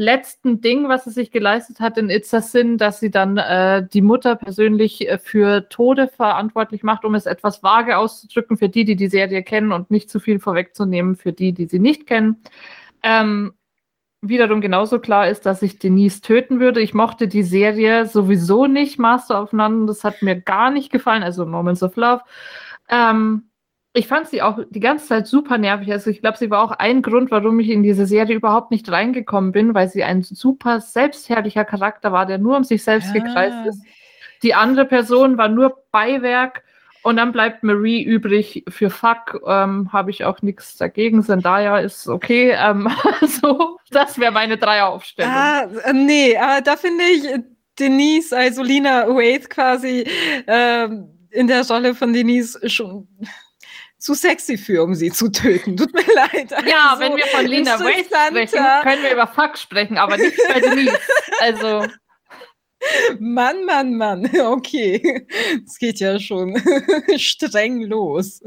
letzten 0.00 0.62
Ding, 0.62 0.88
was 0.88 1.04
sie 1.04 1.10
sich 1.10 1.30
geleistet 1.30 1.78
hat 1.78 1.98
in 1.98 2.08
It's 2.08 2.30
dass 2.30 3.00
sie 3.00 3.10
dann 3.10 3.36
äh, 3.36 3.86
die 3.86 4.00
Mutter 4.00 4.34
persönlich 4.34 5.06
äh, 5.06 5.18
für 5.18 5.68
Tode 5.68 6.08
verantwortlich 6.08 6.82
macht, 6.82 7.04
um 7.04 7.14
es 7.14 7.26
etwas 7.26 7.62
vage 7.62 7.98
auszudrücken 7.98 8.56
für 8.56 8.70
die, 8.70 8.86
die 8.86 8.96
die 8.96 9.08
Serie 9.08 9.42
kennen 9.42 9.72
und 9.72 9.90
nicht 9.90 10.08
zu 10.08 10.18
viel 10.18 10.40
vorwegzunehmen 10.40 11.16
für 11.16 11.34
die, 11.34 11.52
die 11.52 11.66
sie 11.66 11.78
nicht 11.78 12.06
kennen. 12.06 12.42
Ähm, 13.02 13.52
wiederum 14.22 14.62
genauso 14.62 15.00
klar 15.00 15.28
ist, 15.28 15.44
dass 15.44 15.60
ich 15.60 15.78
Denise 15.78 16.22
töten 16.22 16.60
würde. 16.60 16.80
Ich 16.80 16.94
mochte 16.94 17.28
die 17.28 17.42
Serie 17.42 18.06
sowieso 18.06 18.66
nicht, 18.66 18.98
Master 18.98 19.42
of 19.42 19.52
None, 19.52 19.84
das 19.84 20.02
hat 20.02 20.22
mir 20.22 20.40
gar 20.40 20.70
nicht 20.70 20.90
gefallen, 20.90 21.22
also 21.22 21.44
Moments 21.44 21.82
of 21.82 21.96
Love. 21.96 22.22
Ähm, 22.88 23.49
ich 23.92 24.06
fand 24.06 24.28
sie 24.28 24.40
auch 24.40 24.60
die 24.70 24.80
ganze 24.80 25.06
Zeit 25.06 25.26
super 25.26 25.58
nervig. 25.58 25.90
Also 25.90 26.10
ich 26.10 26.20
glaube, 26.20 26.38
sie 26.38 26.50
war 26.50 26.62
auch 26.62 26.70
ein 26.72 27.02
Grund, 27.02 27.30
warum 27.30 27.58
ich 27.58 27.70
in 27.70 27.82
diese 27.82 28.06
Serie 28.06 28.36
überhaupt 28.36 28.70
nicht 28.70 28.90
reingekommen 28.90 29.50
bin, 29.50 29.74
weil 29.74 29.88
sie 29.88 30.04
ein 30.04 30.22
super 30.22 30.80
selbstherrlicher 30.80 31.64
Charakter 31.64 32.12
war, 32.12 32.26
der 32.26 32.38
nur 32.38 32.56
um 32.56 32.64
sich 32.64 32.84
selbst 32.84 33.12
ja. 33.14 33.22
gekreist 33.22 33.66
ist. 33.66 33.82
Die 34.42 34.54
andere 34.54 34.84
Person 34.84 35.38
war 35.38 35.48
nur 35.48 35.76
Beiwerk 35.90 36.62
und 37.02 37.16
dann 37.16 37.32
bleibt 37.32 37.64
Marie 37.64 38.02
übrig 38.02 38.64
für 38.68 38.90
Fuck. 38.90 39.40
Ähm, 39.46 39.92
Habe 39.92 40.10
ich 40.10 40.24
auch 40.24 40.40
nichts 40.40 40.76
dagegen. 40.76 41.22
Zendaya 41.22 41.78
ist 41.78 42.06
okay. 42.06 42.56
Ähm, 42.56 42.88
so, 43.42 43.78
das 43.90 44.18
wäre 44.20 44.32
meine 44.32 44.56
Dreieraufstellung. 44.56 45.32
Ah, 45.32 45.62
äh, 45.84 45.92
nee, 45.92 46.36
aber 46.36 46.60
da 46.60 46.76
finde 46.76 47.04
ich 47.04 47.24
Denise, 47.78 48.32
also 48.36 48.62
Lina 48.62 49.08
Waith 49.08 49.50
quasi 49.50 50.04
ähm, 50.46 51.08
in 51.30 51.48
der 51.48 51.66
Rolle 51.66 51.94
von 51.94 52.12
Denise 52.12 52.60
schon 52.68 53.08
zu 54.00 54.14
sexy 54.14 54.58
für, 54.58 54.82
um 54.82 54.94
sie 54.94 55.12
zu 55.12 55.30
töten. 55.30 55.76
Tut 55.76 55.92
mir 55.92 56.14
leid. 56.14 56.52
Also, 56.52 56.68
ja, 56.68 56.96
wenn 56.98 57.16
wir 57.16 57.26
von 57.26 57.46
Lena 57.46 57.78
Waite 57.78 58.08
sprechen, 58.28 58.64
können 58.82 59.02
wir 59.02 59.12
über 59.12 59.26
Fuck 59.26 59.58
sprechen, 59.58 59.98
aber 59.98 60.16
nicht 60.16 60.36
bei 60.48 60.60
Denise. 60.60 60.98
Also. 61.40 61.86
Mann, 63.20 63.64
Mann, 63.66 63.94
Mann. 63.94 64.30
Okay. 64.34 65.26
Es 65.66 65.78
geht 65.78 66.00
ja 66.00 66.18
schon 66.18 66.56
streng 67.16 67.82
los. 67.82 68.42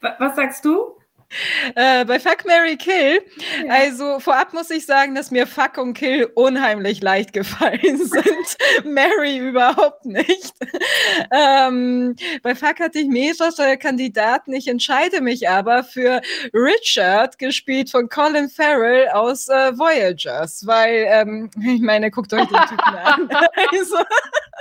Was 0.00 0.36
sagst 0.36 0.64
du? 0.64 0.98
Äh, 1.76 2.04
bei 2.04 2.20
Fuck 2.20 2.44
Mary 2.46 2.76
Kill, 2.76 3.20
ja. 3.64 3.72
also 3.72 4.20
vorab 4.20 4.52
muss 4.52 4.70
ich 4.70 4.86
sagen, 4.86 5.14
dass 5.14 5.30
mir 5.30 5.46
Fuck 5.46 5.78
und 5.78 5.94
Kill 5.94 6.30
unheimlich 6.34 7.02
leicht 7.02 7.32
gefallen 7.32 7.80
sind. 8.04 8.84
Mary 8.84 9.38
überhaupt 9.38 10.04
nicht. 10.04 10.52
ähm, 11.32 12.14
bei 12.42 12.54
Fuck 12.54 12.80
hatte 12.80 12.98
ich 12.98 13.08
mehrere 13.08 13.76
Kandidaten. 13.78 14.52
Ich 14.52 14.68
entscheide 14.68 15.20
mich 15.20 15.48
aber 15.48 15.84
für 15.84 16.20
Richard, 16.52 17.38
gespielt 17.38 17.90
von 17.90 18.08
Colin 18.08 18.48
Farrell 18.48 19.08
aus 19.08 19.48
äh, 19.48 19.76
Voyagers, 19.76 20.66
weil, 20.66 21.06
ähm, 21.08 21.50
ich 21.60 21.80
meine, 21.80 22.10
guckt 22.10 22.32
euch 22.32 22.46
den 22.46 22.60
Typen 22.68 22.94
an. 22.94 23.28
also, 23.72 23.96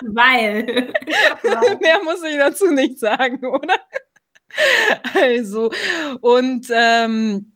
weil. 0.04 0.94
Mehr 1.82 2.04
muss 2.04 2.24
ich 2.24 2.38
dazu 2.38 2.72
nicht 2.72 3.00
sagen, 3.00 3.46
oder? 3.46 3.76
Also, 5.14 5.72
und 6.22 6.68
ähm, 6.74 7.53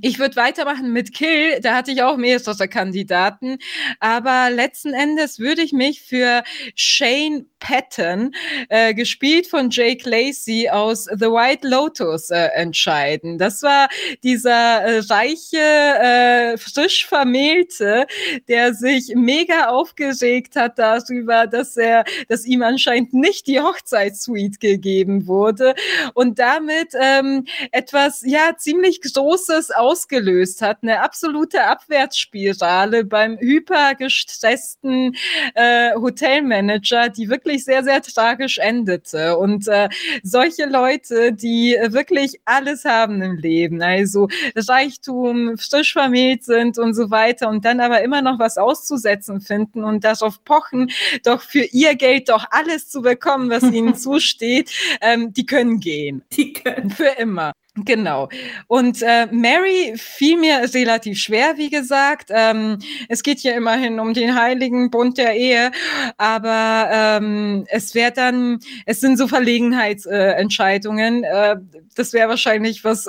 ich 0.00 0.18
würde 0.18 0.36
weitermachen 0.36 0.92
mit 0.92 1.12
Kill, 1.12 1.60
da 1.60 1.74
hatte 1.74 1.90
ich 1.90 2.02
auch 2.02 2.16
mehrere 2.16 2.68
Kandidaten, 2.68 3.58
aber 3.98 4.50
letzten 4.50 4.94
Endes 4.94 5.38
würde 5.40 5.62
ich 5.62 5.72
mich 5.72 6.02
für 6.02 6.44
Shane 6.76 7.46
Patton, 7.60 8.34
äh, 8.68 8.94
gespielt 8.94 9.46
von 9.46 9.70
Jake 9.70 10.08
Lacey 10.08 10.68
aus 10.70 11.04
The 11.04 11.26
White 11.26 11.68
Lotus, 11.68 12.30
äh, 12.30 12.46
entscheiden. 12.54 13.38
Das 13.38 13.62
war 13.62 13.88
dieser 14.22 14.50
äh, 14.80 14.98
reiche, 15.08 15.58
äh, 15.58 16.56
frisch 16.56 17.06
vermählte, 17.06 18.06
der 18.48 18.74
sich 18.74 19.12
mega 19.14 19.68
aufgeregt 19.68 20.56
hat 20.56 20.78
darüber, 20.78 21.46
dass 21.46 21.76
er, 21.76 22.04
dass 22.28 22.46
ihm 22.46 22.62
anscheinend 22.62 23.12
nicht 23.12 23.46
die 23.46 23.60
Hochzeitssuite 23.60 24.58
gegeben 24.58 25.26
wurde 25.26 25.74
und 26.14 26.38
damit 26.38 26.94
ähm, 26.98 27.44
etwas 27.72 28.22
ja 28.24 28.56
ziemlich 28.56 29.00
Großes 29.02 29.70
ausgelöst 29.80 30.62
hat, 30.62 30.78
eine 30.82 31.00
absolute 31.00 31.64
Abwärtsspirale 31.64 33.04
beim 33.04 33.38
hypergestressten 33.38 35.16
äh, 35.54 35.94
Hotelmanager, 35.94 37.08
die 37.08 37.28
wirklich 37.28 37.64
sehr, 37.64 37.82
sehr 37.82 38.02
tragisch 38.02 38.58
endete. 38.58 39.38
Und 39.38 39.66
äh, 39.68 39.88
solche 40.22 40.66
Leute, 40.66 41.32
die 41.32 41.76
wirklich 41.88 42.40
alles 42.44 42.84
haben 42.84 43.22
im 43.22 43.36
Leben, 43.36 43.82
also 43.82 44.28
Reichtum, 44.54 45.56
frisch 45.58 45.92
vermählt 45.92 46.44
sind 46.44 46.78
und 46.78 46.94
so 46.94 47.10
weiter 47.10 47.48
und 47.48 47.64
dann 47.64 47.80
aber 47.80 48.02
immer 48.02 48.22
noch 48.22 48.38
was 48.38 48.58
auszusetzen 48.58 49.40
finden 49.40 49.82
und 49.82 50.04
darauf 50.04 50.44
pochen, 50.44 50.90
doch 51.24 51.40
für 51.40 51.64
ihr 51.72 51.94
Geld 51.94 52.28
doch 52.28 52.44
alles 52.50 52.88
zu 52.88 53.02
bekommen, 53.02 53.50
was 53.50 53.62
ihnen 53.64 53.94
zusteht, 53.96 54.70
ähm, 55.00 55.32
die 55.32 55.46
können 55.46 55.80
gehen. 55.80 56.22
Die 56.32 56.52
können. 56.52 56.90
Für 56.90 57.16
immer. 57.18 57.52
Genau. 57.76 58.28
Und 58.66 59.00
äh, 59.00 59.26
Mary 59.26 59.94
fiel 59.96 60.38
mir 60.38 60.74
relativ 60.74 61.18
schwer, 61.18 61.56
wie 61.56 61.70
gesagt. 61.70 62.30
Ähm, 62.30 62.78
es 63.08 63.22
geht 63.22 63.42
ja 63.42 63.52
immerhin 63.52 64.00
um 64.00 64.12
den 64.12 64.34
heiligen 64.34 64.90
Bund 64.90 65.18
der 65.18 65.34
Ehe, 65.36 65.70
aber 66.18 66.88
ähm, 66.92 67.64
es 67.68 67.94
wäre 67.94 68.10
dann, 68.10 68.58
es 68.86 69.00
sind 69.00 69.18
so 69.18 69.28
Verlegenheitsentscheidungen. 69.28 71.22
Äh, 71.22 71.52
äh, 71.52 71.56
das 71.94 72.12
wäre 72.12 72.28
wahrscheinlich 72.28 72.82
was 72.82 73.06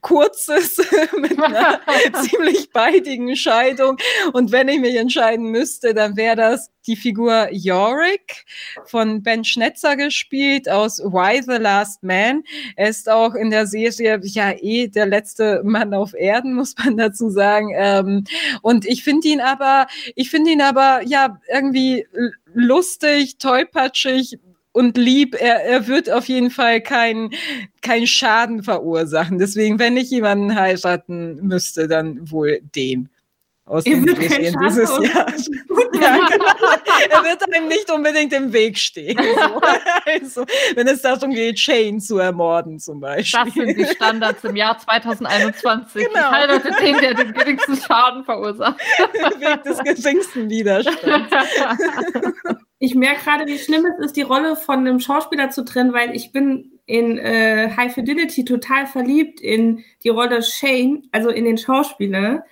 kurzes 0.00 0.76
mit 1.18 1.38
einer 1.42 1.80
ziemlich 2.22 2.70
beidigen 2.70 3.34
Scheidung. 3.36 3.96
Und 4.32 4.52
wenn 4.52 4.68
ich 4.68 4.80
mich 4.80 4.96
entscheiden 4.96 5.46
müsste, 5.46 5.94
dann 5.94 6.16
wäre 6.16 6.36
das 6.36 6.70
die 6.86 6.96
Figur 6.96 7.48
Yorick 7.50 8.44
von 8.84 9.22
Ben 9.22 9.44
Schnetzer 9.44 9.96
gespielt 9.96 10.68
aus 10.68 10.98
Why 10.98 11.42
the 11.42 11.56
Last 11.62 12.02
Man. 12.02 12.42
Er 12.76 12.88
ist 12.88 13.08
auch 13.08 13.34
in 13.34 13.50
der 13.50 13.66
Serie 13.66 14.20
ja 14.22 14.52
eh 14.52 14.88
der 14.88 15.06
letzte 15.06 15.62
Mann 15.64 15.94
auf 15.94 16.14
Erden, 16.14 16.54
muss 16.54 16.74
man 16.76 16.96
dazu 16.98 17.30
sagen. 17.30 17.72
Ähm, 17.74 18.24
und 18.62 18.86
ich 18.86 19.02
finde 19.02 19.28
ihn 19.28 19.40
aber, 19.40 19.86
ich 20.14 20.30
finde 20.30 20.50
ihn 20.50 20.60
aber 20.60 21.00
ja 21.06 21.40
irgendwie 21.50 22.06
lustig, 22.52 23.38
tollpatschig, 23.38 24.38
und 24.74 24.98
lieb. 24.98 25.34
Er, 25.38 25.64
er 25.64 25.86
wird 25.86 26.10
auf 26.10 26.26
jeden 26.26 26.50
Fall 26.50 26.82
keinen 26.82 27.30
kein 27.80 28.06
Schaden 28.06 28.62
verursachen. 28.62 29.38
Deswegen, 29.38 29.78
wenn 29.78 29.96
ich 29.96 30.10
jemanden 30.10 30.54
heiraten 30.54 31.36
müsste, 31.46 31.88
dann 31.88 32.30
wohl 32.30 32.60
den. 32.74 33.08
Aus 33.66 33.84
dem 33.84 34.04
Geschehen 34.04 34.54
dieses 34.62 34.90
Jahr. 34.90 35.26
ja, 35.94 36.28
genau. 36.28 36.44
Er 37.08 37.24
wird 37.24 37.54
einem 37.54 37.66
nicht 37.66 37.90
unbedingt 37.90 38.34
im 38.34 38.52
Weg 38.52 38.76
stehen. 38.76 39.16
So. 39.16 39.60
Also, 40.06 40.44
wenn 40.74 40.86
es 40.86 41.00
darum 41.00 41.30
geht, 41.30 41.58
Shane 41.58 41.98
zu 41.98 42.18
ermorden, 42.18 42.78
zum 42.78 43.00
Beispiel. 43.00 43.40
Das 43.42 43.54
sind 43.54 43.78
die 43.78 43.86
Standards 43.86 44.44
im 44.44 44.54
Jahr 44.54 44.78
2021. 44.78 46.06
Genau. 46.06 46.14
Ich 46.14 46.30
heirate 46.30 46.70
den, 46.78 46.98
der 46.98 47.14
den 47.14 47.32
geringsten 47.32 47.76
Schaden 47.76 48.22
verursacht. 48.24 48.78
Weg 49.40 49.62
des 49.62 49.78
geringsten 49.78 50.50
Widerstands. 50.50 51.34
Ich 52.84 52.94
merke 52.94 53.24
gerade, 53.24 53.46
wie 53.46 53.58
schlimm 53.58 53.86
es 53.86 54.04
ist, 54.04 54.16
die 54.16 54.22
Rolle 54.22 54.56
von 54.56 54.80
einem 54.80 55.00
Schauspieler 55.00 55.48
zu 55.48 55.64
trennen, 55.64 55.94
weil 55.94 56.14
ich 56.14 56.32
bin 56.32 56.72
in 56.84 57.16
äh, 57.16 57.70
High 57.74 57.94
Fidelity 57.94 58.44
total 58.44 58.86
verliebt 58.86 59.40
in 59.40 59.82
die 60.02 60.10
Rolle 60.10 60.42
Shane, 60.42 61.08
also 61.10 61.30
in 61.30 61.46
den 61.46 61.56
Schauspieler. 61.56 62.44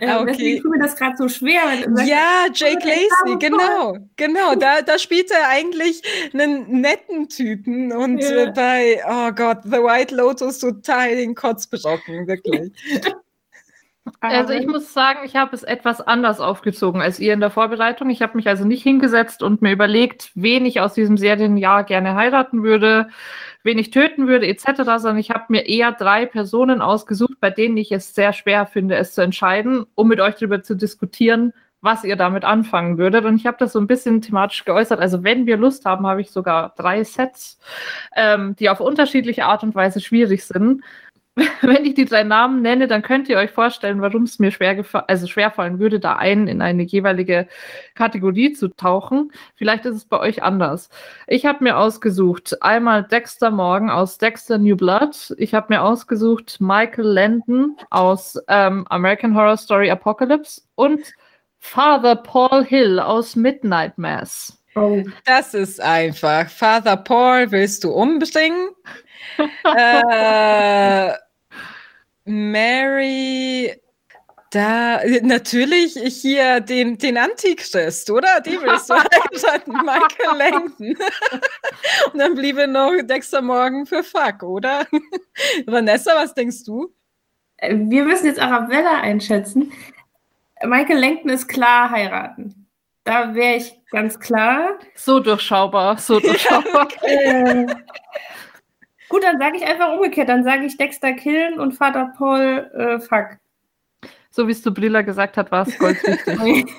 Äh, 0.00 0.06
ah, 0.06 0.22
okay. 0.22 0.32
Deswegen 0.32 0.62
tut 0.62 0.70
mir 0.70 0.78
das 0.78 0.96
gerade 0.96 1.16
so 1.18 1.28
schwer. 1.28 1.60
ja, 2.06 2.46
Jake 2.54 2.86
Lacey, 2.86 3.36
genau, 3.38 3.98
genau. 4.16 4.54
Da, 4.54 4.80
da 4.80 4.98
spielt 4.98 5.30
er 5.30 5.50
eigentlich 5.50 6.00
einen 6.32 6.80
netten 6.80 7.28
Typen 7.28 7.92
und 7.92 8.20
ja. 8.20 8.52
bei, 8.52 9.02
oh 9.06 9.32
Gott, 9.32 9.64
The 9.64 9.82
White 9.82 10.14
Lotus 10.14 10.60
total 10.60 11.16
den 11.16 11.34
Kotz 11.34 11.66
brocken, 11.66 12.26
wirklich. 12.26 12.72
Also 14.20 14.52
ich 14.52 14.66
muss 14.66 14.92
sagen, 14.92 15.20
ich 15.24 15.34
habe 15.34 15.54
es 15.56 15.62
etwas 15.62 16.00
anders 16.00 16.38
aufgezogen 16.38 17.00
als 17.00 17.18
ihr 17.18 17.32
in 17.32 17.40
der 17.40 17.50
Vorbereitung. 17.50 18.10
Ich 18.10 18.20
habe 18.20 18.36
mich 18.36 18.48
also 18.48 18.64
nicht 18.66 18.82
hingesetzt 18.82 19.42
und 19.42 19.62
mir 19.62 19.72
überlegt, 19.72 20.30
wen 20.34 20.66
ich 20.66 20.80
aus 20.80 20.92
diesem 20.92 21.16
Serienjahr 21.16 21.84
gerne 21.84 22.14
heiraten 22.14 22.62
würde, 22.62 23.08
wen 23.62 23.78
ich 23.78 23.90
töten 23.90 24.26
würde, 24.26 24.46
etc., 24.46 24.82
sondern 24.84 25.18
ich 25.18 25.30
habe 25.30 25.44
mir 25.48 25.66
eher 25.66 25.92
drei 25.92 26.26
Personen 26.26 26.82
ausgesucht, 26.82 27.40
bei 27.40 27.50
denen 27.50 27.78
ich 27.78 27.92
es 27.92 28.14
sehr 28.14 28.34
schwer 28.34 28.66
finde, 28.66 28.96
es 28.96 29.14
zu 29.14 29.22
entscheiden, 29.22 29.86
um 29.94 30.08
mit 30.08 30.20
euch 30.20 30.34
darüber 30.34 30.62
zu 30.62 30.74
diskutieren, 30.74 31.54
was 31.80 32.04
ihr 32.04 32.16
damit 32.16 32.44
anfangen 32.44 32.98
würdet. 32.98 33.24
Und 33.24 33.36
ich 33.36 33.46
habe 33.46 33.56
das 33.58 33.72
so 33.72 33.78
ein 33.78 33.86
bisschen 33.86 34.20
thematisch 34.20 34.64
geäußert. 34.64 35.00
Also 35.00 35.24
wenn 35.24 35.46
wir 35.46 35.56
Lust 35.56 35.84
haben, 35.86 36.06
habe 36.06 36.20
ich 36.20 36.30
sogar 36.30 36.74
drei 36.76 37.04
Sets, 37.04 37.58
ähm, 38.16 38.54
die 38.56 38.68
auf 38.68 38.80
unterschiedliche 38.80 39.46
Art 39.46 39.62
und 39.62 39.74
Weise 39.74 40.00
schwierig 40.00 40.44
sind. 40.44 40.82
wenn 41.62 41.84
ich 41.84 41.94
die 41.94 42.04
drei 42.04 42.22
Namen 42.22 42.62
nenne, 42.62 42.86
dann 42.86 43.02
könnt 43.02 43.28
ihr 43.28 43.38
euch 43.38 43.50
vorstellen, 43.50 44.00
warum 44.00 44.22
es 44.22 44.38
mir 44.38 44.52
schwer 44.52 44.84
also 45.08 45.26
schwerfallen 45.26 45.80
würde, 45.80 45.98
da 45.98 46.14
einen 46.14 46.46
in 46.46 46.62
eine 46.62 46.84
jeweilige 46.84 47.48
Kategorie 47.94 48.52
zu 48.52 48.68
tauchen. 48.68 49.32
Vielleicht 49.56 49.84
ist 49.84 49.96
es 49.96 50.04
bei 50.04 50.20
euch 50.20 50.44
anders. 50.44 50.90
Ich 51.26 51.44
habe 51.44 51.64
mir 51.64 51.76
ausgesucht 51.76 52.62
einmal 52.62 53.02
Dexter 53.02 53.50
Morgan 53.50 53.90
aus 53.90 54.18
Dexter 54.18 54.58
New 54.58 54.76
Blood. 54.76 55.34
Ich 55.38 55.54
habe 55.54 55.74
mir 55.74 55.82
ausgesucht 55.82 56.60
Michael 56.60 57.06
Landon 57.06 57.76
aus 57.90 58.40
ähm, 58.46 58.86
American 58.88 59.34
Horror 59.34 59.56
Story 59.56 59.90
Apocalypse 59.90 60.62
und 60.76 61.00
Father 61.58 62.14
Paul 62.14 62.64
Hill 62.64 63.00
aus 63.00 63.34
Midnight 63.34 63.98
Mass. 63.98 64.62
Oh. 64.76 65.02
Das 65.24 65.54
ist 65.54 65.80
einfach. 65.80 66.48
Father 66.48 66.96
Paul 66.96 67.50
willst 67.50 67.84
du 67.84 67.90
umbringen? 67.90 68.70
äh, 69.64 71.12
Mary, 72.24 73.72
da 74.54 75.00
natürlich 75.22 75.94
hier 75.94 76.60
den, 76.60 76.96
den 76.96 77.18
Antichrist, 77.18 78.08
oder? 78.08 78.40
Die 78.40 78.60
willst 78.60 78.88
du 78.88 78.94
heiraten, 78.94 79.72
Michael 79.84 80.38
Langton. 80.38 80.96
Und 82.12 82.18
dann 82.18 82.34
bliebe 82.34 82.68
noch 82.68 82.92
Dexter 83.02 83.42
Morgan 83.42 83.84
für 83.84 84.04
Fuck, 84.04 84.42
oder? 84.44 84.86
Vanessa, 85.66 86.12
was 86.14 86.34
denkst 86.34 86.64
du? 86.64 86.94
Wir 87.60 88.04
müssen 88.04 88.26
jetzt 88.26 88.40
Arabella 88.40 89.00
einschätzen. 89.00 89.72
Michael 90.62 91.00
Langton 91.00 91.30
ist 91.30 91.48
klar 91.48 91.90
heiraten. 91.90 92.68
Da 93.02 93.34
wäre 93.34 93.56
ich 93.56 93.78
ganz 93.90 94.18
klar. 94.18 94.78
So 94.94 95.20
durchschaubar, 95.20 95.98
so 95.98 96.20
durchschaubar. 96.20 96.88
äh, 97.02 97.66
Gut, 99.08 99.22
dann 99.22 99.38
sage 99.38 99.56
ich 99.56 99.64
einfach 99.64 99.92
umgekehrt. 99.92 100.28
Dann 100.28 100.44
sage 100.44 100.64
ich 100.64 100.76
Dexter 100.76 101.12
killen 101.12 101.60
und 101.60 101.72
Vater 101.72 102.12
Paul 102.16 102.70
äh, 102.74 103.00
fuck. 103.00 103.38
So 104.30 104.48
wie 104.48 104.52
es 104.52 104.62
zu 104.62 104.72
Brilla 104.72 105.02
gesagt 105.02 105.36
hat, 105.36 105.52
war 105.52 105.66
es 105.66 105.78
goldrichtig. 105.78 106.66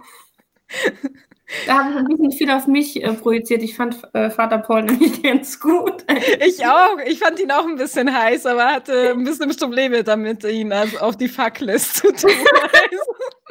Da 1.68 1.76
habe 1.76 1.92
ich 1.92 1.96
ein 1.98 2.06
bisschen 2.08 2.32
viel 2.32 2.52
auf 2.52 2.66
mich 2.68 3.04
äh, 3.04 3.14
projiziert. 3.14 3.62
Ich 3.62 3.76
fand 3.76 3.98
äh, 4.14 4.30
Vater 4.30 4.58
Paul 4.58 4.84
nämlich 4.84 5.22
ganz 5.24 5.60
gut. 5.60 6.04
Ich 6.46 6.66
auch. 6.66 6.98
Ich 7.06 7.20
fand 7.20 7.40
ihn 7.40 7.52
auch 7.52 7.66
ein 7.66 7.76
bisschen 7.76 8.12
heiß, 8.12 8.46
aber 8.46 8.66
hatte 8.66 9.12
ein 9.12 9.24
bisschen 9.24 9.56
Probleme 9.56 10.04
damit, 10.04 10.44
ihn 10.44 10.74
also 10.74 10.98
auf 10.98 11.18
die 11.18 11.28
Fucklist 11.28 11.98
zu 11.98 12.12
tun. 12.12 12.32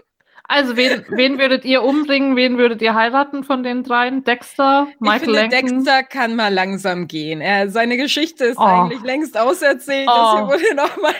Also, 0.47 0.76
wen, 0.76 1.05
wen 1.11 1.38
würdet 1.38 1.64
ihr 1.64 1.82
umbringen? 1.82 2.36
Wen 2.36 2.59
würdet 2.59 2.82
ihr 2.82 2.95
heiraten 2.95 3.45
von 3.45 3.62
den 3.62 3.82
dreien? 3.82 4.24
Dexter, 4.24 4.88
Michael 4.99 5.16
ich 5.16 5.24
finde, 5.24 5.40
Langton? 5.57 5.84
Dexter 5.84 6.03
kann 6.03 6.36
mal 6.36 6.53
langsam 6.53 7.09
gehen. 7.09 7.40
Er, 7.40 7.70
seine 7.70 7.97
Geschichte 7.97 8.45
ist 8.45 8.59
oh. 8.59 8.62
eigentlich 8.62 9.03
längst 9.03 9.38
auserzählt. 9.38 10.09
Oh. 10.09 10.12
Das 10.14 10.32
hier 10.34 10.47
wurde 10.47 10.74
nochmal 10.76 11.14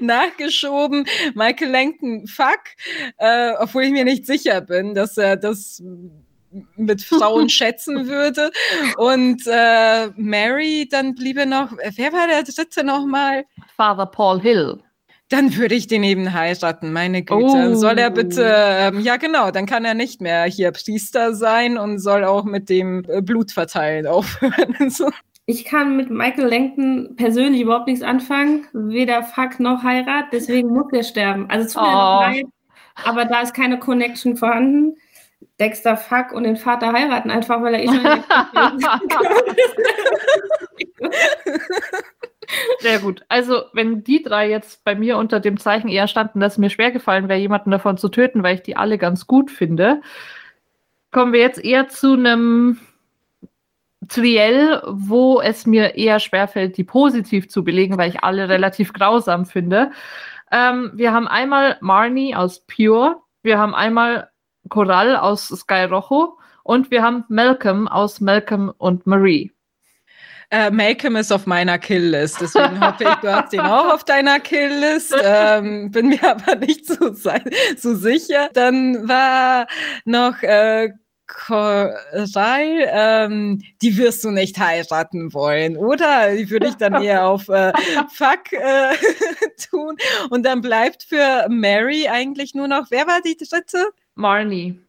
nachgeschoben. 0.00 1.06
Michael 1.34 1.70
Langton, 1.70 2.26
fuck. 2.26 2.60
Äh, 3.18 3.52
obwohl 3.58 3.84
ich 3.84 3.92
mir 3.92 4.04
nicht 4.04 4.26
sicher 4.26 4.60
bin, 4.60 4.94
dass 4.94 5.16
er 5.18 5.36
das 5.36 5.82
mit 6.76 7.02
Frauen 7.02 7.48
schätzen 7.50 8.08
würde. 8.08 8.50
Und 8.96 9.42
äh, 9.46 10.08
Mary, 10.16 10.88
dann 10.90 11.14
bliebe 11.14 11.46
noch, 11.46 11.72
wer 11.94 12.12
war 12.12 12.26
der 12.26 12.42
dritte 12.42 12.84
nochmal? 12.84 13.44
Father 13.76 14.06
Paul 14.06 14.40
Hill 14.40 14.82
dann 15.30 15.56
würde 15.56 15.76
ich 15.76 15.86
den 15.86 16.02
eben 16.02 16.34
heiraten, 16.34 16.92
meine 16.92 17.22
Güte. 17.22 17.70
Oh. 17.70 17.74
Soll 17.74 17.98
er 17.98 18.10
bitte, 18.10 18.44
ähm, 18.46 19.00
ja 19.00 19.16
genau, 19.16 19.50
dann 19.52 19.64
kann 19.64 19.84
er 19.84 19.94
nicht 19.94 20.20
mehr 20.20 20.44
hier 20.44 20.72
Priester 20.72 21.34
sein 21.34 21.78
und 21.78 22.00
soll 22.00 22.24
auch 22.24 22.44
mit 22.44 22.68
dem 22.68 23.04
äh, 23.08 23.22
Blutverteilen 23.22 24.06
aufhören. 24.06 24.90
so. 24.90 25.08
Ich 25.46 25.64
kann 25.64 25.96
mit 25.96 26.10
Michael 26.10 26.48
Langton 26.48 27.14
persönlich 27.16 27.62
überhaupt 27.62 27.86
nichts 27.86 28.02
anfangen, 28.02 28.66
weder 28.72 29.22
Fuck 29.22 29.60
noch 29.60 29.82
Heirat, 29.84 30.26
deswegen 30.32 30.68
muss 30.68 30.92
er 30.92 31.04
sterben. 31.04 31.48
Also 31.48 31.66
es 31.66 31.72
tut 31.72 31.82
mir 31.82 31.88
oh. 31.88 32.20
leid, 32.20 32.44
aber 33.04 33.24
da 33.24 33.40
ist 33.40 33.54
keine 33.54 33.78
Connection 33.78 34.36
vorhanden. 34.36 34.96
Dexter 35.58 35.96
Fuck 35.96 36.32
und 36.32 36.44
den 36.44 36.56
Vater 36.56 36.92
heiraten, 36.92 37.30
einfach 37.30 37.62
weil 37.62 37.74
er 37.74 37.82
eh 37.82 37.86
schon. 37.86 38.02
Sehr 42.80 42.98
gut. 42.98 43.24
Also, 43.28 43.62
wenn 43.72 44.02
die 44.04 44.22
drei 44.22 44.48
jetzt 44.48 44.84
bei 44.84 44.94
mir 44.94 45.16
unter 45.18 45.40
dem 45.40 45.58
Zeichen 45.58 45.88
eher 45.88 46.08
standen, 46.08 46.40
dass 46.40 46.54
es 46.54 46.58
mir 46.58 46.70
schwer 46.70 46.90
gefallen 46.90 47.28
wäre, 47.28 47.38
jemanden 47.38 47.70
davon 47.70 47.96
zu 47.96 48.08
töten, 48.08 48.42
weil 48.42 48.56
ich 48.56 48.62
die 48.62 48.76
alle 48.76 48.98
ganz 48.98 49.26
gut 49.26 49.50
finde, 49.50 50.00
kommen 51.10 51.32
wir 51.32 51.40
jetzt 51.40 51.62
eher 51.62 51.88
zu 51.88 52.14
einem 52.14 52.78
Triell, 54.08 54.82
wo 54.86 55.40
es 55.40 55.66
mir 55.66 55.94
eher 55.94 56.18
schwerfällt, 56.18 56.76
die 56.76 56.84
positiv 56.84 57.48
zu 57.48 57.62
belegen, 57.62 57.98
weil 57.98 58.10
ich 58.10 58.24
alle 58.24 58.48
relativ 58.48 58.92
grausam 58.92 59.46
finde. 59.46 59.92
Ähm, 60.50 60.90
wir 60.94 61.12
haben 61.12 61.28
einmal 61.28 61.76
Marnie 61.80 62.34
aus 62.34 62.64
Pure, 62.66 63.18
wir 63.42 63.58
haben 63.58 63.74
einmal 63.74 64.30
Coral 64.68 65.16
aus 65.16 65.48
Sky 65.48 65.84
Rojo 65.84 66.38
und 66.64 66.90
wir 66.90 67.02
haben 67.02 67.24
Malcolm 67.28 67.88
aus 67.88 68.20
Malcolm 68.20 68.72
und 68.78 69.06
Marie. 69.06 69.52
Äh, 70.52 70.70
Malcolm 70.72 71.14
ist 71.14 71.32
auf 71.32 71.46
meiner 71.46 71.78
Killlist, 71.78 72.40
deswegen 72.40 72.80
hoffe 72.80 73.04
ich, 73.04 73.14
du 73.16 73.32
hast 73.32 73.52
ihn 73.52 73.60
auch 73.60 73.94
auf 73.94 74.02
deiner 74.02 74.40
Killlist. 74.40 75.14
Ähm, 75.22 75.92
bin 75.92 76.08
mir 76.08 76.22
aber 76.24 76.56
nicht 76.56 76.86
so, 76.86 77.14
so 77.76 77.94
sicher. 77.94 78.50
Dann 78.52 79.08
war 79.08 79.68
noch 80.04 80.42
äh, 80.42 80.90
Koray, 81.28 82.84
ähm, 82.88 83.62
die 83.80 83.96
wirst 83.96 84.24
du 84.24 84.30
nicht 84.30 84.58
heiraten 84.58 85.32
wollen, 85.32 85.76
oder? 85.76 86.34
Die 86.34 86.50
würde 86.50 86.66
ich 86.68 86.74
dann 86.74 87.00
eher 87.00 87.26
auf 87.26 87.48
äh, 87.48 87.72
Fuck 88.12 88.52
äh, 88.52 88.94
tun. 89.70 89.96
Und 90.30 90.44
dann 90.44 90.60
bleibt 90.60 91.04
für 91.04 91.46
Mary 91.48 92.08
eigentlich 92.08 92.54
nur 92.54 92.66
noch, 92.66 92.90
wer 92.90 93.06
war 93.06 93.20
die 93.20 93.36
dritte? 93.36 93.90
Marnie. 94.16 94.80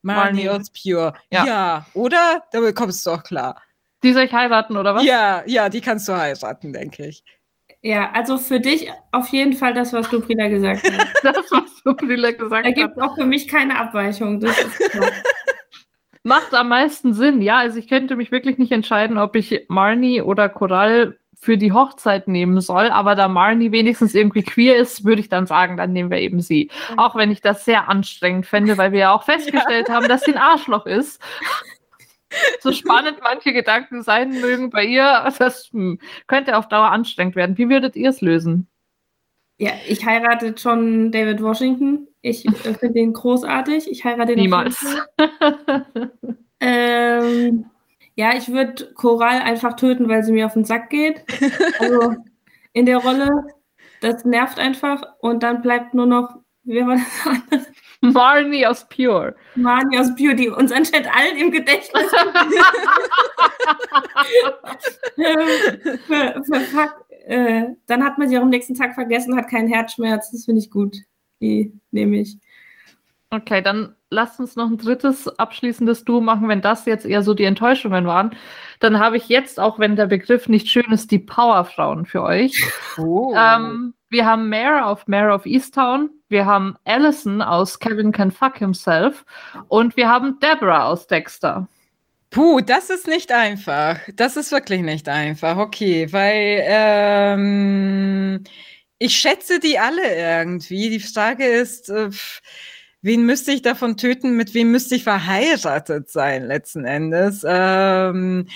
Marnie, 0.00 0.44
Marnie. 0.44 0.48
aus 0.48 0.70
Pure. 0.70 1.12
Ja. 1.30 1.44
ja, 1.44 1.86
oder? 1.94 2.44
Da 2.52 2.60
bekommst 2.60 3.04
du 3.04 3.10
auch 3.10 3.22
klar. 3.22 3.60
Die 4.02 4.12
soll 4.12 4.24
ich 4.24 4.32
heiraten, 4.32 4.76
oder 4.76 4.94
was? 4.94 5.04
Ja, 5.04 5.42
ja, 5.46 5.68
die 5.68 5.80
kannst 5.80 6.06
du 6.08 6.16
heiraten, 6.16 6.72
denke 6.72 7.06
ich. 7.06 7.24
Ja, 7.82 8.10
also 8.12 8.36
für 8.38 8.58
dich 8.60 8.90
auf 9.12 9.28
jeden 9.28 9.52
Fall 9.52 9.72
das, 9.74 9.92
was 9.92 10.08
du 10.10 10.20
Brilla 10.20 10.48
gesagt 10.48 10.82
hast. 10.90 11.06
Das, 11.22 11.50
was 11.50 11.82
du 11.84 11.94
Brilla 11.94 12.32
gesagt 12.32 12.64
Da 12.66 12.70
hast. 12.70 12.74
gibt 12.76 12.96
es 12.96 13.02
auch 13.02 13.14
für 13.14 13.26
mich 13.26 13.48
keine 13.48 13.78
Abweichung. 13.78 14.40
Das 14.40 14.58
ist 14.58 14.90
klar. 14.90 15.10
Macht 16.24 16.52
am 16.54 16.68
meisten 16.68 17.14
Sinn, 17.14 17.40
ja. 17.40 17.58
Also 17.58 17.78
ich 17.78 17.86
könnte 17.88 18.16
mich 18.16 18.32
wirklich 18.32 18.58
nicht 18.58 18.72
entscheiden, 18.72 19.18
ob 19.18 19.36
ich 19.36 19.64
Marnie 19.68 20.20
oder 20.20 20.48
Coral 20.48 21.16
für 21.38 21.56
die 21.58 21.70
Hochzeit 21.70 22.26
nehmen 22.26 22.60
soll, 22.60 22.88
aber 22.88 23.14
da 23.14 23.28
Marnie 23.28 23.70
wenigstens 23.70 24.14
irgendwie 24.14 24.42
queer 24.42 24.76
ist, 24.76 25.04
würde 25.04 25.20
ich 25.20 25.28
dann 25.28 25.46
sagen, 25.46 25.76
dann 25.76 25.92
nehmen 25.92 26.10
wir 26.10 26.18
eben 26.18 26.40
sie. 26.40 26.70
Auch 26.96 27.14
wenn 27.14 27.30
ich 27.30 27.42
das 27.42 27.64
sehr 27.64 27.88
anstrengend 27.88 28.46
fände, 28.46 28.76
weil 28.78 28.90
wir 28.90 28.98
ja 29.00 29.12
auch 29.12 29.22
festgestellt 29.24 29.88
haben, 29.88 30.08
dass 30.08 30.22
sie 30.22 30.32
ein 30.34 30.40
Arschloch 30.42 30.86
ist. 30.86 31.20
So 32.60 32.72
spannend 32.72 33.18
manche 33.22 33.52
Gedanken 33.52 34.02
sein 34.02 34.40
mögen 34.40 34.70
bei 34.70 34.84
ihr, 34.84 35.32
das 35.38 35.70
hm, 35.72 35.98
könnte 36.26 36.56
auf 36.56 36.68
Dauer 36.68 36.90
anstrengend 36.90 37.36
werden. 37.36 37.58
Wie 37.58 37.68
würdet 37.68 37.96
ihr 37.96 38.10
es 38.10 38.20
lösen? 38.20 38.66
Ja, 39.58 39.70
ich 39.86 40.04
heirate 40.04 40.54
John 40.56 41.10
David 41.12 41.42
Washington. 41.42 42.08
Ich 42.20 42.44
äh, 42.46 42.74
finde 42.74 42.98
ihn 42.98 43.12
großartig. 43.12 43.90
Ich 43.90 44.04
heirate 44.04 44.32
ihn 44.32 44.38
auf 44.38 44.42
Niemals. 44.42 44.84
Ähm, 46.60 47.66
ja, 48.14 48.34
ich 48.34 48.48
würde 48.48 48.92
Coral 48.94 49.42
einfach 49.42 49.76
töten, 49.76 50.08
weil 50.08 50.22
sie 50.22 50.32
mir 50.32 50.46
auf 50.46 50.54
den 50.54 50.64
Sack 50.64 50.90
geht. 50.90 51.22
Also 51.78 52.14
in 52.72 52.86
der 52.86 52.98
Rolle, 52.98 53.28
das 54.00 54.24
nervt 54.24 54.58
einfach. 54.58 55.02
Und 55.20 55.42
dann 55.42 55.62
bleibt 55.62 55.94
nur 55.94 56.06
noch, 56.06 56.36
wer 56.64 56.86
war 56.86 56.96
das 56.96 57.26
andere? 57.26 57.66
Marnie 58.12 58.66
aus 58.66 58.88
Pure. 58.88 59.34
Mani 59.54 59.98
aus 59.98 60.14
Beauty, 60.14 60.48
uns 60.48 60.72
anscheinend 60.72 61.08
allen 61.14 61.36
im 61.36 61.50
Gedächtnis. 61.50 62.10
Ver-. 66.06 67.06
Äh, 67.26 67.74
dann 67.86 68.04
hat 68.04 68.18
man 68.18 68.28
sie 68.28 68.38
auch 68.38 68.42
am 68.42 68.50
nächsten 68.50 68.74
Tag 68.74 68.94
vergessen, 68.94 69.36
hat 69.36 69.48
keinen 69.50 69.68
Herzschmerz. 69.68 70.30
Das 70.30 70.44
finde 70.44 70.60
ich 70.60 70.70
gut. 70.70 70.96
Die 71.40 71.72
nehme 71.90 72.18
ich. 72.20 72.38
Okay, 73.30 73.60
dann 73.60 73.96
lasst 74.08 74.38
uns 74.38 74.54
noch 74.54 74.70
ein 74.70 74.78
drittes 74.78 75.26
abschließendes 75.26 76.04
Duo 76.04 76.20
machen, 76.20 76.48
wenn 76.48 76.60
das 76.60 76.86
jetzt 76.86 77.04
eher 77.04 77.22
so 77.22 77.34
die 77.34 77.44
Enttäuschungen 77.44 78.06
waren. 78.06 78.36
Dann 78.78 79.00
habe 79.00 79.16
ich 79.16 79.28
jetzt, 79.28 79.58
auch 79.58 79.80
wenn 79.80 79.96
der 79.96 80.06
Begriff 80.06 80.48
nicht 80.48 80.68
schön 80.68 80.92
ist, 80.92 81.10
die 81.10 81.18
Powerfrauen 81.18 82.06
für 82.06 82.22
euch. 82.22 82.64
Oh. 82.96 83.34
Ähm, 83.36 83.94
wir 84.10 84.24
haben 84.24 84.48
Mare 84.48 84.84
auf 84.84 85.06
Mare 85.06 85.32
of 85.32 85.46
Easttown, 85.46 86.10
wir 86.28 86.46
haben 86.46 86.76
Allison 86.84 87.42
aus 87.42 87.78
Kevin 87.78 88.12
Can 88.12 88.30
Fuck 88.30 88.58
Himself 88.58 89.24
und 89.68 89.96
wir 89.96 90.08
haben 90.08 90.38
Deborah 90.40 90.86
aus 90.86 91.06
Dexter. 91.06 91.68
Puh, 92.30 92.60
das 92.60 92.90
ist 92.90 93.06
nicht 93.06 93.32
einfach. 93.32 93.98
Das 94.14 94.36
ist 94.36 94.52
wirklich 94.52 94.82
nicht 94.82 95.08
einfach. 95.08 95.56
Okay, 95.56 96.12
weil 96.12 96.62
ähm, 96.66 98.44
ich 98.98 99.16
schätze 99.16 99.60
die 99.60 99.78
alle 99.78 100.14
irgendwie. 100.14 100.90
Die 100.90 101.00
Frage 101.00 101.46
ist, 101.46 101.88
äh, 101.88 102.10
wen 103.02 103.24
müsste 103.24 103.52
ich 103.52 103.62
davon 103.62 103.96
töten? 103.96 104.36
Mit 104.36 104.54
wem 104.54 104.70
müsste 104.70 104.96
ich 104.96 105.04
verheiratet 105.04 106.10
sein 106.10 106.44
letzten 106.46 106.84
Endes? 106.84 107.44
Ähm, 107.46 108.48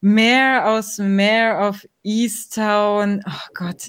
Mayor 0.00 0.66
aus 0.66 0.98
Mayor 0.98 1.68
of 1.68 1.84
Easttown. 2.04 3.22
Oh 3.26 3.48
Gott. 3.54 3.88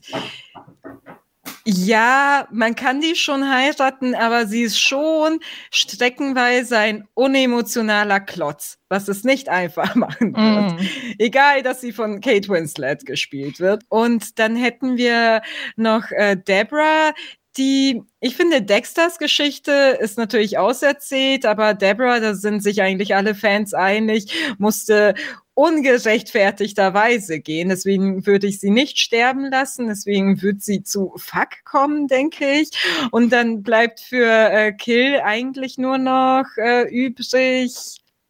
Ja, 1.66 2.48
man 2.52 2.76
kann 2.76 3.02
die 3.02 3.16
schon 3.16 3.48
heiraten, 3.48 4.16
aber 4.16 4.48
sie 4.48 4.64
ist 4.64 4.80
schon 4.80 5.40
streckenweise 5.72 6.78
ein 6.78 7.08
unemotionaler 7.14 8.20
Klotz, 8.20 8.80
was 8.90 9.08
es 9.08 9.24
nicht 9.24 9.50
einfach 9.50 9.94
machen 9.96 10.36
wird. 10.36 10.82
Mm. 10.82 10.88
Egal, 11.20 11.62
dass 11.62 11.82
sie 11.82 11.92
von 11.92 12.22
Kate 12.22 12.50
Winslet 12.50 13.06
gespielt 13.06 13.60
wird. 13.60 13.84
Und 13.90 14.40
dann 14.40 14.56
hätten 14.56 14.98
wir 14.98 15.42
noch 15.76 16.12
äh, 16.12 16.36
Deborah, 16.38 17.14
die, 17.58 18.02
ich 18.20 18.36
finde, 18.36 18.62
Dexters 18.62 19.20
Geschichte 19.20 19.98
ist 20.00 20.18
natürlich 20.18 20.58
auserzählt, 20.58 21.46
aber 21.46 21.74
Deborah, 21.74 22.20
da 22.20 22.34
sind 22.34 22.64
sich 22.64 22.82
eigentlich 22.82 23.16
alle 23.16 23.36
Fans 23.36 23.74
einig, 23.74 24.34
musste 24.58 25.14
ungerechtfertigterweise 25.60 27.42
gehen. 27.42 27.68
Deswegen 27.68 28.26
würde 28.26 28.48
ich 28.48 28.62
sie 28.62 28.70
nicht 28.70 28.98
sterben 28.98 29.50
lassen. 29.52 29.88
Deswegen 29.88 30.42
wird 30.42 30.62
sie 30.62 30.84
zu 30.84 31.12
Fuck 31.18 31.66
kommen, 31.66 32.08
denke 32.08 32.50
ich. 32.50 32.70
Und 33.12 33.34
dann 33.34 33.62
bleibt 33.62 34.00
für 34.00 34.26
äh, 34.26 34.72
Kill 34.72 35.20
eigentlich 35.22 35.78
nur 35.78 35.98
noch 35.98 36.46
äh, 36.56 36.88
übrig. 36.90 37.74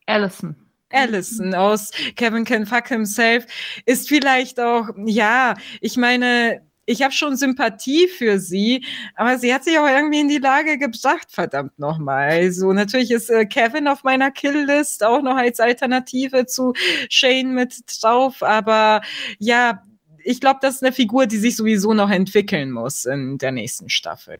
Allison. 0.07 0.55
Allison 0.91 1.53
aus 1.53 1.91
Kevin 2.15 2.45
Can 2.45 2.65
Fuck 2.65 2.87
Himself 2.87 3.45
ist 3.85 4.09
vielleicht 4.09 4.59
auch, 4.59 4.87
ja, 5.05 5.53
ich 5.81 5.97
meine, 5.97 6.63
ich 6.89 7.03
habe 7.03 7.13
schon 7.13 7.37
Sympathie 7.37 8.07
für 8.07 8.39
sie, 8.39 8.83
aber 9.15 9.37
sie 9.37 9.53
hat 9.53 9.63
sich 9.63 9.77
auch 9.77 9.87
irgendwie 9.87 10.21
in 10.21 10.27
die 10.27 10.39
Lage 10.39 10.79
gebracht, 10.79 11.27
verdammt 11.29 11.77
nochmal. 11.77 12.29
Also 12.29 12.73
natürlich 12.73 13.11
ist 13.11 13.29
äh, 13.29 13.45
Kevin 13.45 13.87
auf 13.87 14.03
meiner 14.03 14.31
Kill-List 14.31 15.03
auch 15.03 15.21
noch 15.21 15.35
als 15.35 15.59
Alternative 15.59 16.47
zu 16.47 16.73
Shane 17.09 17.53
mit 17.53 17.75
drauf, 18.01 18.41
aber 18.41 19.01
ja, 19.37 19.83
ich 20.23 20.41
glaube, 20.41 20.59
das 20.61 20.75
ist 20.75 20.83
eine 20.83 20.91
Figur, 20.91 21.27
die 21.27 21.37
sich 21.37 21.55
sowieso 21.55 21.93
noch 21.93 22.09
entwickeln 22.09 22.71
muss 22.71 23.05
in 23.05 23.37
der 23.37 23.51
nächsten 23.51 23.89
Staffel. 23.89 24.39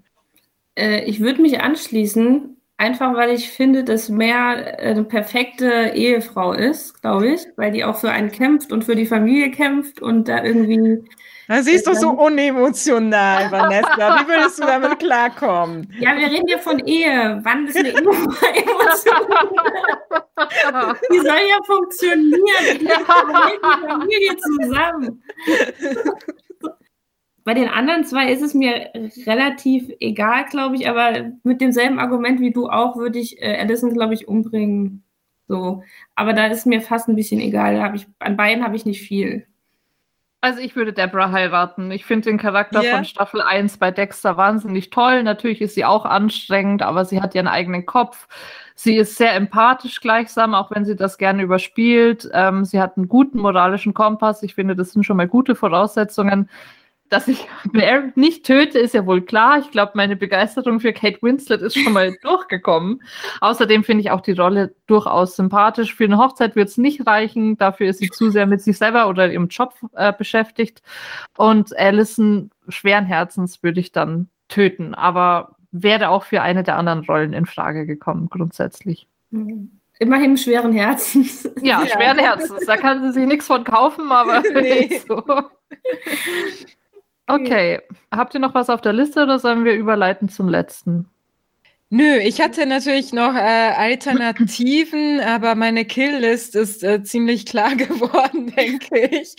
Äh, 0.76 1.04
ich 1.06 1.20
würde 1.20 1.44
mich 1.44 1.62
anschließen, 1.62 2.59
einfach 2.80 3.14
weil 3.14 3.32
ich 3.32 3.52
finde, 3.52 3.84
dass 3.84 4.10
Mare 4.10 4.80
eine 4.80 5.04
perfekte 5.04 5.92
Ehefrau 5.94 6.54
ist, 6.54 7.02
glaube 7.02 7.28
ich, 7.30 7.42
weil 7.58 7.72
die 7.72 7.84
auch 7.84 7.98
für 7.98 8.10
einen 8.10 8.32
kämpft 8.32 8.72
und 8.72 8.86
für 8.86 8.96
die 8.96 9.06
Familie 9.06 9.52
kämpft 9.52 10.02
und 10.02 10.28
da 10.28 10.44
irgendwie. 10.44 11.04
Na, 11.48 11.62
sie 11.62 11.72
ist 11.72 11.88
doch 11.88 11.96
so 11.96 12.12
unemotional, 12.12 13.52
Vanessa. 13.52 14.22
Wie 14.22 14.28
würdest 14.28 14.60
du 14.60 14.66
damit 14.66 15.00
klarkommen? 15.00 15.94
Ja, 16.00 16.16
wir 16.16 16.28
reden 16.28 16.48
ja 16.48 16.58
von 16.58 16.80
Ehe. 16.80 17.40
Wann 17.44 17.68
ist 17.68 17.76
eine 17.76 17.90
Ehe 17.90 17.98
emotional? 17.98 19.50
Die 21.12 21.18
soll 21.18 21.28
ja 21.28 21.58
funktionieren. 21.66 22.80
Die 22.80 22.88
Familie 23.90 24.38
zusammen. 24.38 25.24
Bei 27.50 27.56
den 27.56 27.68
anderen 27.68 28.06
zwei 28.06 28.32
ist 28.32 28.44
es 28.44 28.54
mir 28.54 28.92
relativ 29.26 29.90
egal, 30.00 30.46
glaube 30.52 30.76
ich, 30.76 30.88
aber 30.88 31.32
mit 31.42 31.62
demselben 31.62 31.98
Argument 31.98 32.40
wie 32.42 32.52
du 32.52 32.70
auch 32.70 32.96
würde 32.96 33.18
ich 33.18 33.42
äh, 33.42 33.58
Allison, 33.60 33.92
glaube 33.92 34.14
ich, 34.14 34.28
umbringen. 34.28 35.04
So. 35.48 35.82
Aber 36.14 36.34
da 36.34 36.46
ist 36.46 36.68
mir 36.68 36.80
fast 36.80 37.10
ein 37.10 37.16
bisschen 37.16 37.40
egal. 37.40 37.74
Da 37.78 37.92
ich, 37.96 38.06
an 38.20 38.38
beiden 38.38 38.64
habe 38.64 38.76
ich 38.76 38.86
nicht 38.86 39.02
viel. 39.02 39.48
Also 40.42 40.60
ich 40.60 40.76
würde 40.76 40.94
Deborah 40.94 41.32
heiraten. 41.32 41.90
Ich 41.90 42.06
finde 42.06 42.30
den 42.30 42.38
Charakter 42.38 42.84
Ja. 42.84 42.98
von 42.98 43.04
Staffel 43.04 43.42
1 43.42 43.78
bei 43.78 43.90
Dexter 43.90 44.38
wahnsinnig 44.38 44.92
toll. 44.92 45.24
Natürlich 45.24 45.60
ist 45.60 45.74
sie 45.74 45.86
auch 45.86 46.06
anstrengend, 46.06 46.84
aber 46.84 47.04
sie 47.04 47.20
hat 47.20 47.34
ihren 47.34 47.48
eigenen 47.48 47.88
Kopf. 47.88 48.28
Sie 48.76 48.96
ist 48.96 49.16
sehr 49.16 49.34
empathisch 49.34 50.02
gleichsam, 50.02 50.54
auch 50.54 50.70
wenn 50.70 50.86
sie 50.86 50.96
das 50.96 51.18
gerne 51.18 51.42
überspielt. 51.42 52.30
Ähm, 52.32 52.64
sie 52.64 52.80
hat 52.80 52.96
einen 52.96 53.10
guten 53.10 53.40
moralischen 53.40 53.96
Kompass. 53.96 54.44
Ich 54.44 54.54
finde, 54.54 54.76
das 54.76 54.92
sind 54.92 55.04
schon 55.04 55.18
mal 55.18 55.28
gute 55.28 55.56
Voraussetzungen. 55.56 56.48
Dass 57.10 57.28
ich 57.28 57.48
Mare 57.74 58.12
nicht 58.16 58.46
töte, 58.46 58.80
ist 58.80 58.94
ja 58.94 59.06
wohl 59.06 59.22
klar. 59.22 59.60
Ich 59.60 59.72
glaube, 59.72 59.94
meine 59.96 60.16
Begeisterung 60.16 60.80
für 60.80 60.94
Kate 60.94 61.22
Winslet 61.22 61.62
ist 61.62 61.78
schon 61.80 61.94
mal 61.94 62.16
durchgekommen. 62.22 63.02
Außerdem 63.42 63.84
finde 63.84 64.02
ich 64.02 64.12
auch 64.12 64.22
die 64.22 64.34
Rolle 64.34 64.76
durchaus 64.88 65.36
sympathisch. 65.36 65.96
Für 65.96 66.06
eine 66.06 66.18
Hochzeit 66.18 66.56
wird 66.56 66.70
es 66.70 66.78
nicht 66.78 67.06
reichen. 67.08 67.58
Dafür 67.58 67.90
ist 67.90 68.00
sie 68.00 68.10
zu 68.10 68.30
sehr 68.30 68.46
mit 68.46 68.62
sich 68.62 68.78
selber 68.78 69.08
oder 69.10 69.32
ihrem 69.32 69.48
Job 69.48 69.74
äh, 69.96 70.14
beschäftigt. 70.14 70.82
Und 71.38 71.78
Allison 71.78 72.52
schweren 72.68 73.06
Herzens 73.06 73.64
würde 73.64 73.80
ich 73.80 73.92
dann 73.92 74.30
töten, 74.48 74.94
aber 74.96 75.56
wäre 75.72 76.10
auch 76.10 76.24
für 76.24 76.42
eine 76.42 76.64
der 76.64 76.78
anderen 76.78 77.06
Rollen 77.06 77.34
in 77.34 77.46
Frage 77.46 77.86
gekommen, 77.86 78.28
grundsätzlich. 78.30 79.08
Immerhin 80.00 80.38
schweren 80.38 80.74
Herzens. 80.74 81.48
Ja, 81.62 81.86
schweren 81.86 82.18
Herzens. 82.18 82.66
Da 82.66 82.78
kann 82.78 83.04
sie 83.04 83.12
sich 83.12 83.28
nichts 83.28 83.48
von 83.48 83.64
kaufen, 83.64 84.12
aber 84.12 84.42
Nee. 84.54 85.02
so. 85.08 85.24
Okay, 87.30 87.80
habt 88.12 88.34
ihr 88.34 88.40
noch 88.40 88.56
was 88.56 88.70
auf 88.70 88.82
der 88.82 88.94
Liste 88.94 89.24
oder 89.24 89.40
sollen 89.40 89.64
wir 89.64 89.74
überleiten 89.74 90.30
zum 90.30 90.50
letzten? 90.50 91.08
Nö, 91.92 92.18
ich 92.18 92.40
hatte 92.40 92.68
natürlich 92.68 93.14
noch 93.14 93.34
äh, 93.34 93.40
Alternativen, 93.40 95.20
aber 95.26 95.56
meine 95.56 95.86
Kill-List 95.86 96.56
ist 96.56 96.84
äh, 96.84 97.04
ziemlich 97.04 97.46
klar 97.48 97.76
geworden, 97.76 98.54
denke 98.56 99.08
ich. 99.08 99.36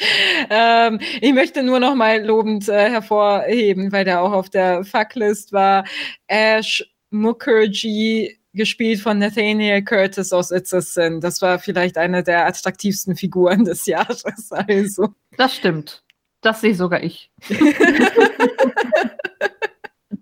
Ähm, 0.50 0.98
ich 1.20 1.32
möchte 1.32 1.62
nur 1.62 1.78
noch 1.78 1.94
mal 1.94 2.24
lobend 2.24 2.68
äh, 2.68 2.90
hervorheben, 2.90 3.92
weil 3.92 4.04
der 4.04 4.20
auch 4.20 4.32
auf 4.32 4.50
der 4.50 4.84
Fucklist 4.84 5.52
war. 5.52 5.84
Ash 6.26 6.84
Mukherjee, 7.10 8.36
gespielt 8.52 9.00
von 9.00 9.18
Nathaniel 9.18 9.82
Curtis 9.82 10.32
aus 10.32 10.50
It's 10.50 10.74
a 10.74 10.80
Sin. 10.80 11.20
Das 11.20 11.40
war 11.42 11.58
vielleicht 11.58 11.96
eine 11.98 12.22
der 12.22 12.46
attraktivsten 12.46 13.16
Figuren 13.16 13.64
des 13.64 13.86
Jahres. 13.86 14.50
Also. 14.50 15.08
Das 15.36 15.54
stimmt. 15.54 16.02
Das 16.40 16.60
sehe 16.60 16.74
sogar 16.74 17.02
ich. 17.02 17.30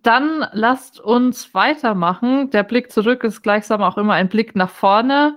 Dann 0.02 0.46
lasst 0.52 1.00
uns 1.00 1.52
weitermachen. 1.54 2.50
Der 2.50 2.62
Blick 2.62 2.92
zurück 2.92 3.24
ist 3.24 3.42
gleichsam 3.42 3.82
auch 3.82 3.98
immer 3.98 4.14
ein 4.14 4.28
Blick 4.28 4.54
nach 4.56 4.70
vorne. 4.70 5.36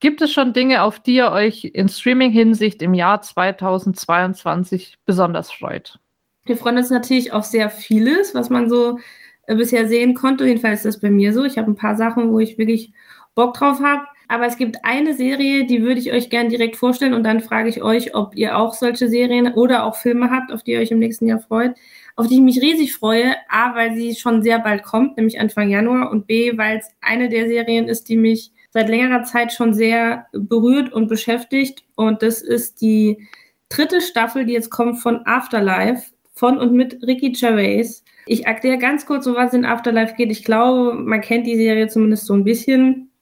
Gibt 0.00 0.20
es 0.20 0.32
schon 0.32 0.52
Dinge, 0.52 0.82
auf 0.82 1.00
die 1.00 1.14
ihr 1.14 1.30
euch 1.30 1.64
in 1.64 1.88
Streaming-Hinsicht 1.88 2.82
im 2.82 2.92
Jahr 2.94 3.22
2022 3.22 4.98
besonders 5.06 5.50
freut? 5.50 5.98
Wir 6.44 6.56
freuen 6.56 6.76
uns 6.76 6.90
natürlich 6.90 7.32
auf 7.32 7.44
sehr 7.44 7.70
vieles, 7.70 8.34
was 8.34 8.50
man 8.50 8.68
so 8.68 8.98
äh, 9.46 9.54
bisher 9.54 9.88
sehen 9.88 10.14
konnte. 10.14 10.46
Jedenfalls 10.46 10.80
ist 10.80 10.96
das 10.96 11.00
bei 11.00 11.10
mir 11.10 11.32
so. 11.32 11.44
Ich 11.44 11.56
habe 11.56 11.70
ein 11.70 11.76
paar 11.76 11.96
Sachen, 11.96 12.32
wo 12.32 12.38
ich 12.38 12.58
wirklich 12.58 12.92
Bock 13.34 13.54
drauf 13.54 13.80
habe. 13.80 14.04
Aber 14.34 14.46
es 14.46 14.56
gibt 14.56 14.84
eine 14.84 15.14
Serie, 15.14 15.64
die 15.64 15.84
würde 15.84 16.00
ich 16.00 16.10
euch 16.10 16.28
gerne 16.28 16.48
direkt 16.48 16.74
vorstellen 16.74 17.14
und 17.14 17.22
dann 17.22 17.38
frage 17.38 17.68
ich 17.68 17.84
euch, 17.84 18.16
ob 18.16 18.34
ihr 18.34 18.58
auch 18.58 18.74
solche 18.74 19.08
Serien 19.08 19.54
oder 19.54 19.84
auch 19.84 19.94
Filme 19.94 20.28
habt, 20.28 20.50
auf 20.50 20.64
die 20.64 20.72
ihr 20.72 20.80
euch 20.80 20.90
im 20.90 20.98
nächsten 20.98 21.28
Jahr 21.28 21.38
freut, 21.38 21.76
auf 22.16 22.26
die 22.26 22.34
ich 22.34 22.40
mich 22.40 22.60
riesig 22.60 22.94
freue. 22.94 23.36
A, 23.48 23.76
weil 23.76 23.94
sie 23.94 24.16
schon 24.16 24.42
sehr 24.42 24.58
bald 24.58 24.82
kommt, 24.82 25.16
nämlich 25.16 25.38
Anfang 25.38 25.70
Januar 25.70 26.10
und 26.10 26.26
B, 26.26 26.58
weil 26.58 26.78
es 26.78 26.90
eine 27.00 27.28
der 27.28 27.46
Serien 27.46 27.86
ist, 27.86 28.08
die 28.08 28.16
mich 28.16 28.50
seit 28.70 28.88
längerer 28.88 29.22
Zeit 29.22 29.52
schon 29.52 29.72
sehr 29.72 30.26
berührt 30.32 30.92
und 30.92 31.06
beschäftigt 31.06 31.84
und 31.94 32.22
das 32.22 32.42
ist 32.42 32.80
die 32.80 33.28
dritte 33.68 34.00
Staffel, 34.00 34.46
die 34.46 34.54
jetzt 34.54 34.70
kommt 34.70 34.98
von 34.98 35.24
Afterlife 35.26 36.06
von 36.32 36.58
und 36.58 36.72
mit 36.72 37.00
Ricky 37.06 37.30
Gervais. 37.30 38.02
Ich 38.26 38.46
erkläre 38.46 38.78
ganz 38.78 39.06
kurz, 39.06 39.28
um 39.28 39.36
was 39.36 39.54
in 39.54 39.64
Afterlife 39.64 40.16
geht. 40.16 40.32
Ich 40.32 40.42
glaube, 40.42 40.94
man 40.94 41.20
kennt 41.20 41.46
die 41.46 41.56
Serie 41.56 41.86
zumindest 41.86 42.26
so 42.26 42.34
ein 42.34 42.42
bisschen. 42.42 43.12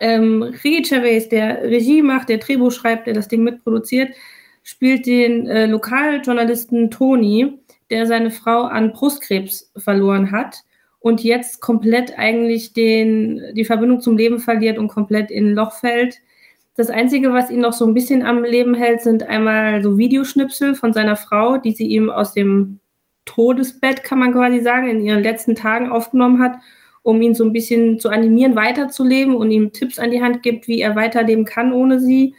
Ähm, 0.00 0.42
Ricky 0.42 0.82
Gervais, 0.82 1.28
der 1.28 1.62
Regie 1.62 2.02
macht, 2.02 2.28
der 2.28 2.38
Drehbuch 2.38 2.72
schreibt, 2.72 3.06
der 3.06 3.14
das 3.14 3.28
Ding 3.28 3.42
mitproduziert, 3.42 4.14
spielt 4.62 5.06
den 5.06 5.46
äh, 5.46 5.66
Lokaljournalisten 5.66 6.90
Tony, 6.90 7.58
der 7.90 8.06
seine 8.06 8.30
Frau 8.30 8.62
an 8.62 8.92
Brustkrebs 8.92 9.70
verloren 9.76 10.32
hat 10.32 10.64
und 11.00 11.22
jetzt 11.22 11.60
komplett 11.60 12.18
eigentlich 12.18 12.72
den, 12.72 13.42
die 13.54 13.66
Verbindung 13.66 14.00
zum 14.00 14.16
Leben 14.16 14.38
verliert 14.38 14.78
und 14.78 14.88
komplett 14.88 15.30
in 15.30 15.50
ein 15.50 15.54
Loch 15.54 15.72
fällt. 15.72 16.16
Das 16.76 16.88
Einzige, 16.88 17.32
was 17.32 17.50
ihn 17.50 17.60
noch 17.60 17.74
so 17.74 17.86
ein 17.86 17.92
bisschen 17.92 18.22
am 18.22 18.42
Leben 18.42 18.74
hält, 18.74 19.02
sind 19.02 19.22
einmal 19.22 19.82
so 19.82 19.98
Videoschnipsel 19.98 20.74
von 20.74 20.94
seiner 20.94 21.16
Frau, 21.16 21.58
die 21.58 21.72
sie 21.72 21.86
ihm 21.86 22.08
aus 22.08 22.32
dem 22.32 22.80
Todesbett, 23.26 24.02
kann 24.02 24.18
man 24.18 24.32
quasi 24.32 24.60
sagen, 24.60 24.88
in 24.88 25.02
ihren 25.02 25.22
letzten 25.22 25.54
Tagen 25.54 25.90
aufgenommen 25.90 26.42
hat, 26.42 26.56
um 27.04 27.20
ihn 27.20 27.34
so 27.34 27.44
ein 27.44 27.52
bisschen 27.52 28.00
zu 28.00 28.08
animieren, 28.08 28.56
weiterzuleben 28.56 29.36
und 29.36 29.50
ihm 29.50 29.72
Tipps 29.72 29.98
an 29.98 30.10
die 30.10 30.22
Hand 30.22 30.42
gibt, 30.42 30.66
wie 30.66 30.80
er 30.80 30.96
weiterleben 30.96 31.44
kann 31.44 31.72
ohne 31.72 32.00
sie. 32.00 32.34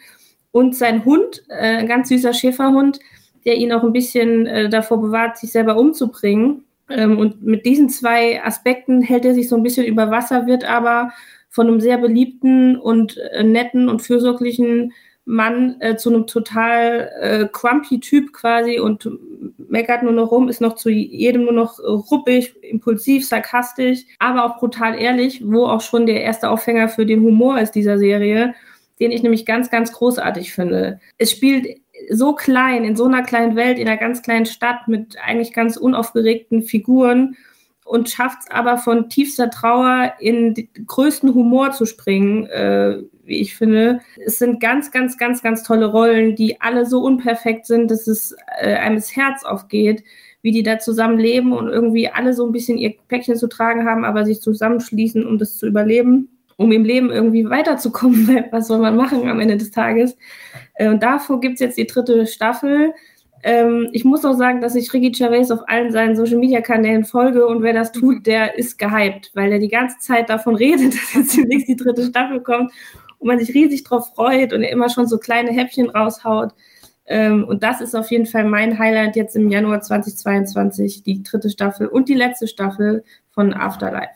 Und 0.52 0.76
sein 0.76 1.06
Hund, 1.06 1.44
äh, 1.50 1.78
ein 1.78 1.88
ganz 1.88 2.10
süßer 2.10 2.34
Schäferhund, 2.34 3.00
der 3.46 3.58
ihn 3.58 3.72
auch 3.72 3.84
ein 3.84 3.94
bisschen 3.94 4.48
äh, 4.48 4.68
davor 4.68 5.00
bewahrt, 5.00 5.38
sich 5.38 5.52
selber 5.52 5.78
umzubringen. 5.78 6.64
Ähm, 6.90 7.20
und 7.20 7.44
mit 7.44 7.66
diesen 7.66 7.90
zwei 7.90 8.44
Aspekten 8.44 9.04
hält 9.04 9.24
er 9.24 9.36
sich 9.36 9.48
so 9.48 9.56
ein 9.56 9.64
bisschen 9.64 9.86
über 9.86 10.10
Wasser, 10.10 10.48
wird 10.48 10.66
aber 10.66 11.12
von 11.52 11.68
einem 11.68 11.80
sehr 11.80 12.00
beliebten 12.00 12.76
und 12.76 13.18
äh, 13.18 13.44
netten 13.44 13.88
und 13.88 14.02
fürsorglichen 14.02 14.94
Mann 15.26 15.78
äh, 15.80 15.98
zu 15.98 16.10
einem 16.10 16.28
total 16.28 17.12
äh, 17.20 17.48
crumpy 17.52 18.00
Typ 18.00 18.32
quasi 18.32 18.80
und 18.80 19.10
meckert 19.58 20.04
nur 20.04 20.12
noch 20.12 20.32
rum, 20.32 20.50
ist 20.50 20.62
noch 20.62 20.76
zu 20.76 20.90
jedem 20.90 21.44
nur 21.44 21.54
noch 21.54 21.80
ruppig, 21.80 22.56
impulsiv, 22.64 23.28
sarkastisch, 23.28 24.06
aber 24.20 24.46
auch 24.46 24.60
brutal 24.60 25.00
ehrlich, 25.00 25.42
wo 25.44 25.66
auch 25.66 25.82
schon 25.82 26.06
der 26.06 26.22
erste 26.22 26.50
Aufhänger 26.50 26.90
für 26.90 27.06
den 27.06 27.22
Humor 27.22 27.60
ist 27.60 27.72
dieser 27.72 27.98
Serie, 27.98 28.54
den 29.00 29.12
ich 29.12 29.24
nämlich 29.24 29.46
ganz, 29.46 29.70
ganz 29.72 29.92
großartig 29.92 30.54
finde. 30.54 31.00
Es 31.18 31.32
spielt 31.32 31.68
so 32.10 32.34
klein, 32.34 32.84
in 32.84 32.96
so 32.96 33.06
einer 33.06 33.24
kleinen 33.24 33.56
Welt, 33.56 33.80
in 33.80 33.88
einer 33.88 33.98
ganz 33.98 34.22
kleinen 34.22 34.46
Stadt 34.46 34.88
mit 34.88 35.18
eigentlich 35.24 35.54
ganz 35.54 35.76
unaufgeregten 35.76 36.62
Figuren 36.62 37.36
und 37.84 38.10
schafft 38.10 38.40
es 38.44 38.52
aber 38.52 38.78
von 38.78 39.10
tiefster 39.10 39.50
Trauer 39.50 40.14
in 40.20 40.54
den 40.54 40.70
größten 40.86 41.34
Humor 41.34 41.72
zu 41.72 41.86
springen, 41.86 42.46
äh, 42.48 43.04
wie 43.26 43.42
ich 43.42 43.56
finde. 43.56 44.00
Es 44.24 44.40
sind 44.40 44.60
ganz, 44.60 44.92
ganz, 44.92 45.18
ganz, 45.18 45.42
ganz 45.42 45.64
tolle 45.64 45.88
Rollen, 45.88 46.36
die 46.36 46.62
alle 46.62 46.86
so 46.86 47.02
unperfekt 47.02 47.66
sind, 47.66 47.92
dass 47.92 48.08
es 48.08 48.36
äh, 48.60 48.76
einem 48.76 48.96
das 48.96 49.16
Herz 49.16 49.44
aufgeht, 49.44 50.04
wie 50.42 50.52
die 50.52 50.64
da 50.64 50.80
zusammen 50.80 51.18
leben 51.18 51.54
und 51.54 51.68
irgendwie 51.68 52.08
alle 52.08 52.34
so 52.34 52.46
ein 52.46 52.52
bisschen 52.52 52.78
ihr 52.78 52.94
Päckchen 53.08 53.36
zu 53.36 53.48
tragen 53.48 53.86
haben, 53.86 54.06
aber 54.06 54.26
sich 54.26 54.42
zusammenschließen, 54.42 55.26
um 55.26 55.38
das 55.38 55.58
zu 55.58 55.66
überleben, 55.66 56.30
um 56.56 56.72
im 56.72 56.86
Leben 56.86 57.12
irgendwie 57.12 57.50
weiterzukommen. 57.50 58.46
Was 58.52 58.68
soll 58.68 58.80
man 58.80 58.96
machen 58.96 59.28
am 59.28 59.40
Ende 59.40 59.58
des 59.58 59.72
Tages? 59.72 60.16
Äh, 60.76 60.90
und 60.90 61.02
davor 61.02 61.40
gibt 61.40 61.56
es 61.56 61.62
jetzt 61.62 61.78
die 61.78 61.88
dritte 61.88 62.28
Staffel 62.28 62.94
ähm, 63.48 63.90
ich 63.92 64.04
muss 64.04 64.26
auch 64.26 64.34
sagen, 64.34 64.60
dass 64.60 64.74
ich 64.74 64.92
Ricky 64.92 65.12
Gervais 65.12 65.52
auf 65.52 65.70
allen 65.70 65.92
seinen 65.92 66.16
Social 66.16 66.40
Media 66.40 66.62
Kanälen 66.62 67.06
folge 67.06 67.46
und 67.46 67.62
wer 67.62 67.74
das 67.74 67.92
tut, 67.92 68.16
mhm. 68.16 68.24
der 68.24 68.58
ist 68.58 68.80
gehypt, 68.80 69.30
weil 69.36 69.52
er 69.52 69.60
die 69.60 69.68
ganze 69.68 70.00
Zeit 70.00 70.32
davon 70.32 70.56
redet, 70.56 70.96
dass 70.96 71.14
jetzt 71.14 71.38
demnächst 71.38 71.68
die 71.68 71.76
dritte 71.76 72.08
Staffel 72.08 72.42
kommt 72.42 72.72
und 73.26 73.30
man 73.30 73.40
sich 73.40 73.56
riesig 73.56 73.84
drauf 73.84 74.14
freut 74.14 74.54
und 74.54 74.62
er 74.62 74.72
immer 74.72 74.88
schon 74.88 75.08
so 75.08 75.18
kleine 75.18 75.52
Häppchen 75.52 75.90
raushaut. 75.90 76.54
Ähm, 77.08 77.44
und 77.44 77.64
das 77.64 77.82
ist 77.82 77.96
auf 77.96 78.12
jeden 78.12 78.28
Fall 78.28 78.46
mein 78.46 78.78
Highlight 78.78 79.16
jetzt 79.16 79.36
im 79.36 79.50
Januar 79.50 79.82
2022, 79.82 81.02
die 81.02 81.24
dritte 81.24 81.50
Staffel 81.50 81.88
und 81.88 82.08
die 82.08 82.14
letzte 82.14 82.48
Staffel 82.48 83.04
von 83.32 83.52
Afterlife. 83.52 84.14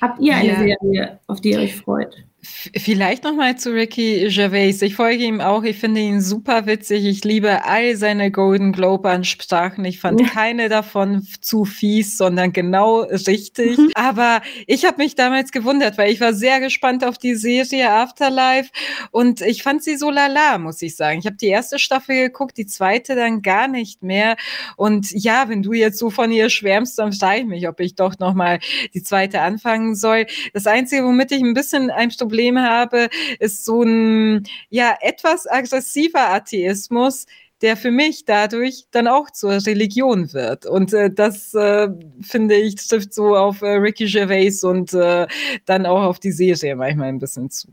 Habt 0.00 0.20
ihr 0.20 0.36
eine 0.36 0.50
ja. 0.50 0.56
Serie, 0.56 1.18
auf 1.26 1.40
die 1.40 1.50
ihr 1.50 1.58
euch 1.58 1.74
freut? 1.74 2.14
Vielleicht 2.44 3.22
nochmal 3.22 3.56
zu 3.56 3.72
Ricky 3.72 4.28
Gervais. 4.28 4.82
Ich 4.82 4.96
folge 4.96 5.22
ihm 5.22 5.40
auch. 5.40 5.62
Ich 5.62 5.78
finde 5.78 6.00
ihn 6.00 6.20
super 6.20 6.66
witzig. 6.66 7.04
Ich 7.04 7.22
liebe 7.22 7.64
all 7.64 7.96
seine 7.96 8.32
Golden 8.32 8.72
Globe 8.72 9.08
Ansprachen. 9.08 9.84
Ich 9.84 10.00
fand 10.00 10.20
ja. 10.20 10.26
keine 10.26 10.68
davon 10.68 11.24
zu 11.40 11.64
fies, 11.64 12.18
sondern 12.18 12.52
genau 12.52 13.02
richtig. 13.02 13.78
Mhm. 13.78 13.92
Aber 13.94 14.42
ich 14.66 14.84
habe 14.84 14.96
mich 14.96 15.14
damals 15.14 15.52
gewundert, 15.52 15.98
weil 15.98 16.10
ich 16.10 16.20
war 16.20 16.34
sehr 16.34 16.58
gespannt 16.58 17.04
auf 17.04 17.16
die 17.16 17.36
Serie 17.36 17.92
Afterlife 17.92 18.70
und 19.12 19.40
ich 19.40 19.62
fand 19.62 19.84
sie 19.84 19.96
so 19.96 20.10
lala, 20.10 20.58
muss 20.58 20.82
ich 20.82 20.96
sagen. 20.96 21.20
Ich 21.20 21.26
habe 21.26 21.36
die 21.36 21.46
erste 21.46 21.78
Staffel 21.78 22.16
geguckt, 22.16 22.58
die 22.58 22.66
zweite 22.66 23.14
dann 23.14 23.42
gar 23.42 23.68
nicht 23.68 24.02
mehr. 24.02 24.36
Und 24.76 25.12
ja, 25.12 25.48
wenn 25.48 25.62
du 25.62 25.74
jetzt 25.74 25.98
so 25.98 26.10
von 26.10 26.32
ihr 26.32 26.50
schwärmst, 26.50 26.98
dann 26.98 27.12
frage 27.12 27.42
ich 27.42 27.46
mich, 27.46 27.68
ob 27.68 27.78
ich 27.78 27.94
doch 27.94 28.18
nochmal 28.18 28.58
die 28.94 29.02
zweite 29.04 29.42
anfangen 29.42 29.94
soll. 29.94 30.26
Das 30.54 30.66
Einzige, 30.66 31.04
womit 31.04 31.30
ich 31.30 31.40
ein 31.40 31.54
bisschen 31.54 31.88
ein 31.90 32.10
Problem 32.32 32.58
habe, 32.58 33.08
ist 33.40 33.66
so 33.66 33.82
ein 33.82 34.44
ja 34.70 34.96
etwas 35.02 35.46
aggressiver 35.46 36.30
Atheismus, 36.30 37.26
der 37.60 37.76
für 37.76 37.90
mich 37.90 38.24
dadurch 38.24 38.86
dann 38.90 39.06
auch 39.06 39.30
zur 39.30 39.52
Religion 39.66 40.32
wird. 40.32 40.64
Und 40.64 40.94
äh, 40.94 41.10
das 41.12 41.52
äh, 41.52 41.88
finde 42.22 42.54
ich 42.54 42.76
trifft 42.88 43.12
so 43.12 43.36
auf 43.36 43.60
äh, 43.60 43.74
Ricky 43.74 44.06
Gervais 44.06 44.64
und 44.64 44.94
äh, 44.94 45.26
dann 45.66 45.84
auch 45.84 46.02
auf 46.04 46.18
die 46.20 46.32
Serie 46.32 46.74
manchmal 46.74 47.10
ein 47.10 47.18
bisschen 47.18 47.50
zu. 47.50 47.68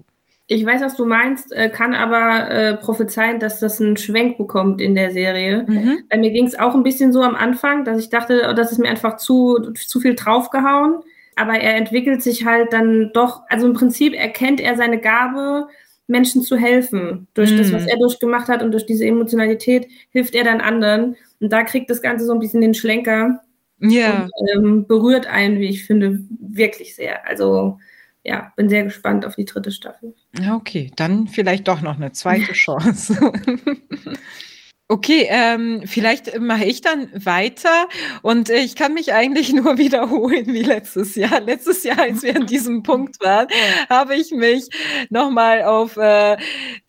Ich 0.48 0.66
weiß, 0.66 0.82
was 0.82 0.98
du 0.98 1.06
meinst, 1.06 1.54
äh, 1.54 1.70
kann 1.70 1.94
aber 1.94 2.50
äh, 2.50 2.76
prophezeien, 2.76 3.40
dass 3.40 3.62
das 3.62 3.80
einen 3.80 3.96
Schwenk 3.96 4.38
bekommt 4.38 4.82
in 4.82 4.94
der 4.94 5.12
Serie. 5.12 5.64
Mhm. 5.66 6.00
Bei 6.10 6.18
mir 6.18 6.32
ging 6.32 6.48
es 6.48 6.60
auch 6.60 6.76
ein 6.76 6.84
bisschen 6.84 7.14
so 7.14 7.22
am 7.22 7.36
Anfang, 7.36 7.86
dass 7.86 8.00
ich 8.00 8.10
dachte, 8.10 8.54
das 8.56 8.74
ist 8.74 8.80
mir 8.80 8.90
einfach 8.90 9.16
zu, 9.18 9.72
zu 9.74 10.02
viel 10.02 10.16
draufgehauen 10.16 11.02
aber 11.40 11.54
er 11.54 11.76
entwickelt 11.76 12.22
sich 12.22 12.46
halt 12.46 12.74
dann 12.74 13.12
doch, 13.14 13.44
also 13.50 13.66
im 13.66 13.74
Prinzip 13.74 14.14
erkennt 14.14 14.60
er 14.60 14.76
seine 14.76 15.00
Gabe, 15.00 15.68
Menschen 16.08 16.42
zu 16.42 16.58
helfen. 16.58 17.28
Durch 17.34 17.52
mm. 17.52 17.58
das, 17.58 17.72
was 17.72 17.86
mm. 17.86 17.88
er 17.88 17.98
durchgemacht 17.98 18.48
hat 18.50 18.62
und 18.62 18.72
durch 18.72 18.86
diese 18.86 19.06
Emotionalität 19.06 19.88
hilft 20.10 20.36
er 20.36 20.44
dann 20.44 20.60
anderen. 20.60 21.16
Und 21.40 21.54
da 21.54 21.64
kriegt 21.64 21.90
das 21.90 22.02
Ganze 22.02 22.26
so 22.26 22.34
ein 22.34 22.40
bisschen 22.40 22.62
den 22.62 22.74
Schlenker. 22.74 23.42
Ja. 23.80 24.24
Und, 24.24 24.50
ähm, 24.56 24.88
berührt 24.88 25.28
einen, 25.28 25.60
wie 25.60 25.70
ich 25.70 25.86
finde, 25.86 26.20
wirklich 26.40 26.96
sehr. 26.96 27.26
Also 27.28 27.78
ja, 28.24 28.52
bin 28.56 28.68
sehr 28.68 28.84
gespannt 28.84 29.26
auf 29.26 29.36
die 29.36 29.46
dritte 29.46 29.72
Staffel. 29.72 30.14
Okay, 30.52 30.92
dann 30.98 31.28
vielleicht 31.28 31.68
doch 31.68 31.82
noch 31.82 31.96
eine 31.96 32.12
zweite 32.12 32.52
Chance. 32.54 33.18
Okay, 34.92 35.28
ähm, 35.30 35.84
vielleicht 35.86 36.40
mache 36.40 36.66
ich 36.66 36.82
dann 36.82 37.12
weiter 37.14 37.88
und 38.24 38.50
ich 38.50 38.76
kann 38.76 38.96
mich 38.96 39.14
eigentlich 39.14 39.54
nur 39.54 39.78
wiederholen 39.78 40.48
wie 40.48 40.64
letztes 40.64 41.14
Jahr. 41.14 41.42
Letztes 41.42 41.84
Jahr, 41.84 42.00
als 42.00 42.24
wir 42.24 42.36
an 42.36 42.48
diesem 42.48 42.82
Punkt 42.90 43.22
waren, 43.22 43.46
habe 43.88 44.16
ich 44.16 44.32
mich 44.32 44.68
nochmal 45.12 45.62
auf 45.62 45.96
äh, 45.96 46.38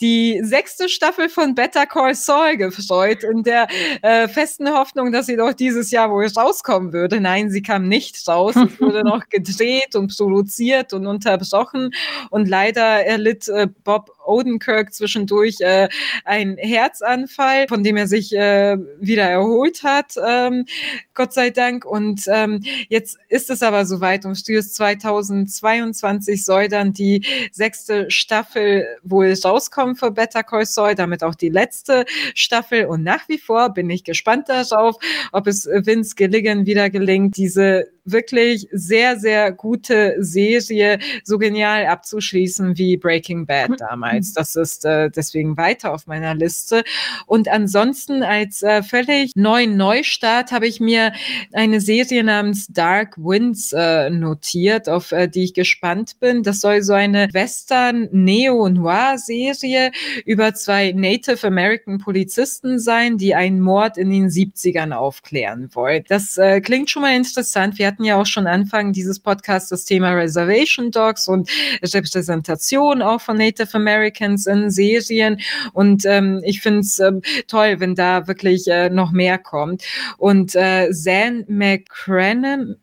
die 0.01 0.41
sechste 0.43 0.89
Staffel 0.89 1.29
von 1.29 1.55
Better 1.55 1.85
Call 1.85 2.15
Saul 2.15 2.57
gefreut, 2.57 3.23
in 3.23 3.43
der 3.43 3.69
äh, 4.01 4.29
festen 4.29 4.71
Hoffnung, 4.71 5.13
dass 5.13 5.27
sie 5.27 5.37
doch 5.37 5.53
dieses 5.53 5.91
Jahr 5.91 6.11
wohl 6.11 6.27
rauskommen 6.27 6.95
würde. 6.95 7.21
Nein, 7.21 7.51
sie 7.51 7.61
kam 7.61 7.87
nicht 7.87 8.27
raus. 8.27 8.57
Es 8.57 8.81
wurde 8.81 9.05
noch 9.05 9.29
gedreht 9.29 9.95
und 9.95 10.17
produziert 10.17 10.95
und 10.95 11.07
unterbrochen 11.07 11.91
und 12.31 12.49
leider 12.49 13.05
erlitt 13.05 13.47
äh, 13.49 13.69
Bob 13.85 14.11
Odenkirk 14.31 14.93
zwischendurch 14.95 15.61
äh, 15.61 15.89
einen 16.25 16.57
Herzanfall, 16.57 17.67
von 17.69 17.83
dem 17.83 17.97
er 17.97 18.07
sich 18.07 18.35
äh, 18.35 18.77
wieder 19.01 19.25
erholt 19.25 19.83
hat, 19.83 20.15
ähm, 20.25 20.67
Gott 21.15 21.33
sei 21.33 21.51
Dank. 21.51 21.85
Und 21.85 22.23
ähm, 22.29 22.63
jetzt 22.89 23.19
ist 23.29 23.51
es 23.51 23.63
aber 23.63 23.87
soweit. 23.87 24.25
Um 24.25 24.35
Studios 24.35 24.73
2022 24.75 26.45
soll 26.45 26.69
dann 26.69 26.93
die 26.93 27.25
sechste 27.53 28.11
Staffel 28.11 28.87
wohl 29.03 29.35
rauskommen 29.45 29.97
für 29.97 30.11
Better 30.11 30.43
Call 30.43 30.67
Saul, 30.67 30.95
damit 30.95 31.23
auch 31.23 31.35
die 31.35 31.49
letzte 31.49 32.05
Staffel. 32.35 32.87
Und 32.87 33.03
nach 33.03 33.29
wie 33.29 33.39
vor 33.39 33.71
bin 33.71 33.91
ich 33.91 34.05
gespannt 34.05 34.49
darauf, 34.49 34.97
ob 35.33 35.47
es 35.47 35.67
Vince 35.67 36.15
Gilligan 36.15 36.67
wieder 36.67 36.91
gelingt, 36.91 37.37
diese 37.37 37.89
wirklich 38.05 38.69
sehr, 38.73 39.19
sehr 39.19 39.53
gute 39.53 40.17
Serie 40.19 40.99
so 41.25 41.39
genial 41.39 41.87
abzuschließen 41.87 42.77
wie 42.79 42.97
Breaking 42.97 43.47
Bad 43.47 43.71
damals. 43.79 44.33
Das 44.33 44.57
ist 44.57 44.85
äh, 44.85 45.11
deswegen 45.11 45.57
weiter 45.57 45.93
auf 45.93 46.07
meiner 46.07 46.35
Liste. 46.35 46.83
Und 47.27 47.49
ansonsten 47.49 48.23
als 48.23 48.63
äh, 48.63 48.83
völlig 48.83 49.33
neuen 49.35 49.77
Neustart 49.77 50.53
habe 50.53 50.67
ich 50.67 50.81
mir 50.81 51.13
eine 51.53 51.81
Serie 51.81 52.25
namens 52.25 52.67
Dark 52.69 53.17
Winds 53.19 53.73
äh, 53.73 54.09
notiert, 54.11 54.89
auf 54.89 55.13
äh, 55.13 55.29
die 55.29 55.45
ich 55.45 55.55
gespannt 55.55 56.19
bin. 56.21 56.43
Das 56.43 56.61
soll 56.61 56.83
so 56.83 56.93
eine 56.93 57.29
Western-Neo-Noir-Serie 57.33 59.93
über 60.25 60.55
zwei 60.55 60.93
Native 60.93 61.47
American 61.47 61.99
Polizisten 61.99 62.79
sein, 62.79 63.19
die 63.19 63.35
einen 63.35 63.61
Mord 63.61 63.99
in 63.99 64.11
den 64.11 64.29
70ern 64.29 64.93
aufklären 64.93 65.69
wollen. 65.75 66.05
Das 66.09 66.39
äh, 66.39 66.61
klingt 66.61 66.91
schon 66.91 67.03
mal 67.03 67.17
interessant. 67.17 67.79
Wir 67.79 67.90
hatten 67.91 68.05
ja 68.05 68.17
auch 68.17 68.27
schon 68.27 68.47
Anfang 68.47 68.93
dieses 68.93 69.19
Podcasts 69.19 69.71
das 69.71 69.85
Thema 69.85 70.13
Reservation 70.13 70.91
Dogs 70.91 71.27
und 71.27 71.51
Repräsentation 71.83 73.03
auch 73.03 73.21
von 73.21 73.37
Native 73.37 73.75
Americans 73.75 74.47
in 74.47 74.71
Serien. 74.71 75.41
Und 75.73 76.05
ähm, 76.07 76.41
ich 76.45 76.61
finde 76.61 76.81
es 76.81 76.99
ähm, 77.01 77.23
toll, 77.49 77.81
wenn 77.81 77.95
da 77.95 78.29
wirklich 78.29 78.69
äh, 78.69 78.91
noch 78.91 79.11
mehr 79.11 79.39
kommt. 79.39 79.85
Und 80.19 80.55
äh, 80.55 80.91
Zan 80.93 81.45
McCrennan, 81.49 82.77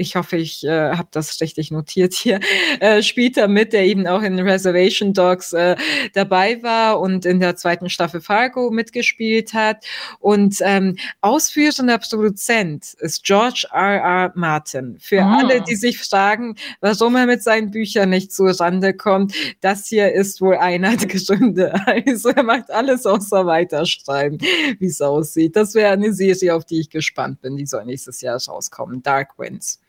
ich 0.00 0.16
hoffe, 0.16 0.36
ich 0.36 0.64
äh, 0.64 0.92
habe 0.92 1.08
das 1.10 1.40
richtig 1.40 1.70
notiert 1.70 2.14
hier, 2.14 2.40
äh, 2.80 3.02
spielt 3.02 3.36
da 3.36 3.46
mit, 3.46 3.72
der 3.72 3.84
eben 3.84 4.06
auch 4.06 4.22
in 4.22 4.38
Reservation 4.38 5.12
Dogs 5.12 5.52
äh, 5.52 5.76
dabei 6.14 6.62
war 6.62 7.00
und 7.00 7.26
in 7.26 7.38
der 7.38 7.56
zweiten 7.56 7.90
Staffel 7.90 8.20
Fargo 8.20 8.70
mitgespielt 8.70 9.52
hat. 9.52 9.84
Und 10.18 10.56
ähm, 10.62 10.96
ausführender 11.20 11.98
Produzent 11.98 12.94
ist 12.94 13.24
George 13.24 13.66
R. 13.72 14.00
R. 14.00 14.32
Martin. 14.34 14.98
Für 14.98 15.22
ah. 15.22 15.38
alle, 15.38 15.60
die 15.60 15.76
sich 15.76 15.98
fragen, 15.98 16.56
warum 16.80 17.16
er 17.16 17.26
mit 17.26 17.42
seinen 17.42 17.70
Büchern 17.70 18.10
nicht 18.10 18.32
zu 18.32 18.44
Rande 18.44 18.94
kommt, 18.94 19.34
das 19.60 19.86
hier 19.86 20.12
ist 20.12 20.40
wohl 20.40 20.56
einer 20.56 20.96
der 20.96 21.08
Gründe. 21.08 21.74
Also 21.90 22.30
er 22.30 22.42
macht 22.42 22.70
alles 22.70 23.04
außer 23.04 23.46
weiterschreiben, 23.46 24.38
wie 24.78 24.86
es 24.86 25.00
aussieht. 25.00 25.56
Das 25.56 25.74
wäre 25.74 25.92
eine 25.92 26.12
Serie, 26.12 26.54
auf 26.54 26.64
die 26.64 26.80
ich 26.80 26.88
gespannt 26.88 27.42
bin. 27.42 27.56
Die 27.56 27.66
soll 27.66 27.84
nächstes 27.84 28.20
Jahr 28.20 28.38
rauskommen. 28.40 29.02
Dark 29.02 29.38
Winds. 29.38 29.80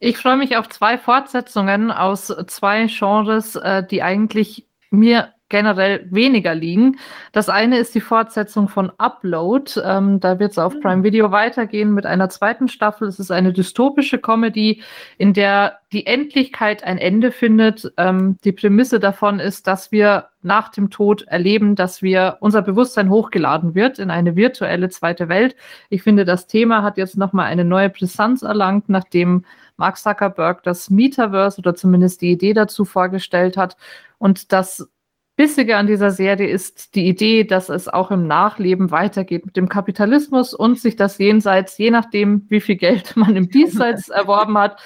Ich 0.00 0.16
freue 0.18 0.36
mich 0.36 0.56
auf 0.56 0.68
zwei 0.68 0.96
Fortsetzungen 0.96 1.90
aus 1.90 2.32
zwei 2.46 2.86
Genres, 2.86 3.56
äh, 3.56 3.84
die 3.84 4.02
eigentlich 4.02 4.66
mir 4.90 5.34
generell 5.48 6.06
weniger 6.10 6.54
liegen. 6.54 6.98
Das 7.32 7.48
eine 7.48 7.78
ist 7.78 7.94
die 7.94 8.02
Fortsetzung 8.02 8.68
von 8.68 8.92
Upload. 8.98 9.80
Ähm, 9.82 10.20
da 10.20 10.38
wird 10.38 10.52
es 10.52 10.58
auf 10.58 10.78
Prime 10.80 11.02
Video 11.02 11.30
weitergehen 11.30 11.92
mit 11.94 12.04
einer 12.04 12.28
zweiten 12.28 12.68
Staffel. 12.68 13.08
Es 13.08 13.18
ist 13.18 13.30
eine 13.30 13.52
dystopische 13.52 14.18
Comedy, 14.18 14.82
in 15.16 15.32
der 15.32 15.78
die 15.90 16.04
Endlichkeit 16.06 16.84
ein 16.84 16.98
Ende 16.98 17.32
findet. 17.32 17.90
Ähm, 17.96 18.36
die 18.44 18.52
Prämisse 18.52 19.00
davon 19.00 19.40
ist, 19.40 19.66
dass 19.66 19.90
wir 19.90 20.28
nach 20.42 20.68
dem 20.68 20.90
Tod 20.90 21.22
erleben, 21.22 21.76
dass 21.76 22.02
wir 22.02 22.36
unser 22.40 22.60
Bewusstsein 22.62 23.08
hochgeladen 23.08 23.74
wird 23.74 23.98
in 23.98 24.10
eine 24.10 24.36
virtuelle 24.36 24.90
zweite 24.90 25.30
Welt. 25.30 25.56
Ich 25.88 26.02
finde, 26.02 26.26
das 26.26 26.46
Thema 26.46 26.82
hat 26.82 26.98
jetzt 26.98 27.16
nochmal 27.16 27.46
eine 27.46 27.64
neue 27.64 27.88
Brisanz 27.88 28.42
erlangt, 28.42 28.90
nachdem 28.90 29.44
Mark 29.78 29.96
Zuckerberg 29.96 30.62
das 30.64 30.90
Metaverse 30.90 31.58
oder 31.58 31.74
zumindest 31.74 32.20
die 32.20 32.32
Idee 32.32 32.52
dazu 32.52 32.84
vorgestellt 32.84 33.56
hat. 33.56 33.76
Und 34.18 34.52
das 34.52 34.88
Bissige 35.36 35.76
an 35.76 35.86
dieser 35.86 36.10
Serie 36.10 36.48
ist 36.48 36.96
die 36.96 37.06
Idee, 37.06 37.44
dass 37.44 37.68
es 37.68 37.86
auch 37.86 38.10
im 38.10 38.26
Nachleben 38.26 38.90
weitergeht 38.90 39.46
mit 39.46 39.56
dem 39.56 39.68
Kapitalismus 39.68 40.52
und 40.52 40.80
sich 40.80 40.96
das 40.96 41.16
Jenseits, 41.18 41.78
je 41.78 41.92
nachdem, 41.92 42.44
wie 42.48 42.60
viel 42.60 42.74
Geld 42.74 43.16
man 43.16 43.36
im 43.36 43.48
Diesseits 43.48 44.08
erworben 44.08 44.58
hat, 44.58 44.82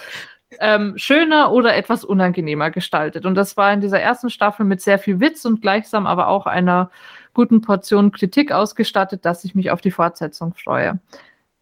ähm, 0.61 0.93
schöner 0.97 1.53
oder 1.53 1.75
etwas 1.75 2.05
unangenehmer 2.05 2.71
gestaltet. 2.71 3.25
Und 3.25 3.35
das 3.35 3.57
war 3.57 3.73
in 3.73 3.81
dieser 3.81 4.01
ersten 4.01 4.29
Staffel 4.29 4.67
mit 4.67 4.83
sehr 4.83 4.99
viel 4.99 5.21
Witz 5.21 5.47
und 5.47 5.63
gleichsam 5.63 6.07
aber 6.07 6.29
auch 6.29 6.45
einer 6.45 6.91
guten 7.33 7.63
Portion 7.63 8.13
Kritik 8.13 8.53
ausgestattet, 8.53 9.25
dass 9.25 9.45
ich 9.45 9.55
mich 9.55 9.71
auf 9.71 9.81
die 9.81 9.91
Fortsetzung 9.91 10.53
freue. 10.53 11.01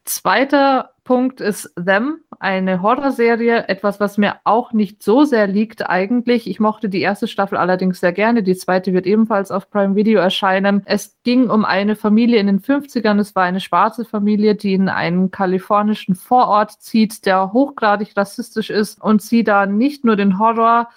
Zweiter 0.04 0.90
Punkt 1.10 1.40
ist 1.40 1.74
Them, 1.74 2.20
eine 2.38 2.82
Horrorserie, 2.82 3.66
etwas, 3.66 3.98
was 3.98 4.16
mir 4.16 4.36
auch 4.44 4.72
nicht 4.72 5.02
so 5.02 5.24
sehr 5.24 5.48
liegt 5.48 5.90
eigentlich. 5.90 6.48
Ich 6.48 6.60
mochte 6.60 6.88
die 6.88 7.00
erste 7.00 7.26
Staffel 7.26 7.58
allerdings 7.58 7.98
sehr 7.98 8.12
gerne. 8.12 8.44
Die 8.44 8.54
zweite 8.54 8.92
wird 8.92 9.06
ebenfalls 9.06 9.50
auf 9.50 9.68
Prime 9.70 9.96
Video 9.96 10.20
erscheinen. 10.20 10.82
Es 10.84 11.18
ging 11.24 11.50
um 11.50 11.64
eine 11.64 11.96
Familie 11.96 12.38
in 12.38 12.46
den 12.46 12.60
50ern. 12.60 13.18
Es 13.18 13.34
war 13.34 13.42
eine 13.42 13.58
schwarze 13.58 14.04
Familie, 14.04 14.54
die 14.54 14.72
in 14.72 14.88
einen 14.88 15.32
kalifornischen 15.32 16.14
Vorort 16.14 16.80
zieht, 16.80 17.26
der 17.26 17.52
hochgradig 17.52 18.16
rassistisch 18.16 18.70
ist 18.70 19.02
und 19.02 19.20
sie 19.20 19.42
da 19.42 19.66
nicht 19.66 20.04
nur 20.04 20.14
den 20.14 20.38
Horror 20.38 20.90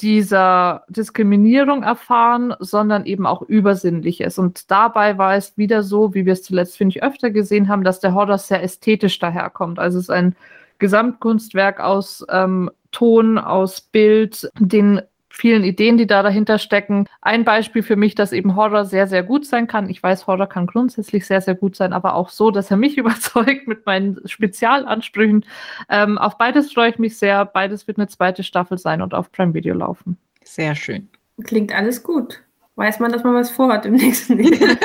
dieser 0.00 0.84
Diskriminierung 0.88 1.82
erfahren, 1.82 2.54
sondern 2.58 3.06
eben 3.06 3.26
auch 3.26 3.42
Übersinnliches. 3.42 4.38
Und 4.38 4.70
dabei 4.70 5.16
war 5.18 5.34
es 5.34 5.56
wieder 5.56 5.82
so, 5.82 6.14
wie 6.14 6.26
wir 6.26 6.34
es 6.34 6.42
zuletzt, 6.42 6.76
finde 6.76 6.96
ich, 6.96 7.02
öfter 7.02 7.30
gesehen 7.30 7.68
haben, 7.68 7.84
dass 7.84 8.00
der 8.00 8.14
Horror 8.14 8.38
sehr 8.38 8.62
ästhetisch 8.62 9.18
daherkommt. 9.18 9.78
Also 9.78 9.98
es 9.98 10.04
ist 10.04 10.10
ein 10.10 10.36
Gesamtkunstwerk 10.78 11.80
aus 11.80 12.24
ähm, 12.28 12.70
Ton, 12.92 13.38
aus 13.38 13.80
Bild, 13.80 14.50
den 14.58 15.00
vielen 15.36 15.64
Ideen, 15.64 15.98
die 15.98 16.06
da 16.06 16.22
dahinter 16.22 16.58
stecken. 16.58 17.06
Ein 17.20 17.44
Beispiel 17.44 17.82
für 17.82 17.96
mich, 17.96 18.14
dass 18.14 18.32
eben 18.32 18.56
Horror 18.56 18.86
sehr, 18.86 19.06
sehr 19.06 19.22
gut 19.22 19.44
sein 19.44 19.66
kann. 19.66 19.90
Ich 19.90 20.02
weiß, 20.02 20.26
Horror 20.26 20.48
kann 20.48 20.66
grundsätzlich 20.66 21.26
sehr, 21.26 21.42
sehr 21.42 21.54
gut 21.54 21.76
sein, 21.76 21.92
aber 21.92 22.14
auch 22.14 22.30
so, 22.30 22.50
dass 22.50 22.70
er 22.70 22.78
mich 22.78 22.96
überzeugt 22.98 23.68
mit 23.68 23.84
meinen 23.84 24.18
Spezialansprüchen. 24.24 25.44
Ähm, 25.90 26.16
auf 26.18 26.38
beides 26.38 26.72
freue 26.72 26.90
ich 26.90 26.98
mich 26.98 27.18
sehr. 27.18 27.44
Beides 27.44 27.86
wird 27.86 27.98
eine 27.98 28.08
zweite 28.08 28.42
Staffel 28.42 28.78
sein 28.78 29.02
und 29.02 29.12
auf 29.12 29.30
Prime 29.30 29.52
Video 29.52 29.74
laufen. 29.74 30.16
Sehr 30.42 30.74
schön. 30.74 31.08
Klingt 31.44 31.72
alles 31.72 32.02
gut. 32.02 32.42
Weiß 32.76 33.00
man, 33.00 33.12
dass 33.12 33.24
man 33.24 33.34
was 33.34 33.50
vorhat 33.50 33.84
im 33.84 33.92
nächsten 33.94 34.40
Jahr. 34.42 34.76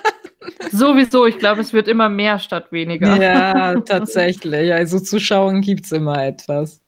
Sowieso, 0.70 1.26
ich 1.26 1.38
glaube, 1.38 1.60
es 1.60 1.72
wird 1.72 1.88
immer 1.88 2.08
mehr 2.08 2.38
statt 2.38 2.70
weniger. 2.70 3.20
Ja, 3.20 3.80
tatsächlich. 3.80 4.72
Also 4.72 5.00
zu 5.00 5.18
schauen 5.18 5.60
gibt 5.62 5.86
es 5.86 5.92
immer 5.92 6.24
etwas. 6.24 6.80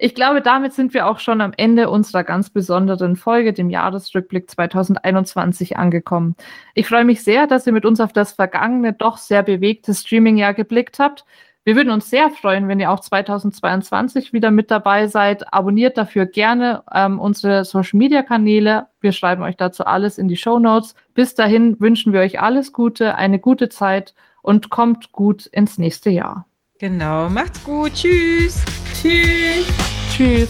Ich 0.00 0.14
glaube, 0.14 0.40
damit 0.40 0.74
sind 0.74 0.94
wir 0.94 1.08
auch 1.08 1.18
schon 1.18 1.40
am 1.40 1.52
Ende 1.56 1.90
unserer 1.90 2.22
ganz 2.22 2.50
besonderen 2.50 3.16
Folge, 3.16 3.52
dem 3.52 3.68
Jahresrückblick 3.68 4.48
2021, 4.48 5.76
angekommen. 5.76 6.36
Ich 6.74 6.86
freue 6.86 7.04
mich 7.04 7.24
sehr, 7.24 7.48
dass 7.48 7.66
ihr 7.66 7.72
mit 7.72 7.84
uns 7.84 7.98
auf 7.98 8.12
das 8.12 8.32
vergangene, 8.32 8.92
doch 8.92 9.16
sehr 9.16 9.42
bewegte 9.42 9.92
Streaming-Jahr 9.92 10.54
geblickt 10.54 11.00
habt. 11.00 11.24
Wir 11.64 11.74
würden 11.74 11.90
uns 11.90 12.08
sehr 12.08 12.30
freuen, 12.30 12.68
wenn 12.68 12.78
ihr 12.78 12.92
auch 12.92 13.00
2022 13.00 14.32
wieder 14.32 14.52
mit 14.52 14.70
dabei 14.70 15.08
seid. 15.08 15.52
Abonniert 15.52 15.98
dafür 15.98 16.26
gerne 16.26 16.84
ähm, 16.94 17.18
unsere 17.18 17.64
Social-Media-Kanäle. 17.64 18.86
Wir 19.00 19.12
schreiben 19.12 19.42
euch 19.42 19.56
dazu 19.56 19.84
alles 19.84 20.16
in 20.16 20.28
die 20.28 20.36
Show 20.36 20.60
Notes. 20.60 20.94
Bis 21.12 21.34
dahin 21.34 21.78
wünschen 21.80 22.12
wir 22.12 22.20
euch 22.20 22.40
alles 22.40 22.72
Gute, 22.72 23.16
eine 23.16 23.40
gute 23.40 23.68
Zeit 23.68 24.14
und 24.42 24.70
kommt 24.70 25.10
gut 25.10 25.46
ins 25.46 25.76
nächste 25.76 26.08
Jahr. 26.08 26.46
Genau, 26.78 27.28
macht's 27.28 27.62
gut. 27.64 27.94
Tschüss. 27.94 28.64
Tschüss. 29.02 29.66
Tschüss. 30.10 30.48